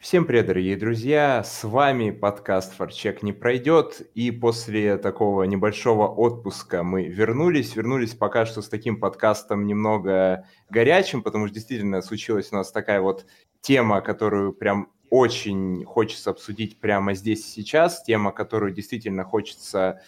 Всем 0.00 0.26
привет, 0.26 0.46
дорогие 0.46 0.76
друзья! 0.76 1.42
С 1.42 1.64
вами 1.64 2.12
подкаст 2.12 2.72
«Форчек 2.76 3.24
не 3.24 3.32
пройдет». 3.32 4.00
И 4.14 4.30
после 4.30 4.96
такого 4.96 5.42
небольшого 5.42 6.06
отпуска 6.06 6.84
мы 6.84 7.08
вернулись. 7.08 7.74
Вернулись 7.74 8.14
пока 8.14 8.46
что 8.46 8.62
с 8.62 8.68
таким 8.68 9.00
подкастом 9.00 9.66
немного 9.66 10.46
горячим, 10.70 11.24
потому 11.24 11.48
что 11.48 11.54
действительно 11.56 12.00
случилась 12.00 12.52
у 12.52 12.54
нас 12.54 12.70
такая 12.70 13.00
вот 13.00 13.26
тема, 13.60 14.00
которую 14.00 14.52
прям 14.52 14.92
очень 15.10 15.84
хочется 15.84 16.30
обсудить 16.30 16.78
прямо 16.78 17.14
здесь 17.14 17.40
и 17.40 17.62
сейчас. 17.62 18.02
Тема, 18.02 18.32
которую 18.32 18.72
действительно 18.72 19.24
хочется 19.24 20.00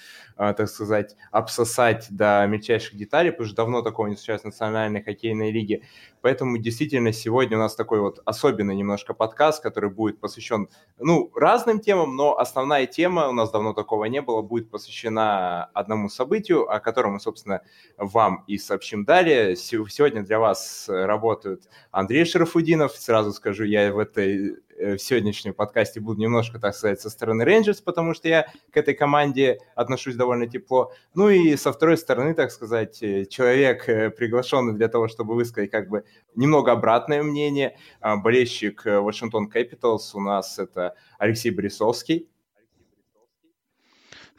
а, 0.43 0.55
так 0.55 0.71
сказать, 0.71 1.17
обсосать 1.33 2.07
до 2.09 2.47
мельчайших 2.47 2.97
деталей, 2.97 3.31
потому 3.31 3.47
что 3.47 3.57
давно 3.57 3.83
такого 3.83 4.07
не 4.07 4.17
случалось 4.17 4.41
в 4.41 4.47
национальной 4.47 5.03
хоккейной 5.03 5.51
лиге. 5.51 5.83
Поэтому 6.23 6.57
действительно 6.57 7.13
сегодня 7.13 7.59
у 7.59 7.61
нас 7.61 7.75
такой 7.75 8.01
вот 8.01 8.21
особенный 8.25 8.75
немножко 8.75 9.13
подкаст, 9.13 9.63
который 9.63 9.91
будет 9.91 10.19
посвящен, 10.19 10.71
ну, 10.99 11.31
разным 11.35 11.79
темам, 11.79 12.17
но 12.17 12.39
основная 12.39 12.87
тема, 12.87 13.29
у 13.29 13.33
нас 13.33 13.51
давно 13.51 13.75
такого 13.75 14.07
не 14.07 14.23
было, 14.23 14.41
будет 14.41 14.71
посвящена 14.71 15.67
одному 15.75 16.09
событию, 16.09 16.75
о 16.75 16.81
котором 16.81 17.13
мы, 17.13 17.21
собственно, 17.21 17.61
вам 17.99 18.43
и 18.47 18.57
сообщим 18.57 19.05
далее. 19.05 19.57
Сегодня 19.57 20.23
для 20.23 20.39
вас 20.39 20.87
работают 20.89 21.69
Андрей 21.91 22.25
Шарафудинов, 22.25 22.93
сразу 22.97 23.35
скажу, 23.35 23.65
я 23.65 23.93
в 23.93 23.99
этой 23.99 24.57
Э, 24.70 24.70
в 24.81 24.99
сегодняшнем 24.99 25.55
подкасте 25.55 26.01
буду 26.01 26.21
немножко, 26.21 26.59
так 26.59 26.75
сказать, 26.75 27.01
со 27.01 27.11
стороны 27.11 27.45
Рейнджерс, 27.45 27.81
потому 27.81 28.15
что 28.15 28.29
я 28.29 28.47
к 28.73 28.77
этой 28.77 28.95
команде 28.95 29.59
отношусь 29.75 30.17
довольно 30.17 30.47
тепло. 30.47 30.93
Ну 31.15 31.29
и 31.29 31.57
со 31.57 31.73
второй 31.73 31.97
стороны, 31.97 32.35
так 32.35 32.51
сказать, 32.51 33.03
э, 33.03 33.27
человек, 33.27 33.89
э, 33.89 34.11
приглашенный 34.11 34.75
для 34.75 34.89
того, 34.89 35.09
чтобы 35.09 35.35
высказать 35.35 35.71
как 35.71 35.89
бы 35.89 36.05
немного 36.35 36.73
обратное 36.73 37.23
мнение, 37.23 37.77
а, 38.01 38.17
болельщик 38.17 38.85
Вашингтон 38.85 39.51
Capitals 39.53 40.11
у 40.15 40.21
нас 40.21 40.59
это 40.59 40.95
Алексей 41.19 41.51
Борисовский. 41.51 42.29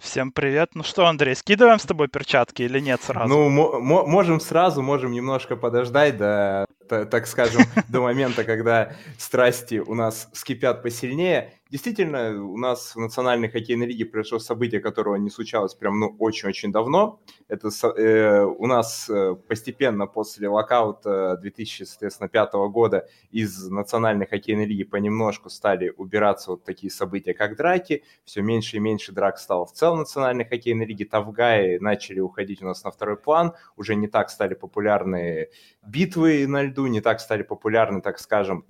Всем 0.01 0.31
привет. 0.31 0.71
Ну 0.73 0.81
что, 0.81 1.05
Андрей, 1.05 1.35
скидываем 1.35 1.77
с 1.77 1.83
тобой 1.83 2.07
перчатки 2.07 2.63
или 2.63 2.79
нет 2.79 3.03
сразу? 3.03 3.27
Ну, 3.29 3.49
можем 3.79 4.39
сразу, 4.39 4.81
можем 4.81 5.11
немножко 5.11 5.55
подождать, 5.55 6.17
да, 6.17 6.65
так 7.05 7.27
скажем, 7.27 7.63
до 7.89 8.01
момента, 8.01 8.43
когда 8.43 8.93
страсти 9.17 9.79
у 9.79 9.93
нас 9.93 10.29
вскипят 10.33 10.83
посильнее. 10.83 11.53
Действительно, 11.71 12.43
у 12.43 12.57
нас 12.57 12.95
в 12.95 12.99
Национальной 12.99 13.49
хоккейной 13.49 13.85
лиге 13.85 14.03
произошло 14.03 14.39
событие, 14.39 14.81
которого 14.81 15.15
не 15.15 15.29
случалось 15.29 15.73
прям, 15.73 16.01
ну, 16.01 16.13
очень-очень 16.19 16.69
давно. 16.69 17.21
Это 17.47 17.69
э, 17.95 18.43
у 18.43 18.67
нас 18.67 19.09
э, 19.09 19.35
постепенно 19.47 20.05
после 20.05 20.49
локаута 20.49 21.37
2005 21.37 22.53
года 22.69 23.07
из 23.29 23.69
Национальной 23.69 24.27
хоккейной 24.27 24.65
лиги 24.65 24.83
понемножку 24.83 25.49
стали 25.49 25.93
убираться 25.95 26.51
вот 26.51 26.65
такие 26.65 26.91
события, 26.91 27.33
как 27.33 27.55
драки. 27.55 28.03
Все 28.25 28.41
меньше 28.41 28.75
и 28.75 28.79
меньше 28.81 29.13
драк 29.13 29.39
стало 29.39 29.65
в 29.65 29.71
целом 29.71 29.99
Национальной 29.99 30.43
хоккейной 30.43 30.85
лиге. 30.85 31.05
Тавгаи 31.05 31.77
начали 31.77 32.19
уходить 32.19 32.61
у 32.61 32.65
нас 32.65 32.83
на 32.83 32.91
второй 32.91 33.15
план. 33.15 33.53
Уже 33.77 33.95
не 33.95 34.09
так 34.09 34.29
стали 34.29 34.55
популярны 34.55 35.47
битвы 35.87 36.45
на 36.47 36.63
льду, 36.63 36.87
не 36.87 36.99
так 36.99 37.21
стали 37.21 37.43
популярны, 37.43 38.01
так 38.01 38.19
скажем, 38.19 38.65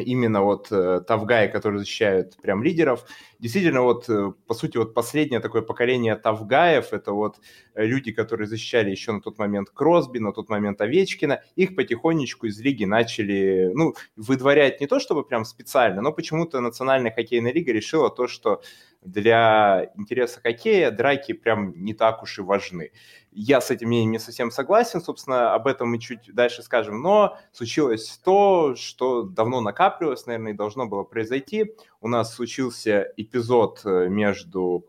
именно 0.00 0.42
вот 0.42 0.68
э, 0.70 1.00
тавгаи, 1.06 1.48
которые 1.48 1.78
защищают 1.80 2.36
прям 2.42 2.62
лидеров. 2.62 3.04
Действительно, 3.38 3.82
вот, 3.82 4.08
э, 4.08 4.32
по 4.46 4.54
сути, 4.54 4.76
вот 4.76 4.94
последнее 4.94 5.40
такое 5.40 5.62
поколение 5.62 6.16
тавгаев, 6.16 6.92
это 6.92 7.12
вот 7.12 7.36
э, 7.74 7.84
люди, 7.84 8.12
которые 8.12 8.46
защищали 8.46 8.90
еще 8.90 9.12
на 9.12 9.20
тот 9.20 9.38
момент 9.38 9.70
Кросби, 9.70 10.18
на 10.18 10.32
тот 10.32 10.48
момент 10.48 10.80
Овечкина, 10.80 11.42
их 11.56 11.76
потихонечку 11.76 12.46
из 12.46 12.60
лиги 12.60 12.84
начали, 12.84 13.70
ну, 13.74 13.94
выдворять 14.16 14.80
не 14.80 14.86
то 14.86 14.98
чтобы 15.00 15.24
прям 15.24 15.44
специально, 15.44 16.02
но 16.02 16.12
почему-то 16.12 16.60
Национальная 16.60 17.12
хоккейная 17.12 17.52
лига 17.52 17.72
решила 17.72 18.10
то, 18.10 18.26
что 18.26 18.62
для 19.04 19.90
интереса 19.96 20.40
хоккея 20.40 20.90
драки 20.90 21.32
прям 21.32 21.72
не 21.84 21.94
так 21.94 22.22
уж 22.22 22.38
и 22.38 22.42
важны. 22.42 22.92
Я 23.30 23.60
с 23.60 23.70
этим 23.70 23.88
мнением 23.88 24.12
не 24.12 24.18
совсем 24.18 24.50
согласен, 24.50 25.00
собственно, 25.00 25.54
об 25.54 25.66
этом 25.66 25.90
мы 25.90 25.98
чуть 25.98 26.32
дальше 26.32 26.62
скажем, 26.62 27.02
но 27.02 27.36
случилось 27.52 28.20
то, 28.24 28.74
что 28.76 29.22
давно 29.22 29.60
накапливалось, 29.60 30.26
наверное, 30.26 30.52
и 30.52 30.56
должно 30.56 30.86
было 30.86 31.02
произойти. 31.02 31.74
У 32.00 32.08
нас 32.08 32.34
случился 32.34 33.12
эпизод 33.16 33.82
э, 33.84 34.08
между 34.08 34.86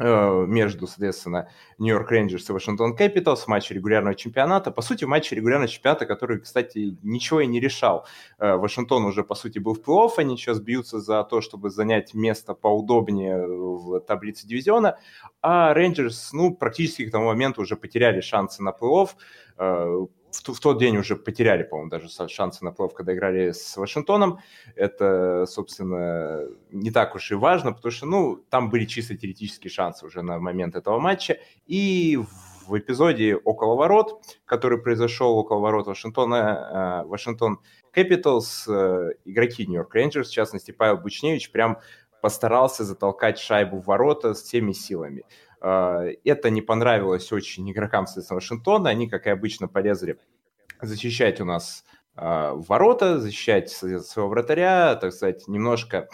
между, 0.00 0.86
соответственно, 0.86 1.50
Нью-Йорк 1.78 2.10
Рейнджерс 2.10 2.48
и 2.48 2.52
Вашингтон 2.52 2.96
Капиталс 2.96 3.44
в 3.44 3.48
матче 3.48 3.74
регулярного 3.74 4.14
чемпионата. 4.14 4.70
По 4.70 4.82
сути, 4.82 5.04
в 5.04 5.08
матче 5.08 5.36
регулярного 5.36 5.68
чемпионата, 5.68 6.06
который, 6.06 6.40
кстати, 6.40 6.96
ничего 7.02 7.40
и 7.40 7.46
не 7.46 7.60
решал. 7.60 8.06
Э, 8.38 8.56
Вашингтон 8.56 9.04
уже, 9.04 9.22
по 9.24 9.34
сути, 9.34 9.58
был 9.58 9.74
в 9.74 9.80
плей-офф, 9.80 10.12
они 10.16 10.36
сейчас 10.36 10.58
бьются 10.60 11.00
за 11.00 11.22
то, 11.24 11.40
чтобы 11.40 11.70
занять 11.70 12.14
место 12.14 12.54
поудобнее 12.54 13.46
в 13.46 14.00
таблице 14.00 14.46
дивизиона, 14.46 14.98
а 15.42 15.74
Рейнджерс, 15.74 16.32
ну, 16.32 16.54
практически 16.54 17.06
к 17.06 17.12
тому 17.12 17.26
моменту 17.26 17.60
уже 17.62 17.76
потеряли 17.76 18.20
шансы 18.20 18.62
на 18.62 18.70
плей-офф 18.70 19.10
э, 19.58 20.06
в, 20.30 20.54
в 20.54 20.60
тот 20.60 20.78
день 20.78 20.96
уже 20.96 21.16
потеряли, 21.16 21.62
по-моему, 21.62 21.90
даже 21.90 22.08
шансы 22.28 22.64
на 22.64 22.72
плей 22.72 22.88
когда 22.94 23.14
играли 23.14 23.52
с 23.52 23.76
Вашингтоном. 23.76 24.38
Это, 24.74 25.46
собственно, 25.46 26.46
не 26.70 26.90
так 26.90 27.14
уж 27.14 27.30
и 27.30 27.34
важно, 27.34 27.72
потому 27.72 27.92
что, 27.92 28.06
ну, 28.06 28.36
там 28.48 28.70
были 28.70 28.84
чисто 28.84 29.16
теоретические 29.16 29.70
шансы 29.70 30.06
уже 30.06 30.22
на 30.22 30.38
момент 30.38 30.76
этого 30.76 30.98
матча. 30.98 31.38
И 31.66 32.18
в 32.66 32.78
эпизоде 32.78 33.36
около 33.36 33.74
ворот, 33.74 34.22
который 34.46 34.78
произошел 34.78 35.36
около 35.36 35.60
ворот 35.60 35.86
Вашингтона, 35.86 37.02
э, 37.04 37.08
Вашингтон 37.08 37.58
Capitals, 37.94 38.64
э, 38.68 39.14
игроки 39.24 39.66
Нью-Йорк 39.66 39.94
Рейнджерс, 39.94 40.28
в 40.28 40.32
частности, 40.32 40.70
Павел 40.70 40.98
Бучневич, 40.98 41.50
прям 41.50 41.78
постарался 42.22 42.84
затолкать 42.84 43.38
шайбу 43.38 43.80
в 43.80 43.86
ворота 43.86 44.34
с 44.34 44.42
всеми 44.42 44.72
силами. 44.72 45.24
А, 45.60 46.04
это 46.24 46.50
не 46.50 46.62
понравилось 46.62 47.30
очень 47.32 47.70
игрокам, 47.70 48.06
соответственно, 48.06 48.36
Вашингтона. 48.36 48.90
Они, 48.90 49.08
как 49.08 49.26
и 49.26 49.30
обычно, 49.30 49.68
полезли 49.68 50.18
защищать 50.80 51.40
у 51.40 51.44
нас 51.44 51.84
а, 52.16 52.54
ворота, 52.54 53.18
защищать 53.18 53.70
своего 53.70 54.28
вратаря, 54.28 54.96
так 54.96 55.12
сказать, 55.12 55.46
немножко 55.48 56.08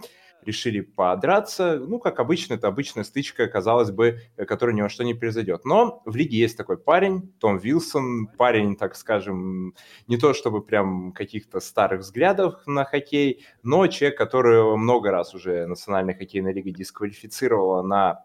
решили 0.46 0.80
подраться. 0.80 1.78
Ну, 1.78 1.98
как 1.98 2.20
обычно, 2.20 2.54
это 2.54 2.68
обычная 2.68 3.04
стычка, 3.04 3.48
казалось 3.48 3.90
бы, 3.90 4.20
которая 4.36 4.74
ни 4.74 4.82
во 4.82 4.88
что 4.88 5.02
не 5.02 5.14
произойдет. 5.14 5.64
Но 5.64 6.02
в 6.04 6.14
лиге 6.14 6.38
есть 6.38 6.56
такой 6.56 6.78
парень, 6.78 7.32
Том 7.40 7.58
Вилсон, 7.58 8.28
парень, 8.28 8.76
так 8.76 8.94
скажем, 8.94 9.74
не 10.06 10.16
то 10.16 10.34
чтобы 10.34 10.62
прям 10.62 11.12
каких-то 11.12 11.58
старых 11.60 12.02
взглядов 12.02 12.64
на 12.66 12.84
хоккей, 12.84 13.44
но 13.62 13.86
человек, 13.88 14.16
который 14.16 14.76
много 14.76 15.10
раз 15.10 15.34
уже 15.34 15.66
Национальная 15.66 16.14
хоккейная 16.14 16.52
лига 16.52 16.70
дисквалифицировала 16.70 17.82
на 17.82 18.24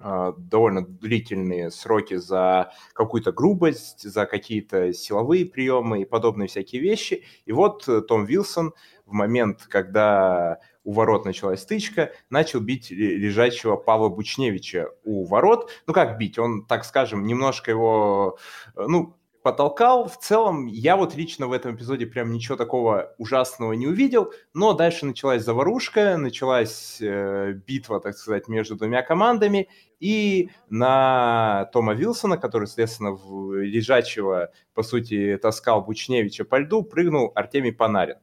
довольно 0.00 0.82
длительные 0.82 1.70
сроки 1.70 2.16
за 2.16 2.72
какую-то 2.92 3.32
грубость, 3.32 4.02
за 4.02 4.26
какие-то 4.26 4.92
силовые 4.92 5.46
приемы 5.46 6.02
и 6.02 6.04
подобные 6.04 6.48
всякие 6.48 6.82
вещи. 6.82 7.24
И 7.46 7.52
вот 7.52 7.88
э, 7.88 8.02
Том 8.02 8.24
Вилсон 8.26 8.74
в 9.06 9.12
момент, 9.12 9.66
когда 9.68 10.58
у 10.82 10.92
ворот 10.92 11.24
началась 11.24 11.62
стычка, 11.62 12.12
начал 12.28 12.60
бить 12.60 12.90
лежачего 12.90 13.76
Павла 13.76 14.08
Бучневича 14.08 14.88
у 15.04 15.24
ворот. 15.24 15.70
Ну 15.86 15.94
как 15.94 16.18
бить? 16.18 16.38
Он, 16.38 16.66
так 16.66 16.84
скажем, 16.84 17.26
немножко 17.26 17.70
его, 17.70 18.38
э, 18.76 18.84
ну, 18.86 19.16
потолкал. 19.44 20.08
В 20.08 20.16
целом, 20.16 20.66
я 20.66 20.96
вот 20.96 21.14
лично 21.14 21.46
в 21.46 21.52
этом 21.52 21.76
эпизоде 21.76 22.06
прям 22.06 22.32
ничего 22.32 22.56
такого 22.56 23.14
ужасного 23.18 23.74
не 23.74 23.86
увидел, 23.86 24.32
но 24.54 24.72
дальше 24.72 25.04
началась 25.04 25.44
заварушка, 25.44 26.16
началась 26.16 26.96
э, 27.02 27.52
битва, 27.52 28.00
так 28.00 28.16
сказать, 28.16 28.48
между 28.48 28.74
двумя 28.74 29.02
командами, 29.02 29.68
и 30.00 30.48
на 30.70 31.68
Тома 31.74 31.92
Вилсона, 31.92 32.38
который, 32.38 32.66
соответственно, 32.66 33.12
в 33.12 33.52
лежачего, 33.62 34.50
по 34.72 34.82
сути, 34.82 35.38
таскал 35.40 35.82
Бучневича 35.82 36.46
по 36.46 36.58
льду, 36.58 36.82
прыгнул 36.82 37.30
Артемий 37.34 37.72
Панарин. 37.72 38.16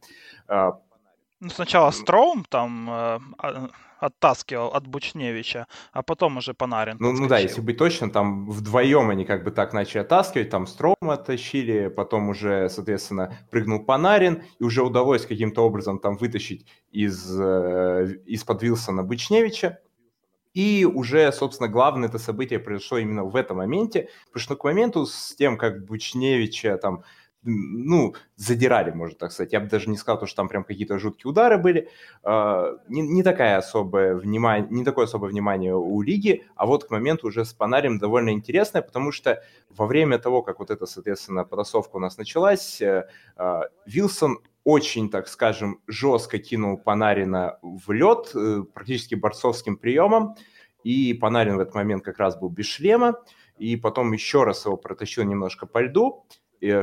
А, 0.47 0.79
ну, 1.39 1.49
сначала 1.49 1.91
Строум 1.91 2.45
там 2.49 2.89
э, 2.89 3.19
а, 3.37 3.69
оттаскивал 4.01 4.69
от 4.69 4.87
Бучневича, 4.87 5.67
а 5.93 6.01
потом 6.01 6.37
уже 6.37 6.53
Панарин 6.53 6.97
Ну, 6.99 7.13
ну 7.13 7.27
да, 7.27 7.37
если 7.37 7.61
быть 7.61 7.77
точно, 7.77 8.09
там 8.09 8.49
вдвоем 8.49 9.09
они 9.09 9.25
как 9.25 9.43
бы 9.43 9.51
так 9.51 9.73
начали 9.73 9.99
оттаскивать, 9.99 10.49
там 10.49 10.67
Стром 10.67 10.95
оттащили, 11.01 11.87
потом 11.87 12.29
уже, 12.29 12.67
соответственно, 12.69 13.37
прыгнул 13.51 13.85
Панарин, 13.85 14.43
и 14.59 14.63
уже 14.63 14.83
удалось 14.83 15.25
каким-то 15.25 15.65
образом 15.65 15.99
там 15.99 16.17
вытащить 16.17 16.65
из, 16.91 17.39
э, 17.39 18.15
из-под 18.25 18.63
Вилсона 18.63 19.03
Бучневича. 19.03 19.79
И 20.53 20.83
уже, 20.85 21.31
собственно, 21.31 21.69
главное 21.69 22.09
это 22.09 22.19
событие 22.19 22.59
произошло 22.59 22.97
именно 22.97 23.23
в 23.23 23.35
этом 23.37 23.57
моменте, 23.57 24.09
потому 24.25 24.41
что 24.41 24.55
к 24.55 24.63
моменту 24.65 25.05
с 25.05 25.33
тем, 25.35 25.57
как 25.57 25.85
Бучневича 25.85 26.77
там 26.77 27.03
ну, 27.43 28.13
задирали, 28.35 28.91
можно 28.91 29.17
так 29.17 29.31
сказать. 29.31 29.53
Я 29.53 29.59
бы 29.59 29.67
даже 29.67 29.89
не 29.89 29.97
сказал, 29.97 30.25
что 30.27 30.35
там 30.35 30.47
прям 30.47 30.63
какие-то 30.63 30.99
жуткие 30.99 31.31
удары 31.31 31.57
были. 31.57 31.89
А, 32.23 32.77
не, 32.87 33.01
не, 33.01 33.23
такая 33.23 33.57
особое 33.57 34.15
внимание, 34.15 34.67
не 34.69 34.83
такое 34.83 35.05
особое 35.05 35.29
внимание 35.29 35.75
у 35.75 36.01
лиги, 36.01 36.45
а 36.55 36.65
вот 36.65 36.85
к 36.85 36.91
моменту 36.91 37.27
уже 37.27 37.43
с 37.45 37.53
Панарем 37.53 37.97
довольно 37.97 38.29
интересное, 38.29 38.81
потому 38.81 39.11
что 39.11 39.41
во 39.69 39.87
время 39.87 40.19
того, 40.19 40.43
как 40.43 40.59
вот 40.59 40.69
эта, 40.69 40.85
соответственно, 40.85 41.43
потасовка 41.43 41.95
у 41.95 41.99
нас 41.99 42.17
началась, 42.17 42.79
э, 42.81 43.07
а, 43.35 43.63
Вилсон 43.85 44.39
очень, 44.63 45.09
так 45.09 45.27
скажем, 45.27 45.81
жестко 45.87 46.37
кинул 46.37 46.77
Панарина 46.77 47.57
в 47.63 47.91
лед, 47.91 48.31
э, 48.35 48.63
практически 48.71 49.15
борцовским 49.15 49.77
приемом, 49.77 50.35
и 50.83 51.15
Панарин 51.15 51.57
в 51.57 51.59
этот 51.59 51.73
момент 51.73 52.03
как 52.03 52.19
раз 52.19 52.37
был 52.37 52.49
без 52.49 52.67
шлема, 52.67 53.19
и 53.57 53.75
потом 53.75 54.11
еще 54.11 54.43
раз 54.43 54.65
его 54.65 54.77
протащил 54.77 55.23
немножко 55.23 55.65
по 55.65 55.81
льду, 55.81 56.25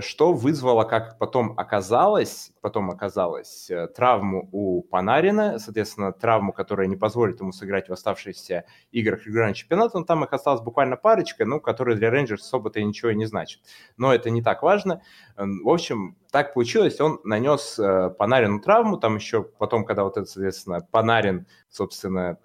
что 0.00 0.32
вызвало, 0.32 0.82
как 0.82 1.18
потом 1.18 1.54
оказалось, 1.56 2.52
потом 2.60 2.90
оказалось, 2.90 3.70
э, 3.70 3.86
травму 3.86 4.48
у 4.50 4.82
Панарина, 4.82 5.60
соответственно, 5.60 6.12
травму, 6.12 6.52
которая 6.52 6.88
не 6.88 6.96
позволит 6.96 7.40
ему 7.40 7.52
сыграть 7.52 7.88
в 7.88 7.92
оставшихся 7.92 8.64
играх 8.90 9.24
регулярного 9.24 9.54
чемпионата, 9.54 9.98
но 9.98 10.04
там 10.04 10.24
их 10.24 10.32
осталось 10.32 10.62
буквально 10.62 10.96
парочка, 10.96 11.44
ну, 11.44 11.60
которые 11.60 11.96
для 11.96 12.10
Рейнджерс 12.10 12.42
особо-то 12.42 12.82
ничего 12.82 13.12
не 13.12 13.26
значит. 13.26 13.60
Но 13.96 14.12
это 14.12 14.30
не 14.30 14.42
так 14.42 14.62
важно. 14.62 15.00
В 15.36 15.68
общем, 15.68 16.16
так 16.32 16.54
получилось, 16.54 17.00
он 17.00 17.20
нанес 17.22 17.78
э, 17.78 18.10
Панарину 18.10 18.60
травму, 18.60 18.96
там 18.96 19.14
еще 19.14 19.44
потом, 19.44 19.84
когда 19.84 20.02
вот 20.02 20.16
это, 20.16 20.26
соответственно, 20.26 20.80
Панарин, 20.90 21.46
собственно, 21.70 22.38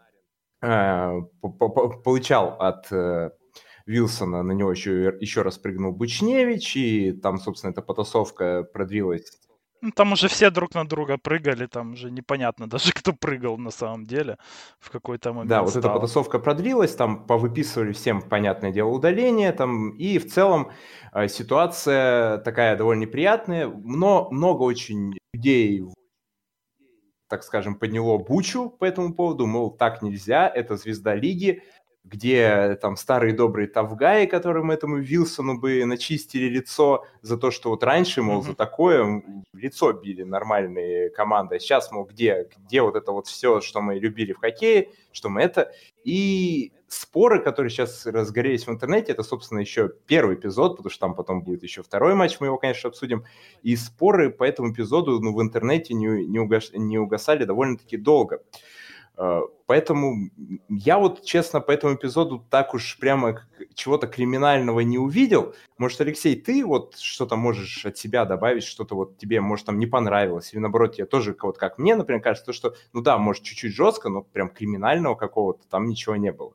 э, 0.61 1.21
получал 1.41 2.55
от 2.59 2.91
Вилсона, 3.85 4.43
на 4.43 4.51
него 4.53 4.71
еще, 4.71 5.15
еще 5.19 5.41
раз 5.41 5.57
прыгнул 5.57 5.91
Бучневич, 5.91 6.75
и 6.77 7.11
там, 7.11 7.37
собственно, 7.37 7.71
эта 7.71 7.81
потасовка 7.81 8.63
продлилась 8.63 9.39
ну, 9.83 9.91
там 9.91 10.13
уже 10.13 10.29
все 10.29 10.49
друг 10.49 10.75
на 10.75 10.87
друга 10.87 11.17
прыгали, 11.17 11.65
там 11.65 11.91
уже 11.91 12.09
непонятно 12.09 12.67
даже, 12.69 12.93
кто 12.93 13.11
прыгал 13.11 13.57
на 13.57 13.69
самом 13.69 14.05
деле 14.05 14.37
в 14.79 14.89
какой-то 14.89 15.33
момент. 15.33 15.49
Да, 15.49 15.61
вот 15.61 15.71
стало. 15.71 15.83
эта 15.83 15.93
потасовка 15.93 16.39
продлилась, 16.39 16.95
там 16.95 17.25
повыписывали 17.25 17.91
всем, 17.91 18.21
понятное 18.21 18.71
дело, 18.71 18.87
удаление, 18.87 19.51
там, 19.51 19.89
и 19.89 20.19
в 20.19 20.31
целом 20.31 20.71
э, 21.11 21.27
ситуация 21.27 22.37
такая 22.37 22.77
довольно 22.77 23.01
неприятная, 23.01 23.67
но 23.67 24.29
много 24.31 24.63
очень 24.63 25.17
людей 25.33 25.83
так 27.29 27.43
скажем, 27.43 27.73
подняло 27.73 28.19
бучу 28.19 28.69
по 28.69 28.85
этому 28.85 29.15
поводу, 29.15 29.47
мол, 29.47 29.75
так 29.75 30.03
нельзя, 30.03 30.47
это 30.47 30.77
звезда 30.77 31.15
лиги, 31.15 31.63
где 32.03 32.77
там 32.81 32.97
старые 32.97 33.33
добрые 33.33 33.67
тавгаи, 33.67 34.25
которым 34.25 34.71
этому 34.71 34.97
Вилсону 34.97 35.57
бы 35.57 35.85
начистили 35.85 36.49
лицо 36.49 37.05
за 37.21 37.37
то, 37.37 37.49
что 37.49 37.69
вот 37.69 37.83
раньше, 37.83 38.21
мол, 38.21 38.41
mm-hmm. 38.41 38.47
за 38.47 38.55
такое 38.55 39.23
лицо 39.53 39.93
били 39.93 40.23
нормальные 40.23 41.09
команды, 41.11 41.55
а 41.55 41.59
сейчас, 41.59 41.91
мол, 41.91 42.05
где, 42.05 42.49
где 42.67 42.81
вот 42.81 42.95
это 42.95 43.11
вот 43.13 43.27
все, 43.27 43.61
что 43.61 43.81
мы 43.81 43.95
любили 43.99 44.33
в 44.33 44.39
хоккее, 44.39 44.89
что 45.13 45.29
мы 45.29 45.41
это. 45.41 45.71
И 46.03 46.73
споры, 46.87 47.41
которые 47.41 47.69
сейчас 47.69 48.05
разгорелись 48.05 48.67
в 48.67 48.69
интернете, 48.71 49.13
это, 49.13 49.23
собственно, 49.23 49.59
еще 49.59 49.89
первый 50.05 50.35
эпизод, 50.35 50.77
потому 50.77 50.91
что 50.91 50.99
там 50.99 51.15
потом 51.15 51.41
будет 51.41 51.63
еще 51.63 51.83
второй 51.83 52.15
матч, 52.15 52.37
мы 52.39 52.47
его, 52.47 52.57
конечно, 52.57 52.89
обсудим. 52.89 53.23
И 53.61 53.75
споры 53.77 54.29
по 54.29 54.43
этому 54.43 54.73
эпизоду 54.73 55.19
ну, 55.21 55.33
в 55.33 55.41
интернете 55.41 55.93
не, 55.93 56.25
не, 56.27 56.39
угас, 56.39 56.71
не 56.73 56.97
угасали 56.97 57.45
довольно-таки 57.45 57.95
долго. 57.95 58.41
Поэтому 59.15 60.29
я 60.69 60.97
вот, 60.97 61.23
честно, 61.23 61.59
по 61.59 61.71
этому 61.71 61.95
эпизоду 61.95 62.45
так 62.49 62.73
уж 62.73 62.97
прямо 62.99 63.41
чего-то 63.73 64.07
криминального 64.07 64.79
не 64.81 64.97
увидел. 64.97 65.55
Может, 65.77 66.01
Алексей, 66.01 66.35
ты 66.35 66.65
вот 66.65 66.97
что-то 66.97 67.35
можешь 67.35 67.85
от 67.85 67.97
себя 67.97 68.25
добавить, 68.25 68.63
что-то 68.63 68.95
вот 68.95 69.17
тебе, 69.17 69.41
может, 69.41 69.65
там 69.65 69.79
не 69.79 69.87
понравилось, 69.87 70.53
или 70.53 70.59
наоборот, 70.59 70.95
тебе 70.95 71.05
тоже, 71.05 71.35
вот 71.41 71.57
как 71.57 71.77
мне, 71.77 71.95
например, 71.95 72.21
кажется, 72.21 72.45
то, 72.45 72.53
что, 72.53 72.75
ну 72.93 73.01
да, 73.01 73.17
может, 73.17 73.43
чуть-чуть 73.43 73.73
жестко, 73.73 74.09
но 74.09 74.21
прям 74.21 74.49
криминального 74.49 75.15
какого-то 75.15 75.67
там 75.67 75.87
ничего 75.87 76.15
не 76.15 76.31
было. 76.31 76.53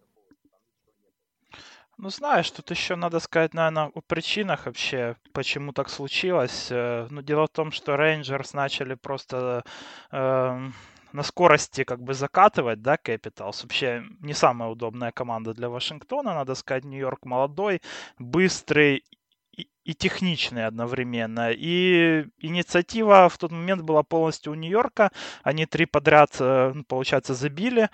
Ну, 2.01 2.11
знаешь, 2.11 2.49
тут 2.53 2.71
еще 2.71 2.95
надо 2.95 3.19
сказать, 3.19 3.55
наверное, 3.55 3.91
о 3.93 4.01
причинах 4.01 4.67
вообще, 4.67 5.17
почему 5.33 5.73
так 5.73 5.89
случилось. 5.89 6.69
Э, 6.71 7.09
ну, 7.11 7.23
дело 7.23 7.47
в 7.47 7.51
том, 7.51 7.73
что 7.73 7.97
Рейнджерс 7.97 8.55
начали 8.55 8.95
просто 8.95 9.65
э, 10.13 10.71
на 11.13 11.23
скорости 11.23 11.85
как 11.85 12.03
бы 12.03 12.15
закатывать, 12.15 12.83
да, 12.83 12.97
Capitals. 12.97 13.63
Вообще 13.63 14.05
не 14.21 14.35
самая 14.35 14.69
удобная 14.69 15.13
команда 15.13 15.55
для 15.55 15.69
Вашингтона, 15.69 16.35
надо 16.35 16.55
сказать, 16.55 16.85
Нью-Йорк 16.85 17.25
молодой, 17.25 17.81
быстрый 18.19 19.05
и 19.85 19.95
техничный 19.95 20.67
одновременно. 20.67 21.51
И 21.51 22.27
инициатива 22.39 23.29
в 23.29 23.39
тот 23.39 23.53
момент 23.53 23.83
была 23.83 24.03
полностью 24.03 24.53
у 24.53 24.55
Нью-Йорка. 24.55 25.11
Они 25.43 25.67
три 25.67 25.87
подряд, 25.87 26.37
э, 26.41 26.75
получается, 26.87 27.35
забили. 27.35 27.89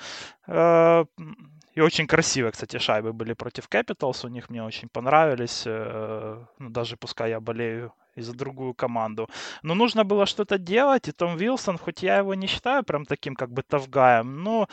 И 1.75 1.81
очень 1.81 2.06
красивые, 2.06 2.53
кстати, 2.53 2.79
шайбы 2.79 3.12
были 3.12 3.35
против 3.35 3.69
Capitals. 3.69 4.25
У 4.26 4.29
них 4.29 4.50
мне 4.50 4.62
очень 4.62 4.88
понравились. 4.88 5.65
Э, 5.67 6.44
ну, 6.59 6.71
даже 6.71 6.97
пускай 6.97 7.31
я 7.31 7.41
болею 7.41 7.93
и 8.17 8.23
за 8.23 8.32
другую 8.32 8.75
команду. 8.75 9.29
Но 9.62 9.75
нужно 9.75 10.05
было 10.05 10.26
что-то 10.26 10.59
делать, 10.59 11.09
и 11.09 11.12
Том 11.12 11.37
Вилсон, 11.37 11.79
хоть 11.79 12.03
я 12.03 12.19
его 12.19 12.35
не 12.35 12.47
считаю 12.47 12.85
прям 12.85 13.05
таким 13.05 13.35
как 13.35 13.50
бы 13.50 13.62
тавгаем, 13.62 14.43
но 14.43 14.69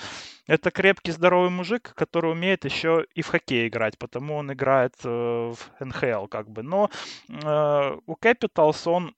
это 0.47 0.71
крепкий, 0.71 1.11
здоровый 1.11 1.49
мужик, 1.49 1.93
который 1.95 2.31
умеет 2.31 2.65
еще 2.65 3.05
и 3.15 3.21
в 3.21 3.27
хоккей 3.27 3.67
играть, 3.67 3.97
потому 3.97 4.35
он 4.35 4.51
играет 4.51 4.93
э, 5.03 5.09
в 5.09 5.57
НХЛ 5.79 6.27
как 6.27 6.49
бы. 6.49 6.63
Но 6.63 6.89
э, 7.29 7.97
у 8.05 8.13
Capitals 8.13 8.89
он 8.89 9.15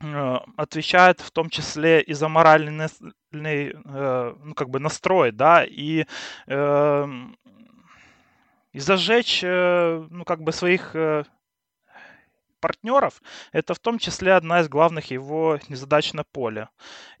отвечает 0.00 1.20
в 1.20 1.30
том 1.30 1.50
числе 1.50 2.00
и 2.00 2.12
за 2.14 2.28
моральный 2.28 2.88
э, 3.32 4.34
ну, 4.44 4.54
как 4.54 4.70
бы 4.70 4.78
настрой, 4.78 5.32
да, 5.32 5.64
и 5.64 6.04
э, 6.46 7.06
и 8.72 8.78
зажечь, 8.80 9.40
э, 9.42 10.06
ну, 10.10 10.24
как 10.24 10.42
бы 10.42 10.52
своих 10.52 10.94
э, 10.94 11.24
партнеров, 12.60 13.22
это 13.52 13.74
в 13.74 13.78
том 13.78 13.98
числе 13.98 14.34
одна 14.34 14.60
из 14.60 14.68
главных 14.68 15.10
его 15.10 15.58
задач 15.68 16.12
на 16.12 16.24
поле. 16.24 16.68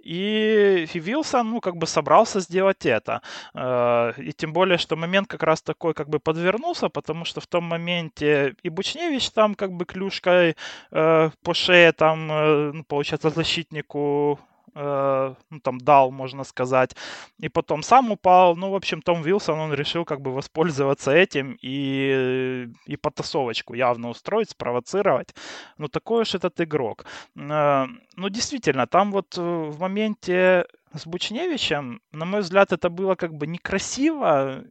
И 0.00 0.88
Вилсон, 0.94 1.50
ну, 1.50 1.60
как 1.60 1.76
бы 1.76 1.86
собрался 1.86 2.40
сделать 2.40 2.86
это. 2.86 3.20
Э, 3.54 4.12
и 4.16 4.32
тем 4.32 4.52
более, 4.52 4.78
что 4.78 4.96
момент 4.96 5.28
как 5.28 5.42
раз 5.42 5.62
такой 5.62 5.94
как 5.94 6.08
бы 6.08 6.18
подвернулся, 6.20 6.88
потому 6.88 7.24
что 7.24 7.40
в 7.40 7.46
том 7.46 7.64
моменте 7.64 8.54
и 8.62 8.68
Бучневич 8.68 9.30
там 9.30 9.54
как 9.54 9.72
бы 9.72 9.84
клюшкой 9.84 10.56
э, 10.92 11.30
по 11.42 11.54
шее 11.54 11.92
там, 11.92 12.30
э, 12.30 12.70
ну, 12.72 12.84
получается, 12.84 13.30
защитнику 13.30 14.38
э, 14.78 15.34
ну, 15.50 15.60
там 15.60 15.78
дал, 15.78 16.10
можно 16.10 16.44
сказать, 16.44 16.96
и 17.38 17.48
потом 17.48 17.82
сам 17.82 18.10
упал. 18.10 18.56
Ну, 18.56 18.70
в 18.70 18.74
общем, 18.74 19.02
Том 19.02 19.22
Вилсон, 19.22 19.58
он 19.58 19.74
решил 19.74 20.04
как 20.04 20.20
бы 20.20 20.32
воспользоваться 20.32 21.10
этим 21.10 21.58
и, 21.62 22.68
и 22.86 22.96
потасовочку 22.96 23.74
явно 23.74 24.10
устроить, 24.10 24.50
спровоцировать. 24.50 25.34
Ну, 25.78 25.88
такой 25.88 26.22
уж 26.22 26.34
этот 26.34 26.60
игрок. 26.60 27.06
Э, 27.36 27.86
ну, 28.16 28.28
действительно, 28.28 28.86
там 28.86 29.12
вот 29.12 29.36
э, 29.38 29.40
в 29.40 29.80
моменте 29.80 30.66
с 30.94 31.06
Бучневичем, 31.06 32.00
на 32.12 32.24
мой 32.24 32.40
взгляд, 32.40 32.72
это 32.72 32.88
было 32.88 33.14
как 33.14 33.34
бы 33.34 33.46
некрасиво, 33.46 34.64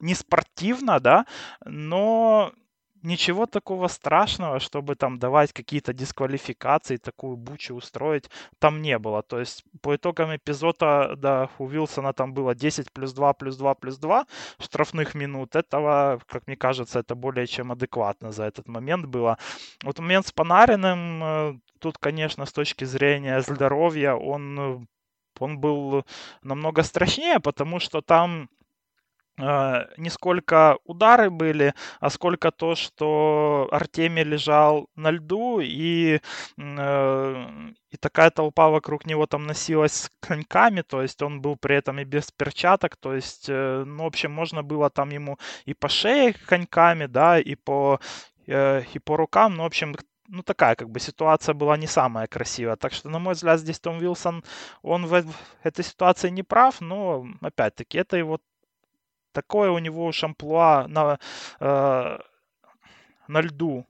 не 0.00 0.14
спортивно, 0.14 1.00
да, 1.00 1.26
но 1.64 2.52
ничего 3.02 3.46
такого 3.46 3.88
страшного, 3.88 4.60
чтобы 4.60 4.94
там 4.94 5.18
давать 5.18 5.52
какие-то 5.52 5.92
дисквалификации, 5.92 6.96
такую 6.96 7.36
бучу 7.36 7.74
устроить, 7.74 8.30
там 8.58 8.82
не 8.82 8.98
было. 8.98 9.22
То 9.22 9.40
есть 9.40 9.64
по 9.80 9.94
итогам 9.96 10.34
эпизода, 10.34 11.14
да, 11.16 11.48
у 11.58 11.66
Вилсона 11.66 12.12
там 12.12 12.32
было 12.32 12.54
10 12.54 12.92
плюс 12.92 13.12
2 13.12 13.32
плюс 13.34 13.56
2 13.56 13.74
плюс 13.74 13.98
2 13.98 14.26
штрафных 14.60 15.14
минут. 15.14 15.56
Этого, 15.56 16.20
как 16.26 16.46
мне 16.46 16.56
кажется, 16.56 17.00
это 17.00 17.14
более 17.14 17.46
чем 17.46 17.72
адекватно 17.72 18.32
за 18.32 18.44
этот 18.44 18.68
момент 18.68 19.06
было. 19.06 19.38
Вот 19.82 19.98
момент 19.98 20.26
с 20.26 20.32
Панариным, 20.32 21.22
э, 21.24 21.58
тут, 21.78 21.98
конечно, 21.98 22.46
с 22.46 22.52
точки 22.52 22.84
зрения 22.84 23.40
здоровья, 23.40 24.14
он, 24.14 24.58
э, 24.60 24.86
он 25.40 25.58
был 25.58 26.04
намного 26.42 26.82
страшнее, 26.82 27.40
потому 27.40 27.80
что 27.80 28.00
там 28.00 28.48
не 29.96 30.08
сколько 30.10 30.78
удары 30.84 31.30
были, 31.30 31.74
а 32.00 32.10
сколько 32.10 32.50
то, 32.52 32.74
что 32.76 33.68
Артемий 33.72 34.22
лежал 34.22 34.88
на 34.94 35.10
льду, 35.10 35.60
и, 35.60 36.20
э, 36.58 37.46
и 37.90 37.96
такая 37.96 38.30
толпа 38.30 38.68
вокруг 38.68 39.04
него 39.04 39.26
там 39.26 39.46
носилась 39.46 39.92
с 39.92 40.10
коньками, 40.20 40.82
то 40.82 41.02
есть 41.02 41.20
он 41.22 41.40
был 41.40 41.56
при 41.56 41.76
этом 41.76 41.98
и 41.98 42.04
без 42.04 42.30
перчаток, 42.30 42.96
то 42.96 43.14
есть, 43.14 43.46
э, 43.48 43.84
ну, 43.84 44.04
в 44.04 44.06
общем, 44.06 44.30
можно 44.30 44.62
было 44.62 44.90
там 44.90 45.10
ему 45.10 45.38
и 45.64 45.74
по 45.74 45.88
шее 45.88 46.34
коньками, 46.46 47.06
да, 47.06 47.40
и 47.40 47.56
по, 47.56 48.00
и 48.46 48.98
по 49.04 49.16
рукам, 49.16 49.56
ну, 49.56 49.64
в 49.64 49.66
общем, 49.66 49.96
ну, 50.28 50.42
такая 50.42 50.76
как 50.76 50.88
бы 50.88 51.00
ситуация 51.00 51.54
была 51.54 51.76
не 51.76 51.86
самая 51.86 52.26
красивая. 52.26 52.76
Так 52.76 52.92
что, 52.92 53.10
на 53.10 53.18
мой 53.18 53.34
взгляд, 53.34 53.60
здесь 53.60 53.80
Том 53.80 53.98
Вилсон, 53.98 54.44
он 54.82 55.06
в 55.06 55.24
этой 55.62 55.84
ситуации 55.84 56.30
не 56.30 56.42
прав, 56.42 56.80
но, 56.80 57.26
опять-таки, 57.42 57.98
это 57.98 58.16
его 58.16 58.38
такое 59.32 59.70
у 59.70 59.78
него 59.78 60.12
шамплуа 60.12 60.86
на, 60.88 61.18
э, 61.60 62.18
на 63.28 63.40
льду 63.40 63.86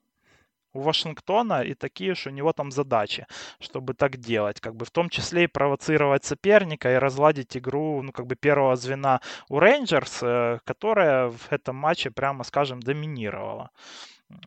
у 0.75 0.81
Вашингтона 0.81 1.63
и 1.63 1.75
такие 1.75 2.15
же 2.15 2.31
у 2.31 2.33
него 2.33 2.53
там 2.53 2.71
задачи, 2.71 3.27
чтобы 3.61 3.95
так 3.95 4.17
делать, 4.17 4.61
как 4.61 4.75
бы 4.75 4.85
в 4.85 4.91
том 4.91 5.09
числе 5.11 5.45
и 5.45 5.47
провоцировать 5.47 6.25
соперника 6.25 6.93
и 6.93 6.99
разладить 6.99 7.57
игру, 7.57 8.03
ну 8.03 8.13
как 8.13 8.27
бы 8.27 8.37
первого 8.37 8.77
звена 8.77 9.21
у 9.49 9.59
Рейнджерс, 9.59 10.23
э, 10.23 10.59
которая 10.65 11.29
в 11.29 11.53
этом 11.53 11.77
матче, 11.77 12.11
прямо 12.11 12.45
скажем, 12.45 12.81
доминировала. 12.81 13.71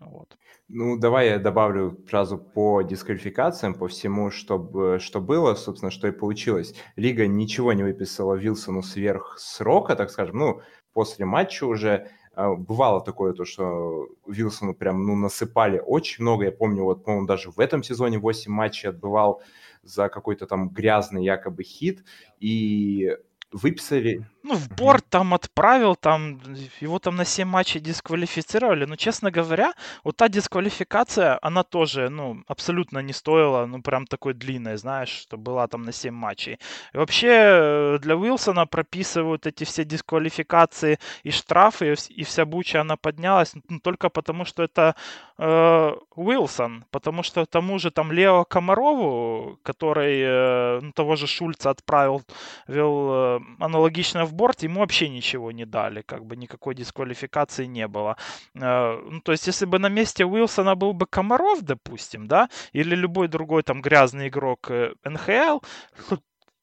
Вот. 0.01 0.35
Ну, 0.67 0.97
давай 0.97 1.29
я 1.29 1.37
добавлю 1.37 2.03
сразу 2.09 2.39
по 2.39 2.81
дисквалификациям, 2.81 3.75
по 3.75 3.87
всему, 3.87 4.31
что, 4.31 4.97
что 4.97 5.21
было, 5.21 5.53
собственно, 5.53 5.91
что 5.91 6.07
и 6.07 6.11
получилось. 6.11 6.73
Лига 6.95 7.27
ничего 7.27 7.73
не 7.73 7.83
выписала 7.83 8.33
Вилсону 8.33 8.81
сверх 8.81 9.35
срока, 9.37 9.95
так 9.95 10.09
скажем, 10.09 10.37
ну, 10.37 10.61
после 10.95 11.25
матча 11.25 11.65
уже 11.65 12.07
а, 12.33 12.55
бывало 12.55 13.01
такое, 13.01 13.33
то, 13.33 13.43
что 13.43 14.07
Вилсону 14.25 14.73
прям, 14.73 15.05
ну, 15.05 15.15
насыпали 15.15 15.81
очень 15.85 16.23
много. 16.23 16.45
Я 16.45 16.51
помню, 16.51 16.83
вот, 16.83 17.03
по-моему, 17.03 17.27
даже 17.27 17.51
в 17.51 17.59
этом 17.59 17.83
сезоне 17.83 18.17
8 18.17 18.51
матчей 18.51 18.89
отбывал 18.89 19.41
за 19.83 20.07
какой-то 20.07 20.47
там 20.47 20.69
грязный 20.69 21.23
якобы 21.23 21.63
хит. 21.63 22.05
И 22.39 23.15
выписали... 23.51 24.25
Ну, 24.43 24.53
в 24.53 24.69
борт 24.69 25.05
там 25.09 25.33
отправил, 25.33 25.95
там 25.95 26.39
его 26.79 26.99
там 26.99 27.15
на 27.15 27.25
7 27.25 27.47
матчей 27.47 27.81
дисквалифицировали. 27.81 28.85
Но, 28.85 28.95
честно 28.95 29.31
говоря, 29.31 29.73
вот 30.03 30.17
та 30.17 30.27
дисквалификация, 30.27 31.39
она 31.41 31.63
тоже, 31.63 32.09
ну, 32.09 32.43
абсолютно 32.47 32.99
не 32.99 33.13
стоила, 33.13 33.65
ну, 33.65 33.81
прям 33.81 34.05
такой 34.05 34.33
длинной, 34.35 34.77
знаешь, 34.77 35.09
что 35.09 35.37
была 35.37 35.67
там 35.67 35.81
на 35.81 35.91
7 35.91 36.13
матчей. 36.13 36.59
И 36.93 36.97
вообще 36.97 37.27
э, 37.27 37.97
для 38.01 38.15
Уилсона 38.15 38.67
прописывают 38.67 39.47
эти 39.47 39.63
все 39.63 39.83
дисквалификации 39.83 40.99
и 41.23 41.31
штрафы, 41.31 41.95
и 42.09 42.23
вся 42.23 42.45
буча, 42.45 42.81
она 42.81 42.97
поднялась 42.97 43.53
ну, 43.69 43.79
только 43.79 44.09
потому, 44.09 44.45
что 44.45 44.61
это 44.61 44.95
э, 45.39 45.91
Уилсон. 46.15 46.85
Потому 46.91 47.23
что 47.23 47.45
тому 47.45 47.79
же 47.79 47.89
там 47.89 48.11
Лео 48.11 48.45
Комарову, 48.45 49.57
который 49.63 50.21
э, 50.21 50.79
ну, 50.81 50.91
того 50.91 51.15
же 51.15 51.25
Шульца 51.25 51.71
отправил, 51.71 52.21
вел 52.67 53.09
э, 53.11 53.34
аналогично 53.59 54.25
в 54.25 54.33
борт, 54.33 54.63
ему 54.63 54.79
вообще 54.79 55.09
ничего 55.09 55.51
не 55.51 55.65
дали, 55.65 56.01
как 56.01 56.25
бы 56.25 56.35
никакой 56.35 56.75
дисквалификации 56.75 57.65
не 57.65 57.87
было. 57.87 58.17
Э, 58.55 58.99
ну, 59.09 59.21
то 59.21 59.31
есть, 59.31 59.47
если 59.47 59.65
бы 59.65 59.79
на 59.79 59.89
месте 59.89 60.25
Уилсона 60.25 60.75
был 60.75 60.93
бы 60.93 61.05
Комаров, 61.05 61.61
допустим, 61.61 62.27
да, 62.27 62.49
или 62.73 62.95
любой 62.95 63.27
другой 63.27 63.63
там 63.63 63.81
грязный 63.81 64.27
игрок 64.27 64.69
э, 64.69 64.93
НХЛ, 65.03 65.59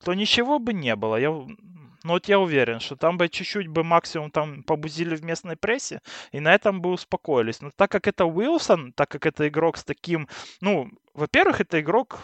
то 0.04 0.14
ничего 0.14 0.58
бы 0.58 0.72
не 0.72 0.96
было. 0.96 1.16
Я, 1.16 1.30
ну 1.30 2.12
вот 2.12 2.28
я 2.28 2.38
уверен, 2.38 2.80
что 2.80 2.96
там 2.96 3.18
бы 3.18 3.28
чуть-чуть 3.28 3.68
бы 3.68 3.84
максимум 3.84 4.30
там 4.30 4.62
побузили 4.64 5.14
в 5.16 5.24
местной 5.24 5.56
прессе, 5.56 6.00
и 6.32 6.40
на 6.40 6.54
этом 6.54 6.80
бы 6.80 6.90
успокоились. 6.90 7.60
Но 7.60 7.70
так 7.70 7.90
как 7.90 8.08
это 8.08 8.26
Уилсон, 8.26 8.92
так 8.92 9.08
как 9.08 9.26
это 9.26 9.48
игрок 9.48 9.76
с 9.76 9.84
таким, 9.84 10.28
ну, 10.60 10.90
во-первых, 11.14 11.60
это 11.60 11.80
игрок 11.80 12.20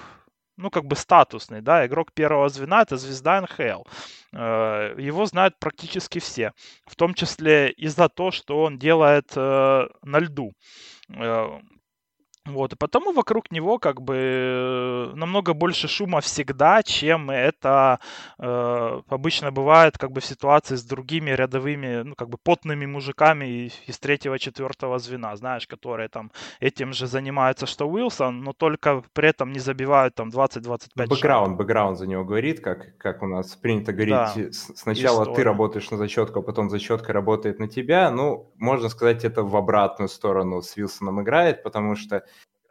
ну, 0.59 0.71
как 0.71 0.85
бы 0.85 0.97
статусный, 0.97 1.63
да, 1.63 1.87
игрок 1.87 2.13
первого 2.13 2.49
звена, 2.49 2.83
это 2.83 2.97
звезда 2.97 3.41
НХЛ. 3.41 3.85
Э, 4.33 4.95
его 4.99 5.25
знают 5.25 5.59
практически 5.59 6.19
все, 6.19 6.53
в 6.85 6.97
том 6.97 7.15
числе 7.15 7.71
и 7.71 7.87
за 7.87 8.09
то, 8.09 8.31
что 8.31 8.63
он 8.65 8.79
делает 8.79 9.33
э, 9.37 9.89
на 10.03 10.19
льду. 10.19 10.53
Вот, 12.49 12.73
и 12.73 12.77
потому 12.77 13.13
вокруг 13.13 13.51
него 13.51 13.79
как 13.79 14.01
бы 14.01 14.17
э, 14.17 15.13
намного 15.15 15.53
больше 15.53 15.87
шума 15.89 16.21
всегда, 16.21 16.83
чем 16.83 17.31
это 17.31 18.01
э, 18.39 19.01
обычно 19.09 19.51
бывает 19.51 19.99
как 19.99 20.13
бы 20.13 20.21
в 20.21 20.25
ситуации 20.25 20.77
с 20.77 20.83
другими 20.83 21.31
рядовыми, 21.31 22.03
ну, 22.03 22.15
как 22.15 22.29
бы 22.29 22.39
потными 22.43 22.87
мужиками 22.87 23.71
из 23.87 23.99
третьего-четвертого 23.99 24.99
звена, 24.99 25.37
знаешь, 25.37 25.67
которые 25.67 26.09
там 26.09 26.31
этим 26.61 26.93
же 26.93 27.07
занимаются, 27.07 27.67
что 27.67 27.89
Уилсон, 27.89 28.41
но 28.41 28.53
только 28.53 29.03
при 29.13 29.29
этом 29.29 29.53
не 29.53 29.59
забивают 29.59 30.15
там 30.15 30.31
20-25 30.31 31.07
Бэкграунд, 31.07 31.57
бэкграунд 31.57 31.99
за 31.99 32.07
него 32.07 32.25
говорит, 32.25 32.61
как, 32.61 32.97
как 32.97 33.23
у 33.23 33.27
нас 33.27 33.57
принято 33.57 33.93
говорить, 33.93 34.15
да. 34.15 34.53
сначала 34.75 35.23
История. 35.23 35.37
ты 35.37 35.45
работаешь 35.45 35.91
на 35.91 35.99
зачетку, 35.99 36.41
а 36.41 36.43
потом 36.43 36.71
зачетка 36.71 37.13
работает 37.13 37.59
на 37.59 37.69
тебя, 37.69 38.11
ну, 38.11 38.51
можно 38.57 38.89
сказать, 38.89 39.25
это 39.25 39.43
в 39.43 39.55
обратную 39.55 40.09
сторону 40.09 40.63
с 40.63 40.77
Вилсоном 40.77 41.23
играет, 41.23 41.63
потому 41.63 41.95
что 41.97 42.25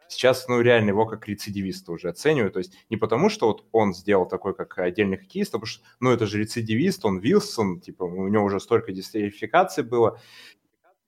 сейчас, 0.08 0.48
ну, 0.48 0.60
реально 0.60 0.90
его 0.90 1.06
как 1.06 1.26
рецидивиста 1.28 1.92
уже 1.92 2.08
оценивают. 2.08 2.54
То 2.54 2.58
есть 2.58 2.72
не 2.90 2.96
потому, 2.96 3.28
что 3.28 3.46
вот 3.46 3.64
он 3.72 3.94
сделал 3.94 4.26
такой, 4.26 4.54
как 4.54 4.78
отдельный 4.78 5.18
хоккеист, 5.18 5.54
а 5.54 5.58
потому 5.58 5.66
что, 5.66 5.84
ну, 6.00 6.10
это 6.10 6.26
же 6.26 6.38
рецидивист, 6.38 7.04
он 7.04 7.18
Вилсон, 7.18 7.80
типа, 7.80 8.04
у 8.04 8.28
него 8.28 8.44
уже 8.44 8.60
столько 8.60 8.92
дисквалификаций 8.92 9.84
было. 9.84 10.20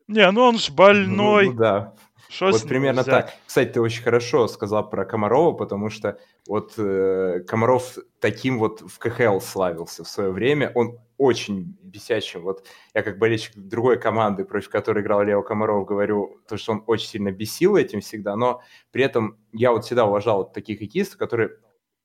Не, 0.07 0.31
ну 0.31 0.43
он 0.43 0.59
ж 0.59 0.71
больной. 0.71 1.47
Ну, 1.47 1.53
ну 1.53 1.59
да. 1.59 1.95
Шо 2.31 2.51
вот 2.51 2.63
примерно 2.69 3.03
взять? 3.03 3.27
так. 3.27 3.35
Кстати, 3.47 3.71
ты 3.71 3.81
очень 3.81 4.03
хорошо 4.03 4.47
сказал 4.47 4.89
про 4.89 5.05
Комарова, 5.05 5.53
потому 5.53 5.91
что 5.91 6.19
вот 6.47 6.75
э, 6.79 7.41
Комаров 7.47 7.99
таким 8.21 8.59
вот 8.61 8.83
в 8.83 8.99
КХЛ 8.99 9.41
славился 9.41 10.05
в 10.05 10.09
свое 10.09 10.31
время. 10.31 10.71
Он 10.77 10.99
очень 11.21 11.77
бесячим. 11.83 12.41
Вот 12.45 12.65
я 12.95 13.03
как 13.03 13.19
болельщик 13.19 13.53
другой 13.55 14.01
команды, 14.01 14.47
против 14.47 14.71
которой 14.71 15.03
играл 15.03 15.23
Лео 15.23 15.43
Комаров, 15.43 15.87
говорю, 15.87 16.41
то, 16.49 16.57
что 16.57 16.73
он 16.73 16.85
очень 16.87 17.09
сильно 17.09 17.31
бесил 17.31 17.77
этим 17.77 18.01
всегда, 18.01 18.37
но 18.37 18.63
при 18.91 19.05
этом 19.05 19.37
я 19.53 19.71
вот 19.71 19.85
всегда 19.85 20.07
уважал 20.07 20.39
вот 20.39 20.55
таких 20.55 20.79
хоккеистов, 20.79 21.19
которые 21.19 21.51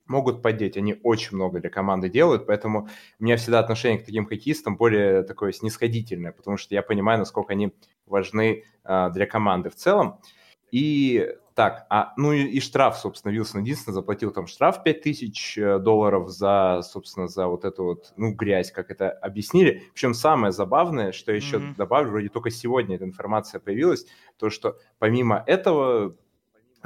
могут 0.06 0.42
поддеть. 0.42 0.76
Они 0.76 1.00
очень 1.02 1.38
много 1.38 1.62
для 1.62 1.70
команды 1.70 2.10
делают, 2.10 2.46
поэтому 2.46 2.90
у 3.18 3.24
меня 3.24 3.38
всегда 3.38 3.60
отношение 3.60 4.00
к 4.00 4.06
таким 4.06 4.26
хоккеистам 4.26 4.76
более 4.76 5.24
такое 5.24 5.54
снисходительное, 5.54 6.34
потому 6.34 6.58
что 6.58 6.76
я 6.76 6.82
понимаю, 6.82 7.18
насколько 7.18 7.54
они 7.54 7.74
важны 8.06 8.66
э, 8.84 9.10
для 9.14 9.26
команды 9.26 9.70
в 9.70 9.76
целом. 9.76 10.20
И 10.76 11.26
так, 11.54 11.86
а, 11.90 12.12
ну 12.18 12.34
и, 12.34 12.44
и 12.44 12.60
штраф, 12.60 12.98
собственно, 12.98 13.32
Вилсон 13.32 13.62
единственно 13.62 13.94
заплатил 13.94 14.32
там 14.32 14.46
штраф 14.46 14.84
5000 14.84 15.58
э, 15.58 15.80
долларов 15.80 16.30
за, 16.30 16.82
собственно, 16.84 17.30
за 17.30 17.48
вот 17.48 17.64
эту 17.64 17.86
вот, 17.86 18.12
ну, 18.18 18.34
грязь, 18.34 18.74
как 18.74 18.92
это 18.92 19.10
объяснили. 19.10 19.84
Причем 19.94 20.14
самое 20.14 20.52
забавное, 20.52 21.14
что 21.14 21.32
я 21.32 21.38
еще 21.38 21.60
mm-hmm. 21.60 21.76
добавлю, 21.78 22.12
вроде 22.12 22.28
только 22.28 22.50
сегодня 22.50 22.98
эта 22.98 23.06
информация 23.06 23.62
появилась, 23.62 24.06
то, 24.38 24.50
что 24.50 24.78
помимо 25.00 25.42
этого 25.48 26.18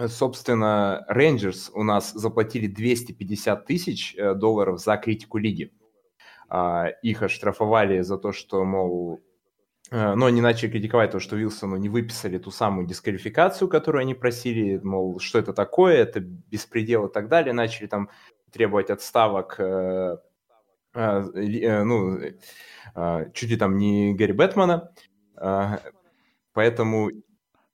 собственно, 0.07 1.03
Рейнджерс 1.07 1.71
у 1.73 1.81
нас 1.81 2.11
заплатили 2.13 2.67
250 2.67 3.65
тысяч 3.65 4.15
э, 4.15 4.35
долларов 4.35 4.79
за 4.79 4.97
критику 4.97 5.39
лиги. 5.39 5.73
А, 6.47 6.89
их 7.01 7.23
оштрафовали 7.23 8.01
за 8.01 8.19
то, 8.19 8.33
что, 8.33 8.63
мол, 8.63 9.19
э, 9.19 9.28
но 9.91 10.25
они 10.25 10.41
начали 10.41 10.69
критиковать 10.69 11.11
то, 11.11 11.19
что 11.19 11.35
Вилсону 11.35 11.77
не 11.77 11.89
выписали 11.89 12.37
ту 12.37 12.51
самую 12.51 12.85
дисквалификацию, 12.87 13.67
которую 13.67 14.01
они 14.01 14.13
просили, 14.13 14.79
мол, 14.83 15.19
что 15.19 15.39
это 15.39 15.53
такое, 15.53 15.97
это 15.97 16.19
беспредел 16.19 17.07
и 17.07 17.13
так 17.13 17.27
далее. 17.27 17.53
Начали 17.53 17.87
там 17.87 18.09
требовать 18.51 18.89
отставок, 18.89 19.59
э, 19.59 20.17
ну, 20.93 22.19
чуть 23.33 23.49
ли 23.49 23.57
там 23.57 23.77
не 23.77 24.13
Гарри 24.13 24.31
Бэтмена. 24.33 24.91
Поэтому 26.53 27.11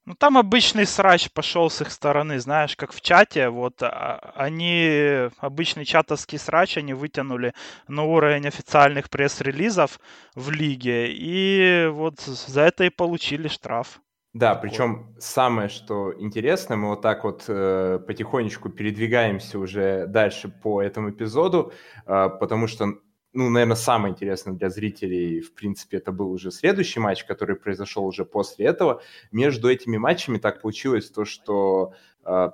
ну, 0.06 0.14
там 0.16 0.38
обычный 0.38 0.86
срач 0.86 1.32
пошел 1.32 1.70
с 1.70 1.82
их 1.82 1.92
стороны, 1.92 2.40
знаешь, 2.40 2.76
как 2.76 2.94
в 2.94 3.02
чате, 3.02 3.50
вот 3.50 3.82
а, 3.82 4.34
они, 4.36 5.30
обычный 5.40 5.86
чатовский 5.86 6.38
срач, 6.38 6.78
они 6.78 6.94
вытянули 6.94 7.54
на 7.88 8.04
уровень 8.04 8.48
официальных 8.48 9.10
пресс-релизов 9.10 10.00
в 10.36 10.52
лиге, 10.52 11.12
и 11.12 11.88
вот 11.92 12.20
за 12.20 12.62
это 12.62 12.84
и 12.84 12.90
получили 12.90 13.48
штраф. 13.48 14.00
Да, 14.34 14.54
причем 14.54 15.16
самое, 15.18 15.70
что 15.70 16.14
интересно, 16.20 16.76
мы 16.76 16.90
вот 16.90 17.02
так 17.02 17.24
вот 17.24 17.46
э, 17.48 18.00
потихонечку 18.06 18.68
передвигаемся 18.70 19.58
уже 19.58 20.08
дальше 20.08 20.50
по 20.50 20.82
этому 20.82 21.12
эпизоду, 21.12 21.72
э, 22.06 22.30
потому 22.38 22.68
что 22.68 22.96
ну, 23.36 23.50
наверное, 23.50 23.76
самое 23.76 24.14
интересное 24.14 24.54
для 24.54 24.70
зрителей, 24.70 25.42
в 25.42 25.54
принципе, 25.54 25.98
это 25.98 26.14
был 26.14 26.32
уже 26.32 26.52
следующий 26.52 27.02
матч, 27.02 27.26
который 27.26 27.58
произошел 27.58 28.06
уже 28.06 28.24
после 28.24 28.66
этого. 28.66 29.02
Между 29.34 29.70
этими 29.70 29.98
матчами 29.98 30.38
так 30.38 30.62
получилось 30.62 31.12
то, 31.12 31.26
что 31.26 31.94
э, 32.24 32.52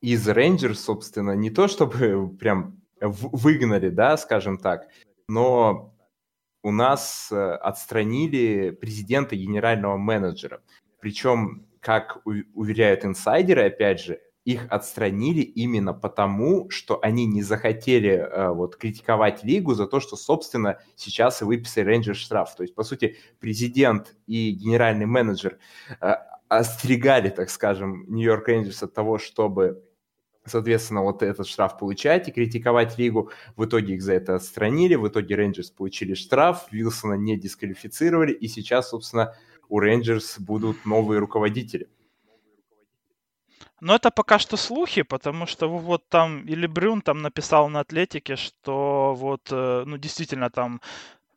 из 0.00 0.28
Рейнджерс, 0.28 0.80
собственно, 0.80 1.32
не 1.32 1.50
то 1.50 1.66
чтобы 1.66 2.28
прям 2.40 2.80
выгнали, 3.00 3.88
да, 3.88 4.16
скажем 4.16 4.58
так, 4.58 4.88
но 5.28 5.92
у 6.62 6.70
нас 6.70 7.28
э, 7.32 7.36
отстранили 7.36 8.70
президента 8.70 9.34
генерального 9.34 9.96
менеджера. 9.96 10.62
Причем, 11.00 11.66
как 11.80 12.20
уверяют 12.24 13.04
инсайдеры, 13.04 13.66
опять 13.66 14.00
же, 14.00 14.20
их 14.46 14.66
отстранили 14.70 15.40
именно 15.40 15.92
потому, 15.92 16.70
что 16.70 17.00
они 17.02 17.26
не 17.26 17.42
захотели 17.42 18.12
э, 18.12 18.50
вот 18.50 18.76
критиковать 18.76 19.42
лигу 19.42 19.74
за 19.74 19.88
то, 19.88 19.98
что, 19.98 20.16
собственно, 20.16 20.78
сейчас 20.94 21.42
и 21.42 21.44
выписали 21.44 21.84
Рейнджер 21.84 22.14
штраф. 22.14 22.54
То 22.54 22.62
есть, 22.62 22.72
по 22.74 22.84
сути, 22.84 23.16
президент 23.40 24.14
и 24.28 24.52
генеральный 24.52 25.06
менеджер 25.06 25.58
э, 26.00 26.14
остерегали, 26.48 27.28
так 27.28 27.50
скажем, 27.50 28.04
Нью-Йорк 28.08 28.46
Рейнджерс 28.46 28.84
от 28.84 28.94
того, 28.94 29.18
чтобы 29.18 29.82
соответственно, 30.48 31.02
вот 31.02 31.24
этот 31.24 31.48
штраф 31.48 31.76
получать 31.76 32.28
и 32.28 32.30
критиковать 32.30 32.96
лигу. 32.98 33.32
В 33.56 33.64
итоге 33.64 33.94
их 33.94 34.02
за 34.02 34.12
это 34.12 34.36
отстранили, 34.36 34.94
в 34.94 35.08
итоге 35.08 35.34
Рейнджерс 35.34 35.70
получили 35.70 36.14
штраф, 36.14 36.68
Вилсона 36.70 37.14
не 37.14 37.36
дисквалифицировали, 37.36 38.30
и 38.30 38.46
сейчас, 38.46 38.90
собственно, 38.90 39.34
у 39.68 39.80
Рейнджерс 39.80 40.38
будут 40.38 40.86
новые 40.86 41.18
руководители. 41.18 41.88
Но 43.80 43.94
это 43.94 44.10
пока 44.10 44.38
что 44.38 44.56
слухи, 44.56 45.02
потому 45.02 45.46
что 45.46 45.68
вот 45.68 46.08
там 46.08 46.44
или 46.46 46.66
Брюн 46.66 47.02
там 47.02 47.22
написал 47.22 47.68
на 47.68 47.80
Атлетике, 47.80 48.36
что 48.36 49.14
вот, 49.16 49.48
э, 49.50 49.84
ну, 49.86 49.96
действительно 49.98 50.50
там 50.50 50.80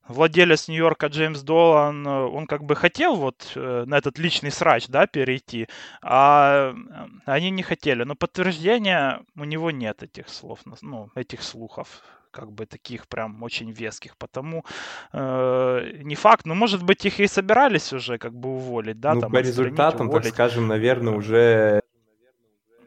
владелец 0.08 0.68
Нью-Йорка 0.68 1.08
Джеймс 1.08 1.42
Долан, 1.42 2.08
он 2.08 2.48
как 2.48 2.64
бы 2.64 2.76
хотел 2.76 3.16
вот 3.16 3.52
на 3.56 3.96
этот 3.96 4.18
личный 4.18 4.52
срач, 4.52 4.88
да, 4.88 5.06
перейти, 5.06 5.68
а 6.02 6.74
они 7.26 7.52
не 7.52 7.62
хотели. 7.62 8.04
Но 8.04 8.16
подтверждения 8.16 9.22
у 9.36 9.44
него 9.44 9.70
нет 9.70 10.02
этих 10.02 10.30
слов, 10.30 10.62
ну, 10.82 11.12
этих 11.16 11.44
слухов 11.44 12.02
как 12.32 12.52
бы 12.52 12.66
таких 12.66 13.08
прям 13.08 13.42
очень 13.44 13.72
веских, 13.72 14.18
потому 14.18 14.64
э, 15.14 15.92
не 16.04 16.16
факт, 16.16 16.46
но 16.46 16.56
может 16.56 16.84
быть 16.84 17.06
их 17.06 17.20
и 17.20 17.28
собирались 17.28 17.94
уже 17.94 18.18
как 18.18 18.34
бы 18.34 18.50
уволить, 18.50 19.00
да? 19.00 19.16
Ну, 19.16 19.22
там, 19.22 19.32
по 19.32 19.38
результатам, 19.38 20.08
уволить. 20.08 20.26
так 20.26 20.34
скажем, 20.34 20.68
наверное, 20.68 21.14
уже 21.14 21.82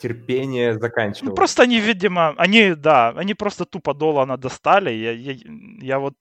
терпение 0.02 0.78
заканчивалось. 0.78 1.30
Ну, 1.30 1.34
просто 1.34 1.62
они, 1.62 1.80
видимо, 1.80 2.34
они, 2.36 2.74
да, 2.74 3.10
они 3.10 3.34
просто 3.34 3.64
тупо 3.64 3.94
Долана 3.94 4.36
достали. 4.36 4.90
Я, 4.90 5.12
я, 5.12 5.34
я 5.80 5.98
вот 5.98 6.14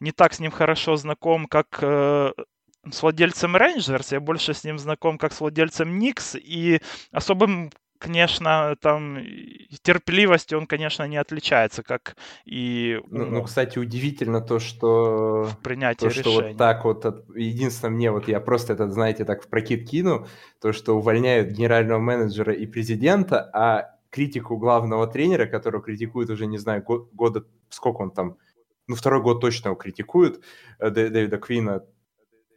не 0.00 0.12
так 0.12 0.32
с 0.32 0.40
ним 0.40 0.50
хорошо 0.50 0.96
знаком, 0.96 1.46
как 1.46 1.78
э, 1.82 2.32
с 2.90 3.02
владельцем 3.02 3.56
Рейнджерс, 3.56 4.12
я 4.12 4.20
больше 4.20 4.54
с 4.54 4.64
ним 4.64 4.78
знаком 4.78 5.18
как 5.18 5.32
с 5.32 5.40
владельцем 5.40 5.98
Никс, 5.98 6.36
и 6.36 6.80
особым 7.12 7.70
конечно, 7.98 8.76
там 8.80 9.18
терпеливости 9.82 10.54
он, 10.54 10.66
конечно, 10.66 11.06
не 11.06 11.16
отличается, 11.16 11.82
как 11.82 12.16
и... 12.44 13.00
Ну, 13.08 13.26
ну 13.26 13.42
кстати, 13.42 13.78
удивительно 13.78 14.40
то, 14.40 14.58
что... 14.58 15.48
Принятие 15.62 16.10
то, 16.10 16.16
что 16.16 16.32
вот 16.32 16.56
так 16.56 16.84
вот... 16.84 17.04
Единственное, 17.34 17.94
мне 17.94 18.10
вот 18.10 18.28
я 18.28 18.40
просто 18.40 18.72
это, 18.72 18.90
знаете, 18.90 19.24
так 19.24 19.42
в 19.42 19.48
прокид 19.48 19.88
кину, 19.88 20.26
то, 20.60 20.72
что 20.72 20.96
увольняют 20.96 21.50
генерального 21.50 21.98
менеджера 21.98 22.52
и 22.52 22.66
президента, 22.66 23.50
а 23.52 23.98
критику 24.10 24.56
главного 24.56 25.06
тренера, 25.06 25.46
которого 25.46 25.82
критикуют 25.82 26.30
уже, 26.30 26.46
не 26.46 26.58
знаю, 26.58 26.82
год, 26.82 27.08
года... 27.12 27.44
Сколько 27.68 28.02
он 28.02 28.10
там? 28.10 28.36
Ну, 28.86 28.94
второй 28.94 29.22
год 29.22 29.40
точно 29.40 29.68
его 29.68 29.76
критикуют, 29.76 30.42
э, 30.78 30.90
Дэвида 30.90 31.38
Квина, 31.38 31.84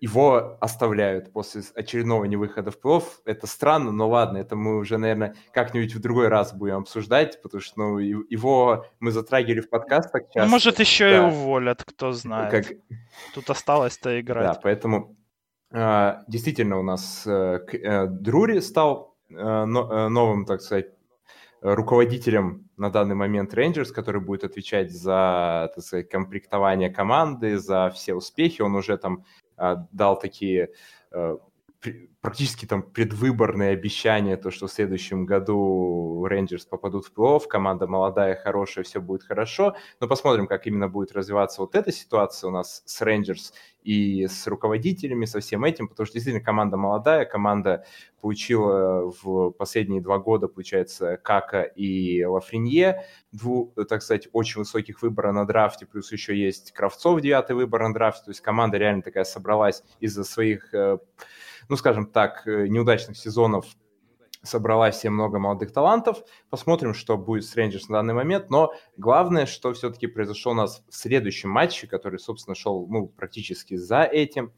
его 0.02 0.58
оставляют 0.60 1.32
после 1.32 1.62
очередного 1.76 2.26
невыхода 2.26 2.72
в 2.72 2.80
плей 2.82 3.02
Это 3.26 3.46
странно, 3.46 3.92
но 3.92 4.10
ладно, 4.10 4.40
это 4.40 4.56
мы 4.56 4.78
уже, 4.78 4.98
наверное, 4.98 5.36
как-нибудь 5.54 5.94
в 5.94 6.02
другой 6.02 6.28
раз 6.28 6.54
будем 6.54 6.78
обсуждать, 6.78 7.40
потому 7.44 7.62
что 7.62 7.80
ну, 7.80 8.00
его 8.00 8.86
мы 9.00 9.12
затрагивали 9.12 9.62
в 9.62 9.70
подкастах 9.70 10.24
часто. 10.34 10.50
Может, 10.50 10.80
еще 10.80 11.10
да. 11.10 11.18
и 11.18 11.32
уволят, 11.32 11.84
кто 11.84 12.12
знает. 12.14 12.52
Как... 12.52 12.78
Тут 13.36 13.50
осталось-то 13.52 14.20
играть. 14.20 14.44
Да, 14.44 14.60
поэтому 14.62 15.16
э, 15.72 16.14
действительно 16.28 16.80
у 16.80 16.84
нас 16.84 17.24
э, 17.28 17.60
э, 17.72 18.08
Друри 18.08 18.60
стал 18.60 19.16
э, 19.30 19.36
э, 19.36 19.66
новым, 19.66 20.46
так 20.46 20.62
сказать, 20.62 20.88
руководителем 21.62 22.68
на 22.76 22.90
данный 22.90 23.14
момент 23.14 23.54
Рейнджерс, 23.54 23.92
который 23.92 24.20
будет 24.20 24.44
отвечать 24.44 24.92
за, 24.92 25.72
так 25.76 25.84
сказать, 25.84 26.10
комплектование 26.10 26.90
команды, 26.90 27.60
за 27.60 27.92
все 27.92 28.16
успехи. 28.16 28.64
Он 28.64 28.76
уже 28.76 28.98
там 28.98 29.26
дал 29.92 30.20
такие 30.20 30.70
э, 31.12 31.38
практически 32.22 32.66
там 32.66 32.84
предвыборные 32.84 33.72
обещания, 33.72 34.38
то, 34.38 34.52
что 34.52 34.68
в 34.68 34.72
следующем 34.72 35.26
году 35.26 36.26
Рейнджерс 36.26 36.66
попадут 36.66 37.06
в 37.06 37.12
плей 37.12 37.22
команда 37.48 37.88
молодая, 37.88 38.36
хорошая, 38.36 38.84
все 38.84 39.00
будет 39.00 39.24
хорошо. 39.24 39.76
Но 40.00 40.08
посмотрим, 40.08 40.48
как 40.48 40.68
именно 40.68 40.88
будет 40.88 41.12
развиваться 41.12 41.62
вот 41.62 41.76
эта 41.76 41.92
ситуация 41.92 42.50
у 42.50 42.52
нас 42.52 42.84
с 42.86 43.02
Рейнджерс 43.02 43.54
и 43.84 44.28
с 44.28 44.46
руководителями, 44.48 45.26
со 45.26 45.40
всем 45.40 45.64
этим, 45.64 45.88
потому 45.88 46.06
что 46.06 46.14
действительно 46.14 46.44
команда 46.44 46.78
молодая, 46.78 47.26
команда 47.26 47.86
получила 48.22 49.12
в 49.22 49.52
последние 49.52 50.02
два 50.02 50.20
года, 50.20 50.48
получается, 50.48 51.18
Кака 51.18 51.64
и 51.64 52.24
Лафренье, 52.24 53.06
двух, 53.32 53.74
так 53.90 54.04
сказать, 54.04 54.28
очень 54.34 54.60
высоких 54.60 55.02
выбора 55.02 55.32
на 55.32 55.46
драфте, 55.46 55.88
плюс 55.88 56.12
еще 56.12 56.38
есть 56.38 56.72
Кравцов, 56.74 57.22
девятый 57.22 57.56
выбор 57.56 57.88
на 57.88 57.94
драфте, 57.94 58.26
то 58.26 58.32
есть 58.32 58.42
команда 58.42 58.78
реально 58.78 59.02
такая 59.02 59.24
собралась 59.24 59.84
из-за 60.00 60.24
своих 60.24 60.72
э, 60.74 61.00
ну, 61.72 61.78
скажем 61.78 62.06
так, 62.06 62.46
э, 62.48 62.68
неудачных 62.68 63.16
сезонов 63.16 63.66
собралась 64.44 64.98
все 64.98 65.10
много 65.10 65.40
молодых 65.40 65.72
талантов. 65.72 66.22
Посмотрим, 66.50 66.94
что 66.94 67.18
будет 67.18 67.46
с 67.46 67.56
Рейнджерс 67.56 67.88
на 67.88 68.00
данный 68.00 68.14
момент. 68.14 68.50
Но 68.50 68.74
главное, 68.98 69.46
что 69.46 69.72
все-таки 69.72 70.08
произошло 70.08 70.52
у 70.52 70.56
нас 70.56 70.84
в 70.90 70.94
следующем 70.94 71.50
матче, 71.50 71.88
который, 71.88 72.20
собственно, 72.20 72.56
шел 72.56 72.86
ну, 72.90 73.08
практически 73.08 73.78
за 73.78 74.04
этим. 74.04 74.52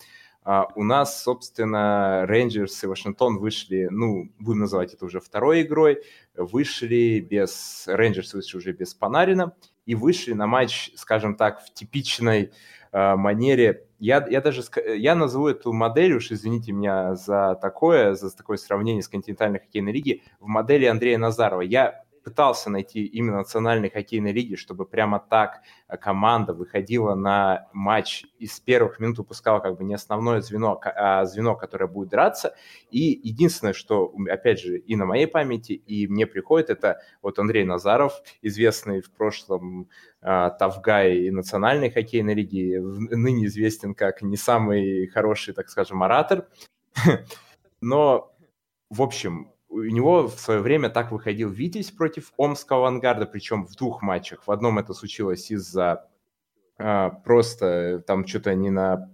Uh, 0.44 0.66
у 0.76 0.84
нас, 0.84 1.24
собственно, 1.24 2.26
Рейнджерс 2.26 2.84
и 2.84 2.88
Вашингтон 2.88 3.38
вышли, 3.38 3.88
ну, 3.90 4.30
будем 4.40 4.62
называть 4.62 4.94
это 4.94 5.06
уже 5.06 5.22
второй 5.22 5.62
игрой, 5.62 6.04
вышли 6.36 7.20
без... 7.22 7.86
Рейнджерс 7.88 8.34
вышли 8.34 8.58
уже 8.58 8.74
без 8.74 8.94
Панарина 8.94 9.56
и 9.86 9.96
вышли 9.96 10.34
на 10.34 10.48
матч, 10.48 10.92
скажем 10.96 11.36
так, 11.36 11.62
в 11.64 11.74
типичной 11.74 12.52
uh, 12.92 13.16
манере 13.16 13.88
я, 14.04 14.26
я 14.30 14.42
даже 14.42 14.64
я 14.98 15.16
назову 15.16 15.48
эту 15.48 15.72
модель, 15.72 16.16
уж 16.16 16.30
извините 16.30 16.74
меня 16.74 17.16
за 17.16 17.58
такое, 17.62 18.16
за 18.16 18.36
такое 18.36 18.58
сравнение 18.58 19.02
с 19.02 19.08
континентальной 19.08 19.60
хоккейной 19.60 19.94
лиги, 19.94 20.24
в 20.42 20.48
модели 20.48 20.86
Андрея 20.86 21.18
Назарова. 21.18 21.62
Я 21.62 22.03
пытался 22.24 22.70
найти 22.70 23.06
именно 23.06 23.38
национальной 23.38 23.90
хоккейной 23.90 24.32
лиги, 24.32 24.56
чтобы 24.56 24.86
прямо 24.86 25.20
так 25.20 25.62
э, 25.88 25.98
команда 25.98 26.54
выходила 26.54 27.16
на 27.16 27.68
матч 27.74 28.26
и 28.40 28.48
с 28.48 28.60
первых 28.60 29.00
минут 29.00 29.18
выпускала 29.18 29.60
как 29.60 29.78
бы 29.78 29.84
не 29.84 29.94
основное 29.94 30.42
звено, 30.42 30.80
а 30.84 31.26
звено, 31.26 31.56
которое 31.56 31.88
будет 31.88 32.10
драться. 32.10 32.56
И 32.92 33.20
единственное, 33.24 33.74
что, 33.74 34.14
опять 34.30 34.60
же, 34.60 34.78
и 34.78 34.96
на 34.96 35.06
моей 35.06 35.28
памяти, 35.28 35.74
и 35.74 36.08
мне 36.08 36.26
приходит, 36.26 36.70
это 36.70 37.02
вот 37.22 37.40
Андрей 37.40 37.66
Назаров, 37.66 38.22
известный 38.42 39.02
в 39.02 39.12
прошлом 39.12 39.90
э, 40.22 40.50
Тавгай 40.58 41.18
и 41.18 41.32
национальной 41.32 41.90
хоккейной 41.90 42.34
лиги, 42.34 42.78
ныне 42.78 43.46
известен 43.46 43.94
как 43.94 44.22
не 44.22 44.38
самый 44.38 45.08
хороший, 45.08 45.54
так 45.54 45.70
скажем, 45.70 46.04
оратор. 46.04 46.48
Но, 47.82 48.34
в 48.90 49.02
общем, 49.02 49.53
у 49.74 49.82
него 49.82 50.28
в 50.28 50.40
свое 50.40 50.60
время 50.60 50.90
так 50.90 51.12
выходил 51.12 51.50
Витязь 51.50 51.90
против 51.90 52.32
Омского 52.38 52.88
авангарда, 52.88 53.26
причем 53.26 53.66
в 53.66 53.76
двух 53.76 54.04
матчах. 54.04 54.46
В 54.46 54.52
одном 54.52 54.78
это 54.78 54.94
случилось 54.94 55.50
из-за 55.50 56.08
а, 56.78 57.10
просто 57.10 58.04
там 58.06 58.28
что-то 58.28 58.52
они 58.52 58.70
на 58.70 59.10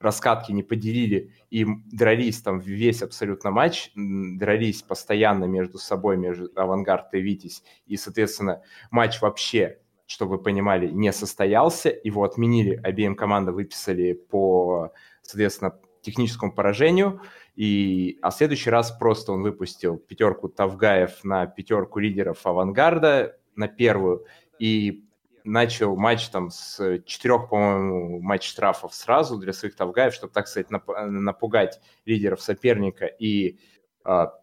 раскатке 0.00 0.52
не 0.52 0.62
поделили 0.62 1.34
и 1.50 1.66
дрались 1.92 2.40
там 2.40 2.58
весь 2.60 3.02
абсолютно 3.02 3.50
матч, 3.50 3.90
дрались 3.94 4.82
постоянно 4.82 5.44
между 5.44 5.78
собой, 5.78 6.16
между 6.16 6.50
Авангард 6.54 7.12
и 7.14 7.20
Витязь, 7.20 7.62
и, 7.86 7.96
соответственно, 7.96 8.62
матч 8.90 9.20
вообще, 9.20 9.80
чтобы 10.06 10.36
вы 10.36 10.42
понимали, 10.42 10.88
не 10.88 11.12
состоялся, 11.12 11.92
его 12.04 12.22
отменили, 12.22 12.80
обеим 12.82 13.16
командам 13.16 13.56
выписали 13.56 14.12
по, 14.12 14.92
соответственно, 15.22 15.78
техническому 16.02 16.52
поражению, 16.52 17.20
и, 17.56 18.18
а 18.22 18.30
следующий 18.30 18.70
раз 18.70 18.92
просто 18.92 19.32
он 19.32 19.42
выпустил 19.42 19.96
пятерку 19.96 20.48
Тавгаев 20.48 21.24
на 21.24 21.46
пятерку 21.46 21.98
лидеров 21.98 22.46
авангарда, 22.46 23.36
на 23.56 23.68
первую, 23.68 24.24
и 24.58 25.04
начал 25.44 25.96
матч 25.96 26.28
там 26.28 26.50
с 26.50 27.00
четырех, 27.04 27.48
по-моему, 27.48 28.20
матч 28.20 28.48
штрафов 28.48 28.94
сразу 28.94 29.38
для 29.38 29.52
своих 29.52 29.74
Тавгаев, 29.74 30.14
чтобы, 30.14 30.32
так 30.32 30.46
сказать, 30.46 30.68
напугать 30.70 31.80
лидеров 32.04 32.40
соперника 32.40 33.06
и, 33.06 33.58
а, 34.04 34.34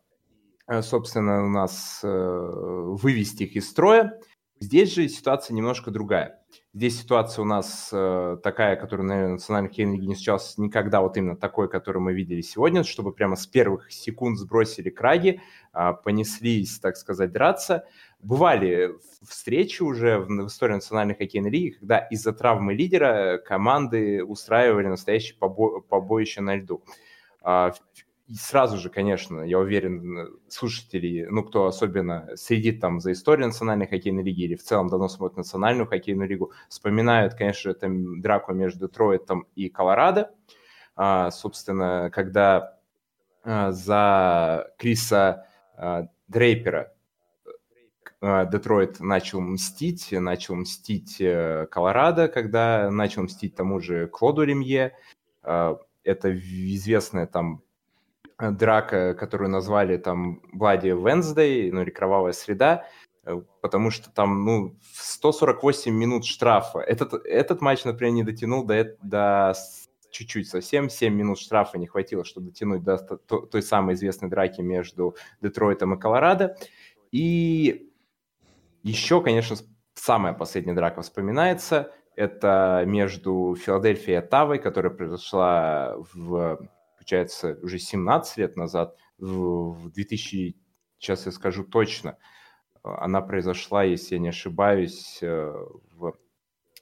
собственно, 0.82 1.46
у 1.46 1.50
нас 1.50 2.02
э, 2.04 2.08
вывести 2.10 3.44
их 3.44 3.56
из 3.56 3.70
строя. 3.70 4.20
Здесь 4.66 4.96
же 4.96 5.08
ситуация 5.10 5.54
немножко 5.54 5.92
другая. 5.92 6.40
Здесь 6.74 7.00
ситуация 7.00 7.44
у 7.44 7.46
нас 7.46 7.92
э, 7.94 8.38
такая, 8.42 8.76
которая, 8.76 9.06
наверное, 9.06 9.34
национальных 9.34 9.70
хоккейной 9.70 10.00
не 10.00 10.16
сейчас 10.16 10.58
никогда 10.58 11.02
вот 11.02 11.18
именно 11.18 11.38
такой, 11.38 11.70
которую 11.70 12.02
мы 12.02 12.14
видели 12.14 12.42
сегодня, 12.42 12.84
чтобы 12.84 13.14
прямо 13.14 13.36
с 13.36 13.46
первых 13.46 13.92
секунд 13.92 14.40
сбросили 14.40 14.90
краги, 14.90 15.40
э, 15.72 15.92
понеслись, 16.04 16.80
так 16.80 16.98
сказать, 16.98 17.32
драться. 17.32 17.86
Бывали 18.20 18.96
встречи 19.22 19.84
уже 19.84 20.18
в, 20.18 20.30
в 20.30 20.48
истории 20.48 20.74
национальной 20.74 21.14
хоккейной 21.14 21.52
лиги, 21.52 21.76
когда 21.78 22.00
из-за 22.00 22.34
травмы 22.34 22.74
лидера 22.74 23.38
команды 23.38 24.24
устраивали 24.24 24.88
настоящее 24.88 25.38
побо- 25.40 25.80
побоище 25.82 26.42
на 26.42 26.56
льду. 26.56 26.84
Э, 27.44 27.70
и 28.28 28.36
сразу 28.36 28.78
же, 28.78 28.90
конечно, 28.90 29.42
я 29.42 29.60
уверен, 29.60 30.40
слушатели, 30.48 31.28
ну, 31.30 31.44
кто 31.44 31.68
особенно 31.68 32.28
следит 32.36 32.82
там 32.82 33.00
за 33.00 33.12
историей 33.12 33.48
национальной 33.48 33.86
хоккейной 33.86 34.24
лиги 34.24 34.42
или 34.42 34.56
в 34.56 34.64
целом 34.64 34.88
давно 34.88 35.08
смотрит 35.10 35.38
национальную 35.38 35.88
хоккейную 35.88 36.28
лигу, 36.28 36.52
вспоминают, 36.68 37.36
конечно, 37.36 37.74
там 37.76 38.22
драку 38.22 38.54
между 38.54 38.90
Троитом 38.90 39.46
и 39.56 39.70
Колорадо. 39.70 40.32
А, 40.96 41.30
собственно, 41.30 42.10
когда 42.12 42.80
а, 43.44 43.72
за 43.72 44.72
Криса 44.80 45.46
а, 45.78 46.08
Дрейпера 46.28 46.96
а, 48.22 48.46
Детройт 48.46 49.02
начал 49.02 49.40
мстить, 49.40 50.12
начал 50.12 50.56
мстить 50.56 51.18
э, 51.20 51.68
Колорадо, 51.70 52.28
когда 52.28 52.90
начал 52.90 53.22
мстить 53.24 53.54
тому 53.56 53.80
же 53.80 54.08
Клоду 54.08 54.42
Ремье. 54.42 54.94
А, 55.44 55.78
это 56.04 56.36
известная 56.36 57.28
там 57.28 57.62
драка, 58.40 59.14
которую 59.14 59.50
назвали 59.50 59.98
там 59.98 60.42
Bloody 60.54 60.92
Wednesday, 60.92 61.70
ну 61.72 61.82
или 61.82 61.90
Кровавая 61.90 62.34
среда, 62.34 62.86
э, 63.26 63.42
потому 63.62 63.92
что 63.92 64.12
там, 64.12 64.44
ну, 64.44 64.76
148 64.94 65.94
минут 65.94 66.26
штрафа. 66.26 66.80
Этот, 66.80 67.14
этот 67.26 67.62
матч, 67.62 67.86
например, 67.86 68.14
не 68.14 68.24
дотянул 68.24 68.66
до, 68.66 68.96
до 69.02 69.54
чуть-чуть 70.12 70.48
совсем, 70.48 70.90
7 70.90 71.14
минут 71.14 71.40
штрафа 71.40 71.78
не 71.78 71.88
хватило, 71.88 72.24
чтобы 72.24 72.48
дотянуть 72.48 72.84
до 72.84 72.98
той 72.98 73.62
самой 73.62 73.96
известной 73.96 74.30
драки 74.30 74.62
между 74.62 75.16
Детройтом 75.42 75.94
и 75.94 76.00
Колорадо. 76.00 76.58
И 77.12 77.90
еще, 78.84 79.22
конечно, 79.22 79.56
самая 79.94 80.34
последняя 80.34 80.74
драка 80.74 81.02
вспоминается. 81.02 81.92
Это 82.16 82.84
между 82.86 83.58
Филадельфией 83.60 84.14
и 84.14 84.20
Оттавой, 84.20 84.60
которая 84.60 84.94
произошла 84.94 85.96
в, 86.14 86.60
получается, 87.06 87.60
уже 87.62 87.78
17 87.78 88.38
лет 88.38 88.56
назад, 88.58 88.98
в 89.20 89.92
2000, 89.92 90.56
сейчас 90.98 91.26
я 91.28 91.32
скажу 91.32 91.64
точно, 91.64 92.18
она 92.84 93.22
произошла, 93.22 93.84
если 93.84 94.16
я 94.16 94.20
не 94.20 94.30
ошибаюсь, 94.30 95.20
э, 95.22 95.54
в 95.92 96.14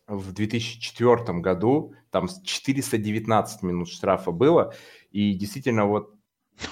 в 0.05 0.33
2004 0.33 1.39
году, 1.39 1.93
там 2.11 2.27
419 2.27 3.63
минут 3.63 3.87
штрафа 3.87 4.31
было, 4.31 4.73
и 5.11 5.33
действительно 5.33 5.85
вот 5.85 6.13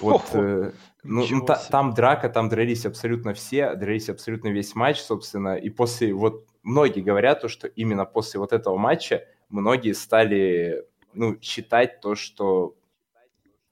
вот, 0.01 0.23
э, 0.33 0.71
ну, 1.03 1.25
ну 1.29 1.45
та, 1.45 1.55
там 1.55 1.93
драка, 1.93 2.29
там 2.29 2.49
дрались 2.49 2.85
абсолютно 2.85 3.33
все, 3.33 3.73
дрались 3.75 4.09
абсолютно 4.09 4.49
весь 4.49 4.75
матч, 4.75 4.99
собственно, 4.99 5.55
и 5.55 5.69
после, 5.69 6.13
вот 6.13 6.45
многие 6.61 6.99
говорят 7.01 7.41
то, 7.41 7.47
что 7.47 7.67
именно 7.67 8.05
после 8.05 8.39
вот 8.39 8.51
этого 8.51 8.77
матча 8.77 9.25
многие 9.49 9.93
стали, 9.93 10.85
ну, 11.13 11.37
считать 11.41 12.01
то, 12.01 12.15
что, 12.15 12.75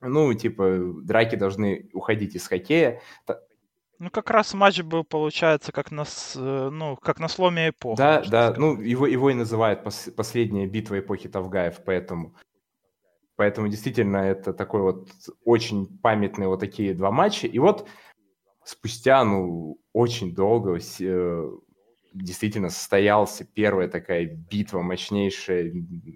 ну, 0.01 0.33
типа, 0.33 0.93
драки 1.03 1.35
должны 1.35 1.89
уходить 1.93 2.35
из 2.35 2.47
хоккея, 2.47 3.01
ну, 3.99 4.09
как 4.09 4.29
раз 4.29 4.53
матч 4.53 4.81
был, 4.81 5.03
получается, 5.03 5.73
как 5.73 5.91
на, 5.91 6.05
э, 6.35 6.69
ну, 6.71 6.95
как 6.95 7.19
на 7.19 7.27
сломе 7.27 7.69
эпохи. 7.69 7.97
Да, 7.97 8.21
да, 8.21 8.53
ну, 8.57 8.79
его, 8.79 9.05
его 9.05 9.29
и 9.29 9.33
называют 9.33 9.83
пос, 9.83 10.09
последняя 10.15 10.65
битва 10.67 10.99
эпохи 10.99 11.27
Тавгаев, 11.27 11.83
поэтому... 11.85 12.33
Поэтому 13.35 13.67
действительно 13.67 14.17
это 14.17 14.53
такой 14.53 14.81
вот 14.81 15.09
очень 15.45 15.85
памятные 15.99 16.47
вот 16.47 16.59
такие 16.59 16.93
два 16.93 17.09
матча. 17.11 17.47
И 17.47 17.57
вот 17.59 17.87
спустя, 18.65 19.23
ну, 19.23 19.79
очень 19.93 20.33
долго 20.33 20.77
э, 20.77 21.51
действительно 22.13 22.69
состоялась 22.69 23.41
первая 23.53 23.87
такая 23.87 24.25
битва 24.25 24.81
мощнейшая 24.81 25.71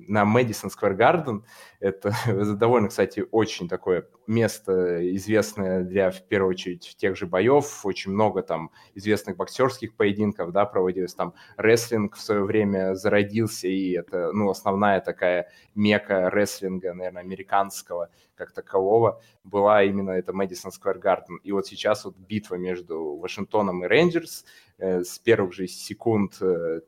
на 0.08 0.26
Мэдисон 0.26 0.70
Сквер 0.70 0.94
Гарден. 0.94 1.46
Это 1.80 2.14
довольно, 2.56 2.90
кстати, 2.90 3.26
очень 3.32 3.68
такое 3.68 4.08
место 4.28 5.16
известное 5.16 5.84
для, 5.84 6.12
в 6.12 6.28
первую 6.28 6.52
очередь, 6.52 6.96
тех 6.98 7.16
же 7.16 7.28
боев. 7.28 7.86
Очень 7.86 8.12
много 8.12 8.42
там 8.42 8.72
известных 8.96 9.38
боксерских 9.38 9.96
поединков, 9.96 10.52
да, 10.52 10.66
проводилось. 10.66 11.14
Там 11.14 11.34
рестлинг 11.58 12.16
в 12.16 12.22
свое 12.22 12.44
время 12.44 12.96
зародился, 12.96 13.68
и 13.68 13.92
это, 13.92 14.32
ну, 14.32 14.50
основная 14.50 15.02
такая 15.02 15.50
мека 15.76 16.30
рестлинга, 16.30 16.94
наверное, 16.94 17.22
американского 17.22 18.10
как 18.36 18.52
такового 18.52 19.22
была 19.44 19.84
именно 19.84 20.12
это 20.12 20.34
Мэдисон 20.34 20.72
Сквер 20.72 20.98
Гарден. 21.00 21.38
И 21.38 21.52
вот 21.52 21.68
сейчас 21.68 22.06
вот 22.06 22.16
битва 22.18 22.56
между 22.56 23.16
Вашингтоном 23.18 23.84
и 23.84 23.88
Рейнджерс 23.88 24.46
э, 24.78 25.04
с 25.04 25.20
первых 25.20 25.54
же 25.54 25.68
секунд 25.68 26.38
э, 26.42 26.82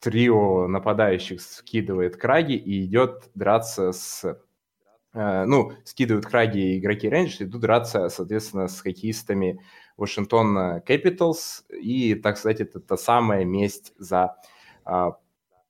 трио 0.00 0.68
нападающих 0.68 1.40
скидывает 1.40 2.16
краги 2.16 2.54
и 2.54 2.84
идет 2.84 3.30
драться 3.34 3.92
с... 3.92 4.38
Э, 5.12 5.44
ну, 5.44 5.72
скидывают 5.84 6.26
краги 6.26 6.78
игроки 6.78 7.08
Рейнджерс, 7.08 7.42
идут 7.42 7.62
драться, 7.62 8.08
соответственно, 8.08 8.68
с 8.68 8.80
хоккеистами 8.80 9.60
Вашингтон 9.96 10.78
Capitals. 10.86 11.64
И, 11.70 12.14
так 12.14 12.38
сказать, 12.38 12.60
это 12.60 12.80
та 12.80 12.96
самая 12.96 13.44
месть 13.44 13.92
за 13.98 14.36
э, 14.84 15.10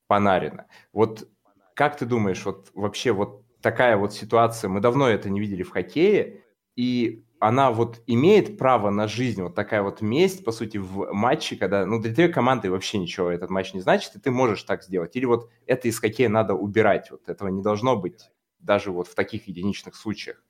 Панарина. 0.07 0.67
Вот 0.93 1.29
как 1.77 1.97
ты 1.99 2.07
думаешь, 2.07 2.45
вот 2.47 2.71
вообще 2.75 3.13
вот 3.13 3.45
такая 3.67 3.97
вот 3.97 4.15
ситуация, 4.15 4.69
мы 4.69 4.79
давно 4.79 5.09
это 5.09 5.29
не 5.29 5.41
видели 5.41 5.65
в 5.65 5.71
хоккее, 5.71 6.45
и 6.77 7.25
она 7.41 7.73
вот 7.73 8.01
имеет 8.07 8.59
право 8.59 8.91
на 8.91 9.09
жизнь, 9.09 9.43
вот 9.43 9.57
такая 9.57 9.83
вот 9.83 10.03
месть, 10.03 10.45
по 10.45 10.53
сути, 10.53 10.77
в 10.79 11.13
матче, 11.13 11.57
когда, 11.57 11.85
ну, 11.85 12.01
для 12.01 12.15
твоей 12.15 12.31
команды 12.31 12.71
вообще 12.71 12.99
ничего 12.99 13.29
этот 13.29 13.51
матч 13.51 13.75
не 13.75 13.81
значит, 13.81 14.15
и 14.15 14.21
ты 14.21 14.31
можешь 14.31 14.63
так 14.63 14.85
сделать. 14.85 15.17
Или 15.17 15.25
вот 15.25 15.51
это 15.67 15.89
из 15.89 15.99
хоккея 15.99 16.29
надо 16.29 16.55
убирать, 16.55 17.11
вот 17.11 17.29
этого 17.29 17.49
не 17.49 17.61
должно 17.61 17.97
быть 17.97 18.31
даже 18.61 18.93
вот 18.93 19.09
в 19.09 19.17
таких 19.17 19.49
единичных 19.49 19.97
случаях. 19.97 20.41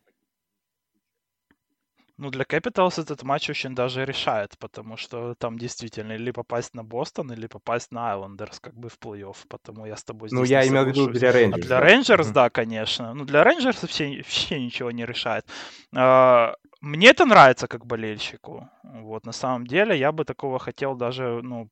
Ну, 2.18 2.30
для 2.30 2.44
Capitals 2.44 2.98
этот 2.98 3.22
матч 3.24 3.50
очень 3.50 3.74
даже 3.74 4.04
решает, 4.06 4.58
потому 4.58 4.96
что 4.96 5.34
там 5.34 5.58
действительно 5.58 6.12
или 6.12 6.30
попасть 6.30 6.74
на 6.74 6.82
Бостон, 6.82 7.30
или 7.32 7.46
попасть 7.46 7.92
на 7.92 8.14
Islanders 8.14 8.58
как 8.60 8.74
бы 8.74 8.88
в 8.88 8.98
плей-офф, 8.98 9.36
потому 9.48 9.86
я 9.86 9.96
с 9.96 10.04
тобой 10.04 10.30
Ну, 10.32 10.44
я 10.44 10.66
имел 10.66 10.84
в 10.84 10.88
виду 10.88 11.08
для 11.08 11.30
Rangers. 11.30 11.54
А 11.54 11.58
для 11.58 11.80
Rangers, 11.80 12.32
да, 12.32 12.48
конечно. 12.48 13.12
Ну, 13.14 13.24
для 13.24 13.42
Rangers 13.42 13.82
вообще, 13.82 14.16
вообще 14.16 14.58
ничего 14.60 14.90
не 14.90 15.04
решает. 15.04 15.44
А, 15.94 16.54
мне 16.80 17.08
это 17.08 17.26
нравится 17.26 17.68
как 17.68 17.84
болельщику. 17.84 18.68
Вот, 18.82 19.26
на 19.26 19.32
самом 19.32 19.66
деле, 19.66 19.98
я 19.98 20.10
бы 20.10 20.24
такого 20.24 20.58
хотел 20.58 20.94
даже, 20.94 21.42
ну, 21.42 21.68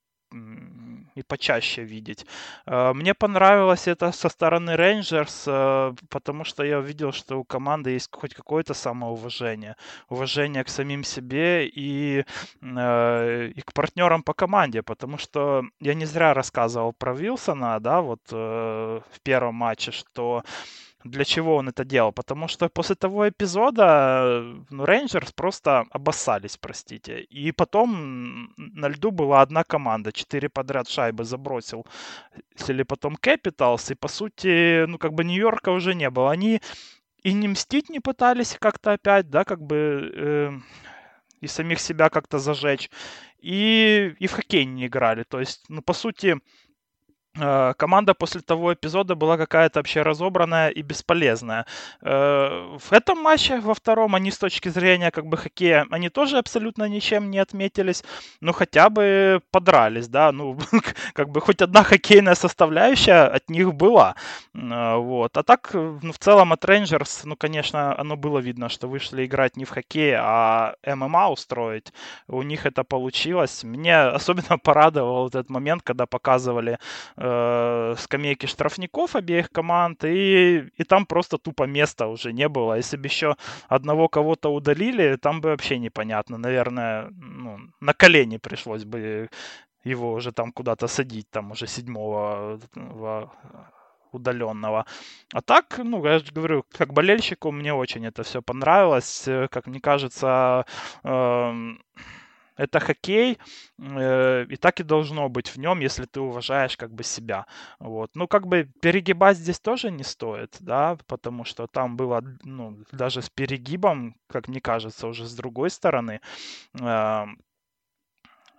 и 1.14 1.22
почаще 1.22 1.84
видеть. 1.84 2.26
Э, 2.66 2.92
мне 2.92 3.14
понравилось 3.14 3.88
это 3.88 4.12
со 4.12 4.28
стороны 4.28 4.76
Рейнджерс, 4.76 5.44
э, 5.46 5.94
потому 6.10 6.44
что 6.44 6.64
я 6.64 6.78
увидел, 6.78 7.12
что 7.12 7.36
у 7.36 7.44
команды 7.44 7.90
есть 7.90 8.08
хоть 8.12 8.34
какое-то 8.34 8.74
самоуважение, 8.74 9.76
уважение 10.08 10.64
к 10.64 10.68
самим 10.68 11.04
себе 11.04 11.66
и, 11.66 12.24
э, 12.62 13.52
и 13.56 13.60
к 13.60 13.72
партнерам 13.72 14.22
по 14.22 14.34
команде, 14.34 14.82
потому 14.82 15.18
что 15.18 15.64
я 15.80 15.94
не 15.94 16.06
зря 16.06 16.34
рассказывал 16.34 16.92
про 16.92 17.14
Вилсона, 17.14 17.80
да, 17.80 18.00
вот 18.00 18.20
в 18.30 19.20
первом 19.22 19.54
матче, 19.54 19.92
что 19.92 20.42
для 21.04 21.24
чего 21.24 21.56
он 21.56 21.68
это 21.68 21.84
делал. 21.84 22.12
Потому 22.12 22.48
что 22.48 22.68
после 22.68 22.96
того 22.96 23.28
эпизода 23.28 24.42
ну, 24.70 24.84
Рейнджерс 24.84 25.32
просто 25.32 25.84
обоссались, 25.90 26.56
простите. 26.56 27.20
И 27.20 27.52
потом 27.52 28.52
на 28.56 28.88
льду 28.88 29.10
была 29.10 29.42
одна 29.42 29.64
команда. 29.64 30.12
Четыре 30.12 30.48
подряд 30.48 30.88
шайбы 30.88 31.24
забросил. 31.24 31.86
Или 32.68 32.82
потом 32.82 33.16
Capitals. 33.20 33.92
И 33.92 33.94
по 33.94 34.08
сути, 34.08 34.86
ну 34.86 34.98
как 34.98 35.12
бы 35.12 35.24
Нью-Йорка 35.24 35.70
уже 35.70 35.94
не 35.94 36.10
было. 36.10 36.30
Они 36.30 36.60
и 37.22 37.32
не 37.32 37.48
мстить 37.48 37.90
не 37.90 38.00
пытались 38.00 38.56
как-то 38.58 38.92
опять, 38.92 39.30
да, 39.30 39.44
как 39.44 39.60
бы... 39.60 40.12
Э, 40.14 40.52
и 41.40 41.46
самих 41.46 41.78
себя 41.78 42.08
как-то 42.08 42.38
зажечь. 42.38 42.90
И, 43.38 44.14
и 44.18 44.26
в 44.26 44.32
хоккей 44.32 44.64
не 44.64 44.86
играли. 44.86 45.24
То 45.24 45.40
есть, 45.40 45.66
ну, 45.68 45.82
по 45.82 45.92
сути, 45.92 46.38
Э, 46.38 46.63
команда 47.34 48.14
после 48.14 48.40
того 48.40 48.72
эпизода 48.74 49.14
была 49.14 49.36
какая-то 49.36 49.80
вообще 49.80 50.02
разобранная 50.02 50.68
и 50.68 50.82
бесполезная. 50.82 51.66
Э, 52.00 52.78
в 52.78 52.92
этом 52.92 53.18
матче, 53.18 53.60
во 53.60 53.74
втором, 53.74 54.14
они 54.14 54.30
с 54.30 54.38
точки 54.38 54.68
зрения 54.68 55.10
как 55.10 55.26
бы 55.26 55.36
хоккея, 55.36 55.86
они 55.90 56.10
тоже 56.10 56.38
абсолютно 56.38 56.88
ничем 56.88 57.30
не 57.30 57.38
отметились, 57.38 58.04
но 58.40 58.52
хотя 58.52 58.88
бы 58.88 59.40
подрались, 59.50 60.08
да, 60.08 60.32
ну, 60.32 60.58
как 61.14 61.30
бы 61.30 61.40
хоть 61.40 61.62
одна 61.62 61.82
хоккейная 61.82 62.34
составляющая 62.34 63.24
от 63.24 63.50
них 63.50 63.74
была. 63.74 64.14
Э, 64.54 64.96
вот. 64.96 65.36
А 65.36 65.42
так, 65.42 65.70
ну, 65.74 66.12
в 66.12 66.18
целом 66.18 66.52
от 66.52 66.64
Рейнджерс, 66.64 67.24
ну, 67.24 67.36
конечно, 67.36 67.98
оно 67.98 68.16
было 68.16 68.38
видно, 68.38 68.68
что 68.68 68.88
вышли 68.88 69.26
играть 69.26 69.56
не 69.56 69.64
в 69.64 69.70
хоккей, 69.70 70.14
а 70.16 70.74
ММА 70.86 71.30
устроить. 71.30 71.92
У 72.28 72.42
них 72.42 72.66
это 72.66 72.84
получилось. 72.84 73.64
Мне 73.64 73.96
особенно 73.98 74.58
порадовал 74.62 75.28
этот 75.28 75.50
момент, 75.50 75.82
когда 75.82 76.06
показывали 76.06 76.78
э, 77.24 77.94
скамейки 77.98 78.46
штрафников 78.46 79.16
обеих 79.16 79.50
команд, 79.50 80.04
и, 80.04 80.68
и 80.76 80.84
там 80.84 81.06
просто 81.06 81.38
тупо 81.38 81.64
места 81.66 82.06
уже 82.06 82.32
не 82.32 82.48
было. 82.48 82.76
Если 82.76 82.96
бы 82.98 83.06
еще 83.06 83.36
одного 83.68 84.08
кого-то 84.08 84.50
удалили, 84.52 85.16
там 85.16 85.40
бы 85.40 85.48
вообще 85.48 85.78
непонятно. 85.78 86.38
Наверное, 86.38 87.10
ну, 87.10 87.58
на 87.80 87.92
колени 87.92 88.38
пришлось 88.38 88.84
бы 88.84 89.28
его 89.84 90.12
уже 90.12 90.32
там 90.32 90.52
куда-то 90.52 90.86
садить, 90.88 91.30
там 91.30 91.50
уже 91.52 91.66
седьмого 91.66 92.58
удаленного. 94.12 94.84
А 95.32 95.40
так, 95.40 95.80
ну, 95.84 96.04
я 96.06 96.18
же 96.18 96.32
говорю, 96.32 96.64
как 96.78 96.92
болельщику 96.92 97.52
мне 97.52 97.74
очень 97.74 98.06
это 98.06 98.22
все 98.22 98.42
понравилось. 98.42 99.28
Как 99.50 99.66
мне 99.66 99.80
кажется, 99.80 100.64
э, 101.04 101.76
это 102.56 102.80
хоккей, 102.80 103.38
э, 103.78 104.46
и 104.48 104.56
так 104.56 104.80
и 104.80 104.84
должно 104.84 105.28
быть 105.28 105.48
в 105.48 105.56
нем, 105.56 105.80
если 105.80 106.04
ты 106.04 106.20
уважаешь 106.20 106.76
как 106.76 106.92
бы 106.92 107.02
себя. 107.02 107.46
Вот. 107.78 108.10
Ну, 108.14 108.28
как 108.28 108.46
бы 108.46 108.70
перегибать 108.80 109.36
здесь 109.36 109.60
тоже 109.60 109.90
не 109.90 110.04
стоит, 110.04 110.56
да, 110.60 110.96
потому 111.06 111.44
что 111.44 111.66
там 111.66 111.96
было, 111.96 112.22
ну, 112.44 112.78
даже 112.92 113.22
с 113.22 113.30
перегибом, 113.30 114.16
как 114.28 114.48
мне 114.48 114.60
кажется, 114.60 115.06
уже 115.08 115.26
с 115.26 115.34
другой 115.34 115.70
стороны. 115.70 116.20
Э, 116.80 117.26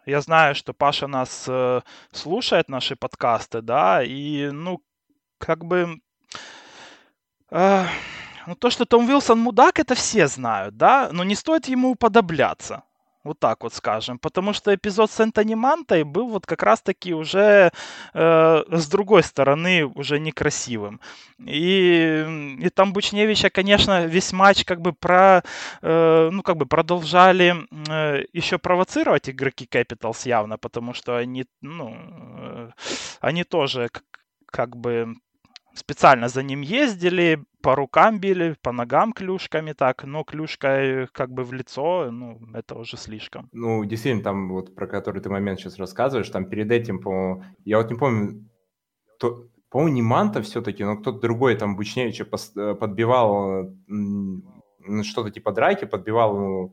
я 0.05 0.21
знаю, 0.21 0.55
что 0.55 0.73
Паша 0.73 1.07
нас 1.07 1.45
э, 1.47 1.81
слушает, 2.11 2.69
наши 2.69 2.95
подкасты, 2.95 3.61
да, 3.61 4.03
и, 4.03 4.49
ну, 4.51 4.83
как 5.39 5.65
бы... 5.65 5.99
Э, 7.49 7.85
ну, 8.45 8.55
то, 8.55 8.69
что 8.69 8.85
Том 8.85 9.07
Уилсон 9.07 9.39
мудак, 9.39 9.79
это 9.79 9.95
все 9.95 10.27
знают, 10.27 10.77
да, 10.77 11.09
но 11.11 11.23
не 11.23 11.35
стоит 11.35 11.67
ему 11.67 11.91
уподобляться. 11.91 12.83
Вот 13.25 13.39
так 13.39 13.63
вот 13.63 13.73
скажем. 13.73 14.19
Потому 14.19 14.53
что 14.53 14.73
эпизод 14.73 15.09
с 15.09 15.19
Энтони 15.19 15.55
Мантой 15.55 16.03
был 16.03 16.27
вот 16.27 16.45
как 16.45 16.61
раз-таки 16.61 17.11
уже 17.13 17.71
э, 18.13 18.63
с 18.71 18.87
другой 18.87 19.23
стороны 19.23 19.85
уже 19.85 20.19
некрасивым. 20.19 21.01
И, 21.39 22.57
и 22.61 22.69
там 22.69 22.93
Бучневича, 22.93 23.49
конечно, 23.49 24.05
весь 24.05 24.31
матч 24.31 24.63
как 24.63 24.79
бы 24.79 24.93
про, 24.93 25.43
э, 25.81 26.29
ну 26.31 26.43
как 26.43 26.57
бы 26.57 26.67
продолжали 26.67 27.55
э, 27.89 28.25
еще 28.31 28.59
провоцировать 28.59 29.27
игроки 29.27 29.67
Capitals 29.69 30.27
явно, 30.27 30.59
потому 30.59 30.93
что 30.93 31.17
они, 31.17 31.45
ну, 31.61 31.97
э, 32.37 32.69
они 33.21 33.43
тоже 33.43 33.89
как, 33.91 34.03
как 34.51 34.77
бы 34.77 35.15
специально 35.73 36.29
за 36.29 36.43
ним 36.43 36.61
ездили, 36.61 37.43
по 37.65 37.75
рукам 37.75 38.19
били, 38.19 38.55
по 38.61 38.71
ногам 38.71 39.11
клюшками 39.11 39.73
так, 39.73 40.03
но 40.03 40.23
клюшкой 40.23 41.07
как 41.07 41.31
бы 41.31 41.43
в 41.43 41.51
лицо, 41.51 42.11
ну, 42.11 42.39
это 42.53 42.75
уже 42.75 42.95
слишком. 42.95 43.49
Ну, 43.53 43.83
действительно, 43.85 44.23
там 44.23 44.49
вот 44.49 44.75
про 44.75 44.85
который 44.85 45.19
ты 45.19 45.31
момент 45.31 45.59
сейчас 45.59 45.79
рассказываешь, 45.79 46.29
там 46.29 46.45
перед 46.45 46.71
этим, 46.71 46.99
по 46.99 47.43
я 47.65 47.77
вот 47.77 47.89
не 47.89 47.97
помню, 47.97 48.47
то, 49.19 49.47
по-моему, 49.71 49.95
не 49.95 50.01
Манта 50.03 50.43
все-таки, 50.43 50.83
но 50.83 50.95
кто-то 50.97 51.19
другой 51.19 51.55
там 51.55 51.75
Бучневича 51.75 52.27
э, 52.55 52.75
подбивал 52.75 53.73
что-то 55.01 55.31
типа 55.31 55.51
драки, 55.51 55.85
подбивал 55.85 56.71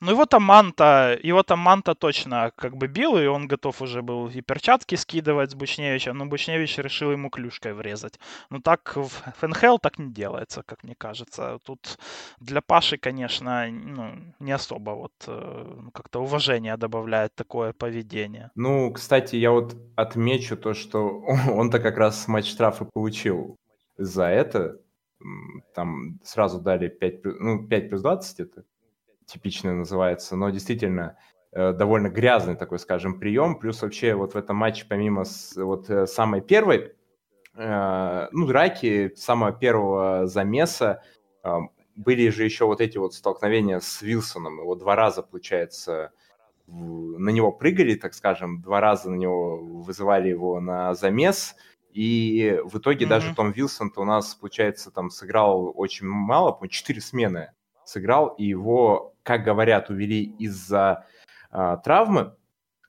ну, 0.00 0.12
его 0.12 0.26
там 0.26 0.42
Манта, 0.42 1.18
его 1.22 1.42
там 1.42 1.58
Манта 1.58 1.94
точно 1.94 2.52
как 2.56 2.76
бы 2.76 2.86
бил, 2.86 3.18
и 3.18 3.26
он 3.26 3.46
готов 3.46 3.82
уже 3.82 4.00
был 4.02 4.28
и 4.28 4.40
перчатки 4.40 4.94
скидывать 4.94 5.50
с 5.50 5.54
Бучневича, 5.54 6.12
но 6.14 6.26
Бучневич 6.26 6.78
решил 6.78 7.12
ему 7.12 7.28
клюшкой 7.28 7.74
врезать. 7.74 8.18
Ну, 8.50 8.60
так 8.60 8.96
в 8.96 9.08
ФНХЛ 9.08 9.76
так 9.78 9.98
не 9.98 10.12
делается, 10.12 10.62
как 10.62 10.84
мне 10.84 10.94
кажется. 10.94 11.58
Тут 11.64 11.98
для 12.40 12.62
Паши, 12.62 12.96
конечно, 12.96 13.66
ну, 13.70 14.14
не 14.38 14.52
особо 14.52 14.90
вот 14.92 15.12
э, 15.26 15.76
ну, 15.82 15.90
как-то 15.90 16.20
уважение 16.20 16.76
добавляет 16.76 17.34
такое 17.34 17.72
поведение. 17.72 18.50
Ну, 18.54 18.92
кстати, 18.92 19.36
я 19.36 19.50
вот 19.50 19.76
отмечу 19.96 20.56
то, 20.56 20.72
что 20.72 21.22
он-то 21.50 21.78
как 21.78 21.98
раз 21.98 22.28
матч 22.28 22.50
штрафы 22.50 22.86
получил 22.86 23.56
за 23.98 24.24
это. 24.24 24.78
Там 25.74 26.18
сразу 26.24 26.58
дали 26.60 26.88
5, 26.88 27.24
ну, 27.40 27.68
5 27.68 27.88
плюс 27.90 28.00
20 28.00 28.40
это 28.40 28.64
типичный 29.30 29.72
называется, 29.72 30.36
но 30.36 30.50
действительно 30.50 31.16
э, 31.52 31.72
довольно 31.72 32.08
грязный 32.08 32.56
такой, 32.56 32.78
скажем, 32.78 33.18
прием. 33.18 33.58
Плюс 33.58 33.82
вообще 33.82 34.14
вот 34.14 34.34
в 34.34 34.36
этом 34.36 34.56
матче, 34.56 34.84
помимо 34.88 35.24
с, 35.24 35.56
вот 35.56 35.88
э, 35.88 36.06
самой 36.06 36.40
первой, 36.40 36.94
э, 37.56 38.28
ну, 38.32 38.46
драки, 38.46 39.12
самого 39.16 39.52
первого 39.52 40.26
замеса, 40.26 41.02
э, 41.44 41.50
были 41.96 42.28
же 42.30 42.44
еще 42.44 42.64
вот 42.64 42.80
эти 42.80 42.98
вот 42.98 43.14
столкновения 43.14 43.80
с 43.80 44.02
Вилсоном. 44.02 44.60
Его 44.60 44.74
два 44.74 44.96
раза, 44.96 45.22
получается, 45.22 46.12
в, 46.66 47.18
на 47.18 47.30
него 47.30 47.52
прыгали, 47.52 47.94
так 47.94 48.14
скажем, 48.14 48.62
два 48.62 48.80
раза 48.80 49.10
на 49.10 49.16
него 49.16 49.58
вызывали 49.58 50.28
его 50.28 50.60
на 50.60 50.94
замес, 50.94 51.56
и 51.92 52.60
в 52.64 52.78
итоге 52.78 53.04
mm-hmm. 53.04 53.08
даже 53.08 53.34
Том 53.34 53.50
Вилсон-то 53.50 54.00
у 54.00 54.04
нас, 54.04 54.34
получается, 54.34 54.90
там 54.90 55.10
сыграл 55.10 55.72
очень 55.74 56.06
мало, 56.06 56.52
по 56.52 56.68
четыре 56.68 57.00
смены 57.00 57.50
сыграл, 57.84 58.28
и 58.28 58.44
его, 58.44 59.14
как 59.30 59.44
говорят, 59.44 59.90
увели 59.90 60.24
из-за 60.40 61.06
э, 61.52 61.76
травмы, 61.84 62.34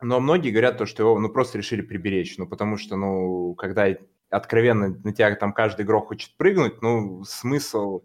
но 0.01 0.19
многие 0.19 0.49
говорят 0.49 0.79
то, 0.79 0.87
что 0.87 1.03
его 1.03 1.19
ну, 1.19 1.29
просто 1.29 1.59
решили 1.59 1.83
приберечь, 1.83 2.39
ну, 2.39 2.47
потому 2.47 2.77
что, 2.77 2.95
ну, 2.95 3.53
когда 3.53 3.85
откровенно 4.31 4.89
на 5.03 5.13
тебя 5.13 5.35
там 5.35 5.53
каждый 5.53 5.85
игрок 5.85 6.07
хочет 6.07 6.35
прыгнуть, 6.37 6.81
ну, 6.81 7.23
смысл... 7.25 8.01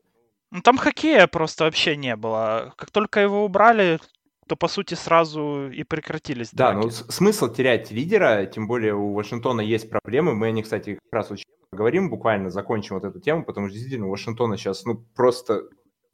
Ну, 0.51 0.61
там 0.61 0.77
хоккея 0.77 1.27
просто 1.29 1.65
вообще 1.65 1.97
не 1.97 2.15
было. 2.15 2.75
Как 2.77 2.91
только 2.91 3.21
его 3.21 3.43
убрали, 3.43 4.01
то, 4.47 4.55
по 4.55 4.69
сути, 4.69 4.93
сразу 4.93 5.71
и 5.71 5.83
прекратились 5.83 6.51
Да, 6.53 6.73
драки. 6.73 6.85
ну, 6.85 6.91
смысл 6.91 7.51
терять 7.51 7.91
лидера, 7.91 8.45
тем 8.45 8.69
более 8.69 8.95
у 8.95 9.15
Вашингтона 9.15 9.63
есть 9.63 9.89
проблемы, 9.89 10.35
мы 10.35 10.49
о 10.49 10.51
них, 10.51 10.65
кстати, 10.65 10.99
как 11.03 11.13
раз 11.13 11.31
очень 11.31 11.47
поговорим, 11.71 12.11
буквально 12.11 12.51
закончим 12.51 12.97
вот 12.97 13.05
эту 13.05 13.19
тему, 13.19 13.45
потому 13.47 13.69
что 13.69 13.73
действительно 13.73 14.09
у 14.09 14.11
Вашингтона 14.11 14.59
сейчас, 14.59 14.85
ну, 14.85 15.07
просто 15.15 15.63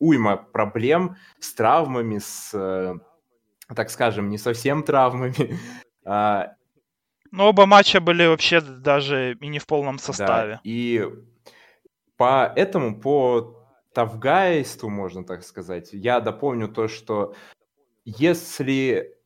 уйма 0.03 0.37
проблем 0.37 1.17
с 1.39 1.55
травмами, 1.55 2.19
с, 2.19 2.51
э, 2.53 2.95
так 3.75 3.89
скажем, 3.89 4.29
не 4.29 4.39
совсем 4.39 4.83
травмами. 4.83 5.59
А, 6.05 6.57
Но 7.31 7.51
оба 7.51 7.65
матча 7.65 8.01
были 8.01 8.27
вообще 8.27 8.61
даже 8.61 9.39
и 9.41 9.47
не 9.47 9.61
в 9.61 9.67
полном 9.67 10.01
составе. 10.01 10.55
Да, 10.55 10.61
и 10.65 11.09
поэтому 12.17 13.01
по 13.01 13.69
тавгайству, 13.95 14.89
можно 14.89 15.23
так 15.23 15.45
сказать, 15.45 15.91
я 15.93 16.19
дополню 16.19 16.67
то, 16.67 16.89
что 16.89 17.37
если 18.05 19.17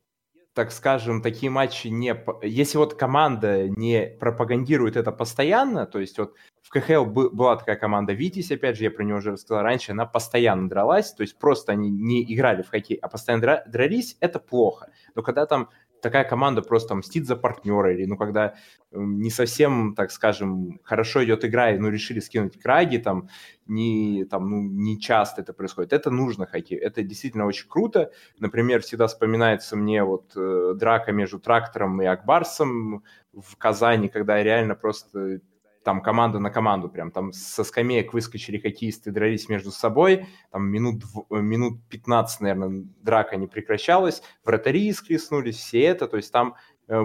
так 0.52 0.72
скажем, 0.72 1.22
такие 1.22 1.50
матчи 1.50 1.88
не... 1.88 2.14
Если 2.42 2.78
вот 2.78 2.94
команда 2.94 3.68
не 3.68 4.06
пропагандирует 4.20 4.96
это 4.96 5.12
постоянно, 5.12 5.86
то 5.86 5.98
есть 5.98 6.18
вот 6.18 6.34
в 6.66 6.70
КХЛ 6.70 7.04
была 7.04 7.56
такая 7.56 7.76
команда 7.76 8.12
Витязь, 8.12 8.50
опять 8.50 8.76
же, 8.76 8.82
я 8.82 8.90
про 8.90 9.04
нее 9.04 9.16
уже 9.16 9.30
рассказал 9.30 9.62
раньше, 9.62 9.92
она 9.92 10.04
постоянно 10.04 10.68
дралась, 10.68 11.12
то 11.12 11.22
есть 11.22 11.38
просто 11.38 11.70
они 11.70 11.90
не 11.90 12.24
играли 12.34 12.62
в 12.62 12.70
хоккей, 12.70 12.96
а 12.96 13.08
постоянно 13.08 13.62
дрались, 13.68 14.16
это 14.18 14.40
плохо. 14.40 14.90
Но 15.14 15.22
когда 15.22 15.46
там 15.46 15.68
такая 16.02 16.24
команда 16.24 16.62
просто 16.62 16.96
мстит 16.96 17.24
за 17.24 17.36
партнера, 17.36 17.94
или, 17.94 18.04
ну, 18.04 18.16
когда 18.16 18.54
не 18.90 19.30
совсем, 19.30 19.94
так 19.94 20.10
скажем, 20.10 20.80
хорошо 20.82 21.24
идет 21.24 21.44
игра, 21.44 21.70
и, 21.70 21.78
ну, 21.78 21.88
решили 21.88 22.18
скинуть 22.18 22.60
краги, 22.60 22.98
там, 22.98 23.28
не, 23.66 24.24
там, 24.24 24.50
ну, 24.50 24.62
не 24.62 24.98
часто 25.00 25.42
это 25.42 25.52
происходит. 25.52 25.92
Это 25.92 26.10
нужно 26.10 26.46
хоккей, 26.46 26.78
это 26.78 27.02
действительно 27.04 27.46
очень 27.46 27.68
круто. 27.68 28.10
Например, 28.40 28.82
всегда 28.82 29.06
вспоминается 29.06 29.76
мне 29.76 30.02
вот 30.02 30.32
э, 30.34 30.72
драка 30.74 31.12
между 31.12 31.38
Трактором 31.38 32.02
и 32.02 32.06
Акбарсом 32.06 33.04
в 33.32 33.56
Казани, 33.56 34.08
когда 34.08 34.42
реально 34.42 34.74
просто 34.74 35.40
там 35.86 36.02
команда 36.02 36.40
на 36.40 36.50
команду, 36.50 36.88
прям 36.88 37.12
там 37.12 37.32
со 37.32 37.62
скамеек 37.62 38.12
выскочили 38.12 38.58
хоккеисты, 38.58 39.12
дрались 39.12 39.48
между 39.48 39.70
собой, 39.70 40.26
там 40.50 40.68
минут, 40.68 41.04
минут 41.30 41.78
15, 41.88 42.40
наверное, 42.40 42.86
драка 43.02 43.36
не 43.36 43.46
прекращалась, 43.46 44.20
вратари 44.44 44.92
склеснулись, 44.92 45.54
все 45.54 45.82
это, 45.82 46.08
то 46.08 46.16
есть 46.16 46.32
там 46.32 46.56
э, 46.88 47.04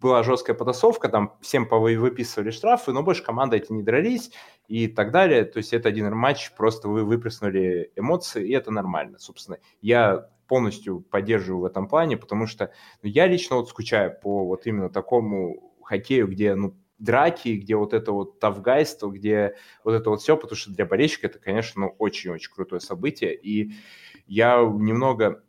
была 0.00 0.22
жесткая 0.22 0.56
потасовка, 0.56 1.10
там 1.10 1.36
всем 1.42 1.68
выписывали 1.68 2.50
штрафы, 2.50 2.92
но 2.92 3.02
больше 3.02 3.22
команды 3.22 3.58
эти 3.58 3.70
не 3.72 3.82
дрались 3.82 4.30
и 4.68 4.88
так 4.88 5.10
далее, 5.10 5.44
то 5.44 5.58
есть 5.58 5.74
это 5.74 5.90
один 5.90 6.10
матч, 6.16 6.50
просто 6.56 6.88
вы 6.88 7.04
выплеснули 7.04 7.92
эмоции, 7.94 8.48
и 8.48 8.52
это 8.52 8.70
нормально, 8.70 9.18
собственно. 9.18 9.58
Я 9.82 10.30
полностью 10.46 11.00
поддерживаю 11.00 11.60
в 11.60 11.64
этом 11.66 11.88
плане, 11.88 12.16
потому 12.16 12.46
что 12.46 12.72
ну, 13.02 13.10
я 13.10 13.26
лично 13.26 13.56
вот 13.56 13.68
скучаю 13.68 14.18
по 14.18 14.46
вот 14.46 14.66
именно 14.66 14.88
такому 14.88 15.74
хоккею, 15.82 16.26
где, 16.26 16.54
ну, 16.54 16.74
драки, 16.98 17.56
где 17.56 17.76
вот 17.76 17.92
это 17.92 18.12
вот 18.12 18.40
тавгайство, 18.40 19.10
где 19.10 19.56
вот 19.84 19.92
это 19.92 20.10
вот 20.10 20.20
все, 20.20 20.36
потому 20.36 20.56
что 20.56 20.70
для 20.70 20.86
болельщика 20.86 21.26
это, 21.26 21.38
конечно, 21.38 21.82
ну, 21.82 21.94
очень-очень 21.98 22.52
крутое 22.52 22.80
событие. 22.80 23.34
И 23.34 23.72
я 24.26 24.58
немного 24.60 25.42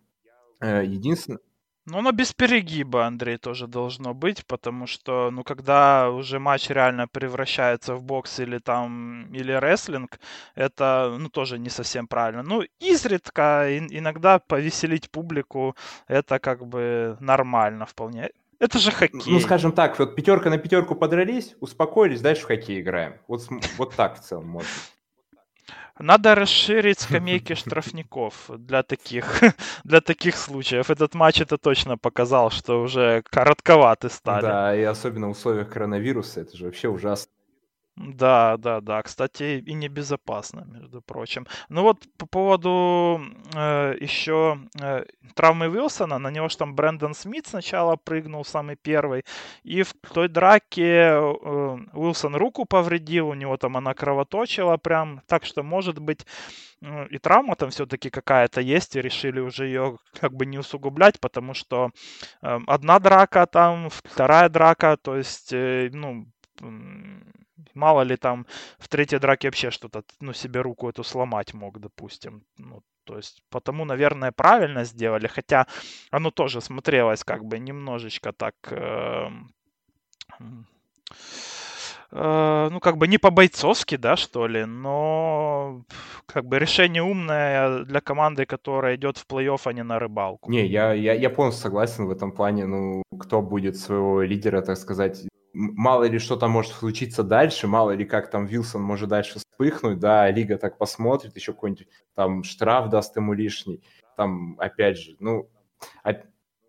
э, 0.60 0.84
единственное... 0.86 1.40
Ну, 1.88 2.00
оно 2.00 2.12
без 2.12 2.34
перегиба, 2.34 3.06
Андрей, 3.06 3.38
тоже 3.38 3.68
должно 3.68 4.16
быть, 4.16 4.44
потому 4.48 4.88
что, 4.88 5.30
ну, 5.32 5.44
когда 5.44 6.10
уже 6.10 6.40
матч 6.40 6.70
реально 6.70 7.08
превращается 7.08 7.94
в 7.94 8.04
бокс 8.04 8.40
или 8.40 8.58
там, 8.58 9.32
или 9.32 9.52
рестлинг, 9.52 10.20
это, 10.56 11.16
ну, 11.20 11.30
тоже 11.30 11.60
не 11.60 11.70
совсем 11.70 12.08
правильно. 12.08 12.42
Ну, 12.42 12.64
изредка, 12.80 13.68
иногда 13.78 14.40
повеселить 14.40 15.12
публику, 15.12 15.76
это 16.08 16.40
как 16.40 16.66
бы 16.66 17.18
нормально 17.20 17.86
вполне. 17.86 18.32
Это 18.60 18.80
же 18.80 18.92
хоккей. 18.92 19.34
Ну, 19.34 19.40
скажем 19.40 19.72
так, 19.72 19.98
вот 20.00 20.16
пятерка 20.16 20.50
на 20.50 20.58
пятерку 20.58 20.96
подрались, 20.96 21.56
успокоились, 21.60 22.22
дальше 22.22 22.44
в 22.44 22.46
хоккей 22.46 22.82
играем. 22.82 23.16
Вот, 23.28 23.42
вот 23.78 23.96
так 23.96 24.20
в 24.20 24.24
целом 24.24 24.48
можно. 24.48 24.70
Надо 25.98 26.36
расширить 26.36 27.00
скамейки 27.00 27.54
штрафников 27.54 28.50
для 28.50 28.84
таких, 28.84 29.42
для 29.86 30.02
таких 30.02 30.36
случаев. 30.36 30.90
Этот 30.90 31.14
матч 31.14 31.40
это 31.40 31.58
точно 31.58 31.98
показал, 31.98 32.52
что 32.52 32.82
уже 32.82 33.24
коротковаты 33.30 34.10
стали. 34.10 34.42
Да, 34.42 34.76
и 34.76 34.84
особенно 34.84 35.28
в 35.28 35.32
условиях 35.32 35.70
коронавируса, 35.70 36.42
это 36.42 36.58
же 36.58 36.66
вообще 36.66 36.90
ужасно. 36.90 37.32
Да, 37.98 38.58
да, 38.58 38.82
да. 38.82 39.02
Кстати, 39.04 39.64
и 39.66 39.74
небезопасно, 39.74 40.66
между 40.68 41.02
прочим. 41.02 41.48
Ну 41.70 41.84
вот 41.84 42.00
по 42.18 42.26
поводу 42.26 43.22
э, 43.54 43.96
еще 44.02 44.60
э, 44.82 45.06
травмы 45.34 45.70
Уилсона, 45.70 46.20
на 46.20 46.30
него 46.30 46.50
же 46.50 46.58
там 46.58 46.76
Брэндон 46.76 47.14
Смит 47.14 47.48
сначала 47.48 47.96
прыгнул 47.96 48.44
самый 48.44 48.76
первый, 48.76 49.24
и 49.64 49.84
в 49.84 49.94
той 50.14 50.28
драке 50.28 50.84
э, 50.84 51.20
Уилсон 51.94 52.36
руку 52.36 52.66
повредил, 52.66 53.30
у 53.30 53.34
него 53.34 53.56
там 53.56 53.78
она 53.78 53.94
кровоточила 53.94 54.76
прям, 54.76 55.22
так 55.28 55.46
что 55.46 55.64
может 55.64 56.00
быть 56.00 56.26
э, 56.82 57.08
и 57.08 57.18
травма 57.18 57.56
там 57.56 57.70
все-таки 57.70 58.10
какая-то 58.10 58.60
есть, 58.60 58.98
и 58.98 59.02
решили 59.02 59.40
уже 59.40 59.68
ее 59.68 60.00
как 60.20 60.34
бы 60.34 60.46
не 60.46 60.58
усугублять, 60.58 61.22
потому 61.22 61.54
что 61.54 61.92
э, 62.42 62.60
одна 62.68 63.00
драка 63.00 63.46
там, 63.46 63.90
вторая 63.90 64.50
драка, 64.50 64.98
то 64.98 65.16
есть, 65.16 65.54
э, 65.54 65.90
ну, 65.94 66.26
Мало 67.76 68.02
ли 68.04 68.16
там 68.16 68.46
в 68.80 68.88
третьей 68.88 69.20
драке 69.20 69.48
вообще 69.48 69.70
что-то, 69.72 70.04
ну, 70.22 70.34
себе 70.34 70.62
руку 70.62 70.90
эту 70.90 71.04
сломать 71.04 71.54
мог, 71.54 71.80
допустим. 71.80 72.44
Ну, 72.58 72.82
То 73.04 73.18
есть, 73.18 73.44
потому, 73.50 73.86
наверное, 73.86 74.32
правильно 74.32 74.86
сделали, 74.86 75.28
хотя 75.28 75.68
оно 76.12 76.32
тоже 76.32 76.62
смотрелось 76.62 77.24
как 77.24 77.44
бы 77.44 77.60
немножечко 77.60 78.32
так... 78.32 78.56
Э, 78.72 79.30
э, 82.12 82.70
ну, 82.72 82.80
как 82.80 82.98
бы 82.98 83.08
не 83.08 83.18
по-бойцовски, 83.18 83.98
да, 83.98 84.16
что 84.16 84.48
ли, 84.48 84.66
но 84.66 85.84
как 86.26 86.46
бы 86.46 86.60
решение 86.60 87.04
умное 87.04 87.84
для 87.84 88.02
команды, 88.02 88.46
которая 88.46 88.96
идет 88.96 89.18
в 89.18 89.28
плей-офф, 89.28 89.62
а 89.66 89.74
не 89.74 89.84
на 89.84 90.00
рыбалку. 90.00 90.50
Не, 90.52 90.66
я, 90.66 90.94
я, 90.94 91.14
я 91.14 91.30
полностью 91.30 91.64
согласен 91.64 92.06
в 92.06 92.12
этом 92.12 92.32
плане. 92.32 92.66
Ну, 92.66 93.04
кто 93.20 93.42
будет 93.42 93.78
своего 93.78 94.22
лидера, 94.22 94.62
так 94.62 94.78
сказать, 94.78 95.28
мало 95.56 96.04
ли 96.04 96.20
что 96.20 96.36
там 96.36 96.52
может 96.52 96.74
случиться 96.74 97.24
дальше, 97.24 97.68
мало 97.68 97.92
ли 97.92 98.06
как 98.06 98.30
там 98.30 98.46
Вилсон 98.46 98.82
может 98.82 99.10
дальше 99.10 99.40
вспыхнуть, 99.40 100.00
да, 100.00 100.30
лига 100.30 100.58
так 100.58 100.78
посмотрит, 100.78 101.36
еще 101.36 101.54
какой-нибудь 101.54 101.88
там 102.14 102.44
штраф 102.44 102.90
даст 102.90 103.16
ему 103.16 103.34
лишний, 103.34 103.82
там, 104.18 104.56
опять 104.60 104.98
же, 104.98 105.16
ну, 105.20 105.50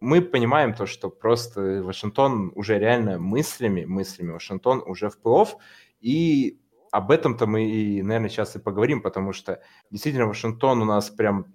мы 0.00 0.20
понимаем 0.20 0.74
то, 0.74 0.86
что 0.86 1.10
просто 1.10 1.82
Вашингтон 1.82 2.52
уже 2.54 2.78
реально 2.78 3.18
мыслями, 3.18 3.84
мыслями 3.84 4.32
Вашингтон 4.32 4.82
уже 4.86 5.10
в 5.10 5.18
плов, 5.18 5.56
и 6.00 6.60
об 6.92 7.10
этом-то 7.10 7.46
мы, 7.46 7.68
и, 7.68 8.02
наверное, 8.02 8.28
сейчас 8.28 8.56
и 8.56 8.60
поговорим, 8.60 9.02
потому 9.02 9.32
что 9.32 9.60
действительно 9.90 10.26
Вашингтон 10.26 10.82
у 10.82 10.84
нас 10.84 11.10
прям... 11.10 11.54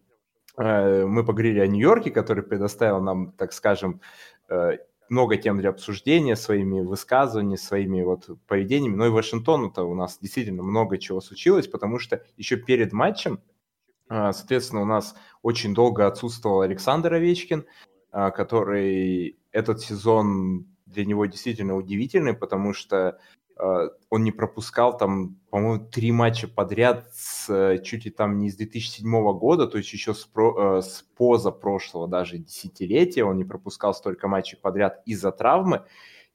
Э, 0.58 1.06
мы 1.06 1.24
поговорили 1.24 1.60
о 1.60 1.68
Нью-Йорке, 1.68 2.12
который 2.12 2.44
предоставил 2.44 3.02
нам, 3.02 3.32
так 3.32 3.54
скажем, 3.54 4.02
э, 4.50 4.78
много 5.12 5.36
тем 5.36 5.60
для 5.60 5.70
обсуждения 5.70 6.38
своими 6.38 6.80
высказываниями, 6.80 7.58
своими 7.58 8.02
вот 8.02 8.30
поведениями. 8.48 8.96
Но 8.96 9.08
и 9.08 9.10
Вашингтону-то 9.10 9.84
у 9.84 9.94
нас 9.94 10.18
действительно 10.20 10.64
много 10.64 10.98
чего 10.98 11.20
случилось, 11.20 11.68
потому 11.68 12.00
что 12.00 12.24
еще 12.38 12.56
перед 12.56 12.94
матчем, 12.94 13.42
а, 14.08 14.32
соответственно, 14.32 14.82
у 14.82 14.86
нас 14.86 15.14
очень 15.42 15.74
долго 15.74 16.08
отсутствовал 16.08 16.62
Александр 16.62 17.14
Овечкин, 17.14 17.66
а, 18.12 18.32
который 18.32 19.38
этот 19.52 19.82
сезон 19.82 20.66
для 20.86 21.06
него 21.06 21.26
действительно 21.26 21.76
удивительный, 21.76 22.34
потому 22.34 22.74
что 22.74 23.20
он 24.10 24.24
не 24.24 24.32
пропускал 24.32 24.98
там, 24.98 25.36
по-моему, 25.52 25.86
три 25.86 26.12
матча 26.12 26.48
подряд 26.48 27.12
с, 27.14 27.48
э, 27.50 27.82
чуть 27.84 28.06
ли 28.06 28.12
там 28.12 28.40
не 28.40 28.50
с 28.50 28.56
2007 28.56 29.34
года, 29.34 29.68
то 29.68 29.78
есть 29.78 29.94
еще 29.94 30.14
с, 30.14 30.26
про, 30.26 30.78
э, 30.78 30.82
с 30.82 31.04
поза 31.16 31.52
прошлого 31.52 32.08
даже 32.08 32.40
десятилетия 32.40 33.24
он 33.24 33.38
не 33.38 33.44
пропускал 33.44 33.94
столько 33.94 34.28
матчей 34.28 34.58
подряд 34.58 35.02
из-за 35.06 35.32
травмы. 35.32 35.86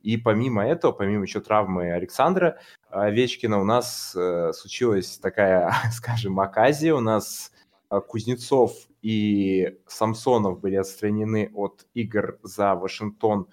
И 0.02 0.16
помимо 0.16 0.64
этого, 0.64 0.92
помимо 0.92 1.24
еще 1.24 1.40
травмы 1.40 1.90
Александра 1.92 2.58
Овечкина, 2.90 3.60
у 3.60 3.64
нас 3.64 4.14
э, 4.14 4.52
случилась 4.52 5.18
такая, 5.18 5.72
скажем, 5.92 6.38
оказия. 6.38 6.94
У 6.94 7.00
нас 7.00 7.50
э, 7.90 8.00
Кузнецов 8.06 8.72
и 9.02 9.78
Самсонов 9.88 10.60
были 10.60 10.76
отстранены 10.76 11.50
от 11.54 11.86
игр 11.94 12.38
за 12.44 12.76
Вашингтон 12.76 13.48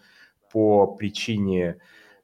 по 0.51 0.85
причине 0.85 1.79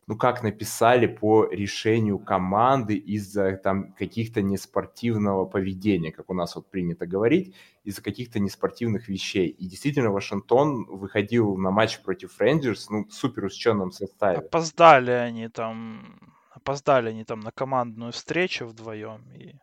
ну, 0.10 0.17
как 0.17 0.41
написали, 0.41 1.06
по 1.06 1.45
решению 1.52 2.17
команды 2.17 2.95
из-за 2.95 3.58
там 3.58 3.93
каких-то 3.93 4.41
неспортивного 4.41 5.45
поведения, 5.45 6.12
как 6.12 6.32
у 6.32 6.34
нас 6.34 6.56
вот 6.56 6.67
принято 6.67 7.06
говорить, 7.06 7.54
из-за 7.84 8.02
каких-то 8.02 8.39
неспортивных 8.39 9.08
вещей. 9.08 9.50
И 9.50 9.67
действительно, 9.67 10.10
Вашингтон 10.10 10.86
выходил 10.86 11.58
на 11.58 11.69
матч 11.69 12.00
против 12.00 12.39
Рейнджерс, 12.39 12.89
ну, 12.89 13.08
супер 13.12 13.45
усеченном 13.45 13.91
составе. 13.91 14.39
Опоздали 14.39 15.12
они 15.12 15.48
там, 15.48 16.19
опоздали 16.50 17.10
они 17.10 17.24
там 17.24 17.41
на 17.41 17.52
командную 17.52 18.12
встречу 18.12 18.65
вдвоем 18.65 19.22
и 19.36 19.54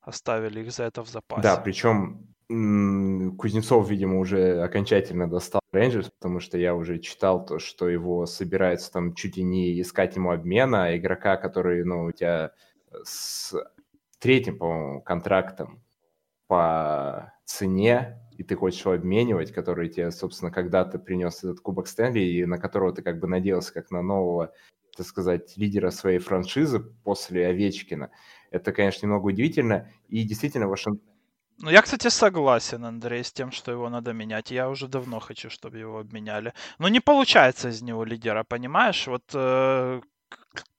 оставили 0.00 0.60
их 0.60 0.72
за 0.72 0.84
это 0.84 1.04
в 1.04 1.10
запасе. 1.10 1.42
Да, 1.42 1.58
причем 1.58 2.26
Кузнецов, 2.48 3.90
видимо, 3.90 4.18
уже 4.20 4.62
окончательно 4.62 5.28
достал 5.28 5.60
Рейнджерс, 5.72 6.10
потому 6.18 6.40
что 6.40 6.56
я 6.56 6.74
уже 6.74 6.98
читал 6.98 7.44
то, 7.44 7.58
что 7.58 7.88
его 7.90 8.24
собираются 8.24 8.90
там 8.90 9.14
чуть 9.14 9.36
ли 9.36 9.42
не 9.42 9.80
искать 9.82 10.16
ему 10.16 10.30
обмена, 10.30 10.96
игрока, 10.96 11.36
который, 11.36 11.84
ну, 11.84 12.04
у 12.04 12.12
тебя 12.12 12.52
с 13.04 13.54
третьим, 14.18 14.58
по-моему, 14.58 15.02
контрактом 15.02 15.82
по 16.46 17.34
цене, 17.44 18.18
и 18.38 18.42
ты 18.44 18.56
хочешь 18.56 18.80
его 18.80 18.94
обменивать, 18.94 19.52
который 19.52 19.90
тебе, 19.90 20.10
собственно, 20.10 20.50
когда-то 20.50 20.98
принес 20.98 21.38
этот 21.44 21.60
Кубок 21.60 21.86
Стэнли, 21.86 22.20
и 22.20 22.46
на 22.46 22.58
которого 22.58 22.94
ты 22.94 23.02
как 23.02 23.20
бы 23.20 23.28
надеялся 23.28 23.74
как 23.74 23.90
на 23.90 24.02
нового, 24.02 24.52
так 24.96 25.06
сказать, 25.06 25.56
лидера 25.56 25.90
своей 25.90 26.18
франшизы 26.18 26.80
после 26.80 27.46
Овечкина. 27.48 28.10
Это, 28.50 28.72
конечно, 28.72 29.06
немного 29.06 29.26
удивительно. 29.26 29.90
И 30.08 30.22
действительно, 30.24 30.68
Вашингтон 30.68 31.06
ну, 31.60 31.70
я, 31.70 31.82
кстати, 31.82 32.08
согласен, 32.08 32.84
Андрей, 32.84 33.24
с 33.24 33.32
тем, 33.32 33.50
что 33.52 33.72
его 33.72 33.88
надо 33.88 34.12
менять. 34.12 34.50
Я 34.50 34.68
уже 34.68 34.86
давно 34.86 35.20
хочу, 35.20 35.50
чтобы 35.50 35.78
его 35.78 35.98
обменяли. 35.98 36.52
Но 36.78 36.88
не 36.88 37.00
получается 37.00 37.68
из 37.68 37.82
него 37.82 38.04
лидера, 38.04 38.44
понимаешь? 38.44 39.08
Вот 39.08 39.24
э, 39.34 40.00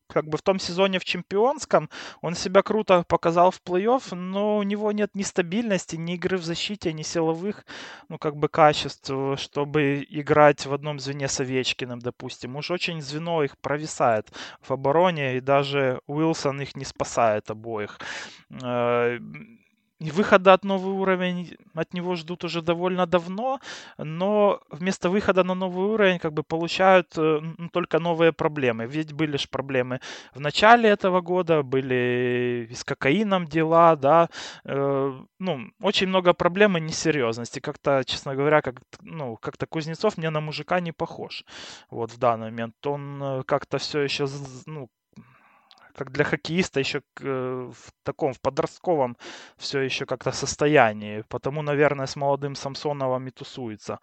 как 0.10 0.28
бы 0.28 0.38
в 0.38 0.42
том 0.42 0.58
сезоне 0.58 1.00
в 1.00 1.06
чемпионском 1.06 1.90
он 2.22 2.34
себя 2.34 2.64
круто 2.64 3.04
показал 3.08 3.52
в 3.52 3.62
плей-офф, 3.62 4.16
но 4.16 4.58
у 4.58 4.64
него 4.64 4.92
нет 4.92 5.12
ни 5.14 5.24
стабильности, 5.24 5.98
ни 5.98 6.16
игры 6.16 6.38
в 6.38 6.44
защите, 6.44 6.94
ни 6.94 7.04
силовых, 7.04 7.66
ну, 8.10 8.18
как 8.18 8.36
бы 8.36 8.48
качеств, 8.50 9.12
чтобы 9.38 10.06
играть 10.10 10.66
в 10.66 10.74
одном 10.74 11.00
звене 11.00 11.28
с 11.28 11.40
Овечкиным, 11.40 12.00
допустим. 12.00 12.56
Уж 12.56 12.72
очень 12.72 13.02
звено 13.02 13.44
их 13.44 13.58
провисает 13.58 14.32
в 14.62 14.72
обороне, 14.72 15.38
и 15.38 15.42
даже 15.42 16.02
Уилсон 16.08 16.62
их 16.62 16.76
не 16.76 16.86
спасает 16.86 17.52
обоих. 17.52 18.00
Выхода 20.00 20.54
от 20.54 20.64
новый 20.64 20.94
уровень 20.94 21.58
от 21.74 21.94
него 21.94 22.16
ждут 22.16 22.46
уже 22.46 22.62
довольно 22.62 23.06
давно, 23.06 23.60
но 23.98 24.62
вместо 24.72 25.10
выхода 25.10 25.44
на 25.44 25.56
новый 25.56 25.88
уровень 25.88 26.20
как 26.20 26.34
бы 26.34 26.44
получают 26.44 27.18
э, 27.18 27.42
только 27.74 28.00
новые 28.00 28.32
проблемы. 28.32 28.86
Ведь 28.86 29.12
были 29.12 29.36
же 29.36 29.50
проблемы 29.50 30.00
в 30.34 30.40
начале 30.40 30.90
этого 30.90 31.20
года, 31.20 31.64
были 31.64 32.70
с 32.74 32.84
кокаином 32.86 33.46
дела, 33.46 33.96
да, 33.98 34.30
э, 34.64 35.20
ну, 35.40 35.60
очень 35.82 36.08
много 36.08 36.34
проблем 36.34 36.78
и 36.78 36.82
несерьезности. 36.82 37.60
Как-то, 37.60 38.04
честно 38.06 38.36
говоря, 38.36 38.62
как, 38.62 38.76
ну, 39.02 39.36
как-то 39.38 39.66
Кузнецов 39.66 40.18
мне 40.18 40.30
на 40.30 40.40
мужика 40.40 40.80
не 40.80 40.94
похож. 40.94 41.44
Вот 41.90 42.12
в 42.12 42.18
данный 42.18 42.52
момент. 42.52 42.76
Он 42.88 43.22
э, 43.22 43.44
как-то 43.44 43.78
все 43.78 44.00
еще, 44.00 44.28
ну, 44.66 44.90
как 45.96 46.12
для 46.12 46.24
хоккеиста 46.24 46.80
еще 46.80 47.02
э, 47.22 47.72
в 47.74 47.92
таком, 48.04 48.34
в 48.34 48.42
подростковом 48.42 49.18
все 49.58 49.80
еще 49.82 50.06
как-то 50.06 50.32
состоянии. 50.32 51.24
Потому, 51.30 51.62
наверное, 51.62 52.06
с 52.06 52.16
молодым 52.16 52.56
Самсоновым 52.56 53.28
и 53.28 53.32
тусуется 53.32 54.00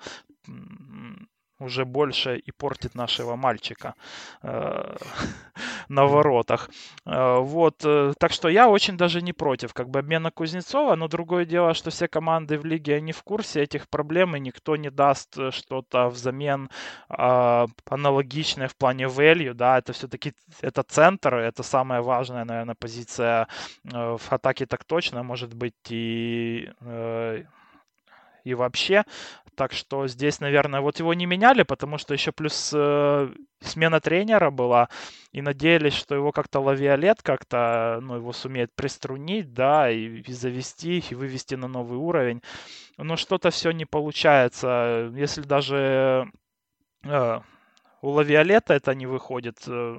уже 1.59 1.85
больше 1.85 2.37
и 2.37 2.53
портит 2.53 2.95
нашего 2.95 3.37
мальчика 3.37 3.95
э, 4.42 4.97
на 5.88 6.07
воротах. 6.07 6.71
Э, 7.07 7.38
вот, 7.38 7.85
э, 7.85 8.12
так 8.19 8.33
что 8.33 8.49
я 8.49 8.69
очень 8.69 8.97
даже 8.97 9.23
не 9.23 9.33
против 9.33 9.73
как 9.73 9.88
бы 9.88 10.01
обмена 10.01 10.31
Кузнецова, 10.31 10.97
но 10.97 11.09
другое 11.09 11.45
дело, 11.45 11.75
что 11.75 11.90
все 11.90 12.09
команды 12.09 12.59
в 12.59 12.64
лиге, 12.64 12.97
они 12.97 13.12
в 13.12 13.23
курсе 13.23 13.62
этих 13.62 13.88
проблем, 13.88 14.37
и 14.37 14.40
никто 14.40 14.77
не 14.77 14.90
даст 14.90 15.37
что-то 15.51 16.09
взамен 16.09 16.69
э, 17.09 17.66
аналогичное 17.90 18.69
в 18.69 18.77
плане 18.77 19.05
value, 19.05 19.55
да, 19.55 19.79
это 19.79 19.92
все-таки, 19.92 20.35
это 20.61 20.83
центр, 20.83 21.35
это 21.35 21.62
самая 21.62 22.03
важная, 22.03 22.45
наверное, 22.45 22.75
позиция 22.75 23.49
в 23.85 24.21
атаке 24.31 24.66
так 24.66 24.85
точно, 24.85 25.23
может 25.23 25.55
быть, 25.55 25.75
и 25.90 26.69
и 28.46 28.54
вообще. 28.54 29.04
Так 29.56 29.72
что 29.72 30.06
здесь, 30.06 30.40
наверное, 30.40 30.80
вот 30.80 30.98
его 30.98 31.14
не 31.14 31.26
меняли, 31.26 31.62
потому 31.62 31.98
что 31.98 32.14
еще 32.14 32.30
плюс 32.30 32.72
э, 32.74 33.30
смена 33.61 34.00
тренера 34.00 34.50
была, 34.50 34.88
и 35.32 35.40
надеялись, 35.42 35.94
что 35.94 36.14
его 36.14 36.30
как-то 36.30 36.61
лавиолет 36.61 37.22
как-то, 37.22 37.98
ну, 38.02 38.16
его 38.16 38.32
сумеет 38.32 38.70
приструнить, 38.76 39.54
да, 39.54 39.90
и, 39.90 40.20
и 40.20 40.32
завести, 40.32 41.02
и 41.11 41.14
вывести 41.14 41.54
на 41.54 41.68
новый 41.68 41.98
уровень. 41.98 42.42
Но 42.98 43.16
что-то 43.16 43.50
все 43.50 43.70
не 43.72 43.87
получается. 43.87 45.11
Если 45.16 45.40
даже 45.42 46.30
э, 47.04 47.40
у 48.02 48.11
Лавиолета 48.11 48.74
это 48.74 48.94
не 48.94 49.06
выходит. 49.06 49.59
Э, 49.66 49.96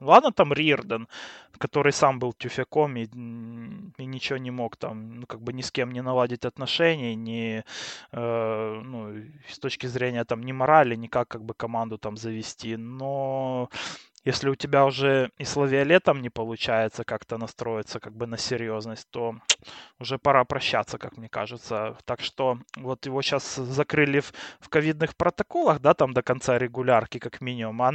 ладно, 0.00 0.32
там 0.32 0.52
Рирден, 0.52 1.08
который 1.58 1.92
сам 1.92 2.18
был 2.18 2.32
тюфяком 2.32 2.96
и, 2.96 3.04
и 3.04 4.06
ничего 4.06 4.38
не 4.38 4.50
мог 4.50 4.76
там, 4.76 5.20
ну, 5.20 5.26
как 5.26 5.40
бы 5.42 5.52
ни 5.52 5.62
с 5.62 5.70
кем 5.70 5.92
не 5.92 6.02
наладить 6.02 6.44
отношения, 6.44 7.14
ни, 7.14 7.64
э, 8.12 8.80
ну, 8.84 9.14
с 9.48 9.58
точки 9.58 9.86
зрения 9.86 10.24
там 10.24 10.42
ни 10.42 10.52
морали, 10.52 10.96
никак 10.96 11.28
как 11.28 11.44
бы 11.44 11.54
команду 11.54 11.98
там 11.98 12.16
завести. 12.16 12.76
Но 12.76 13.68
если 14.24 14.50
у 14.50 14.54
тебя 14.54 14.84
уже 14.84 15.30
и 15.38 15.44
с 15.44 15.56
лавиолетом 15.56 16.20
не 16.20 16.30
получается 16.30 17.04
как-то 17.04 17.38
настроиться 17.38 18.00
как 18.00 18.14
бы 18.14 18.26
на 18.26 18.36
серьезность, 18.36 19.08
то 19.10 19.36
уже 19.98 20.18
пора 20.18 20.44
прощаться, 20.44 20.98
как 20.98 21.16
мне 21.16 21.28
кажется. 21.28 21.96
Так 22.04 22.20
что 22.20 22.58
вот 22.76 23.06
его 23.06 23.22
сейчас 23.22 23.56
закрыли 23.56 24.20
в, 24.20 24.32
в 24.60 24.68
ковидных 24.68 25.16
протоколах, 25.16 25.80
да, 25.80 25.94
там 25.94 26.12
до 26.12 26.22
конца 26.22 26.58
регулярки 26.58 27.18
как 27.18 27.40
минимум, 27.40 27.82
а, 27.82 27.92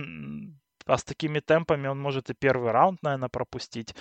а 0.87 0.97
с 0.97 1.03
такими 1.03 1.39
темпами 1.39 1.87
он 1.87 1.99
может 1.99 2.29
и 2.29 2.33
первый 2.33 2.71
раунд, 2.71 3.03
наверное, 3.03 3.29
пропустить. 3.29 3.95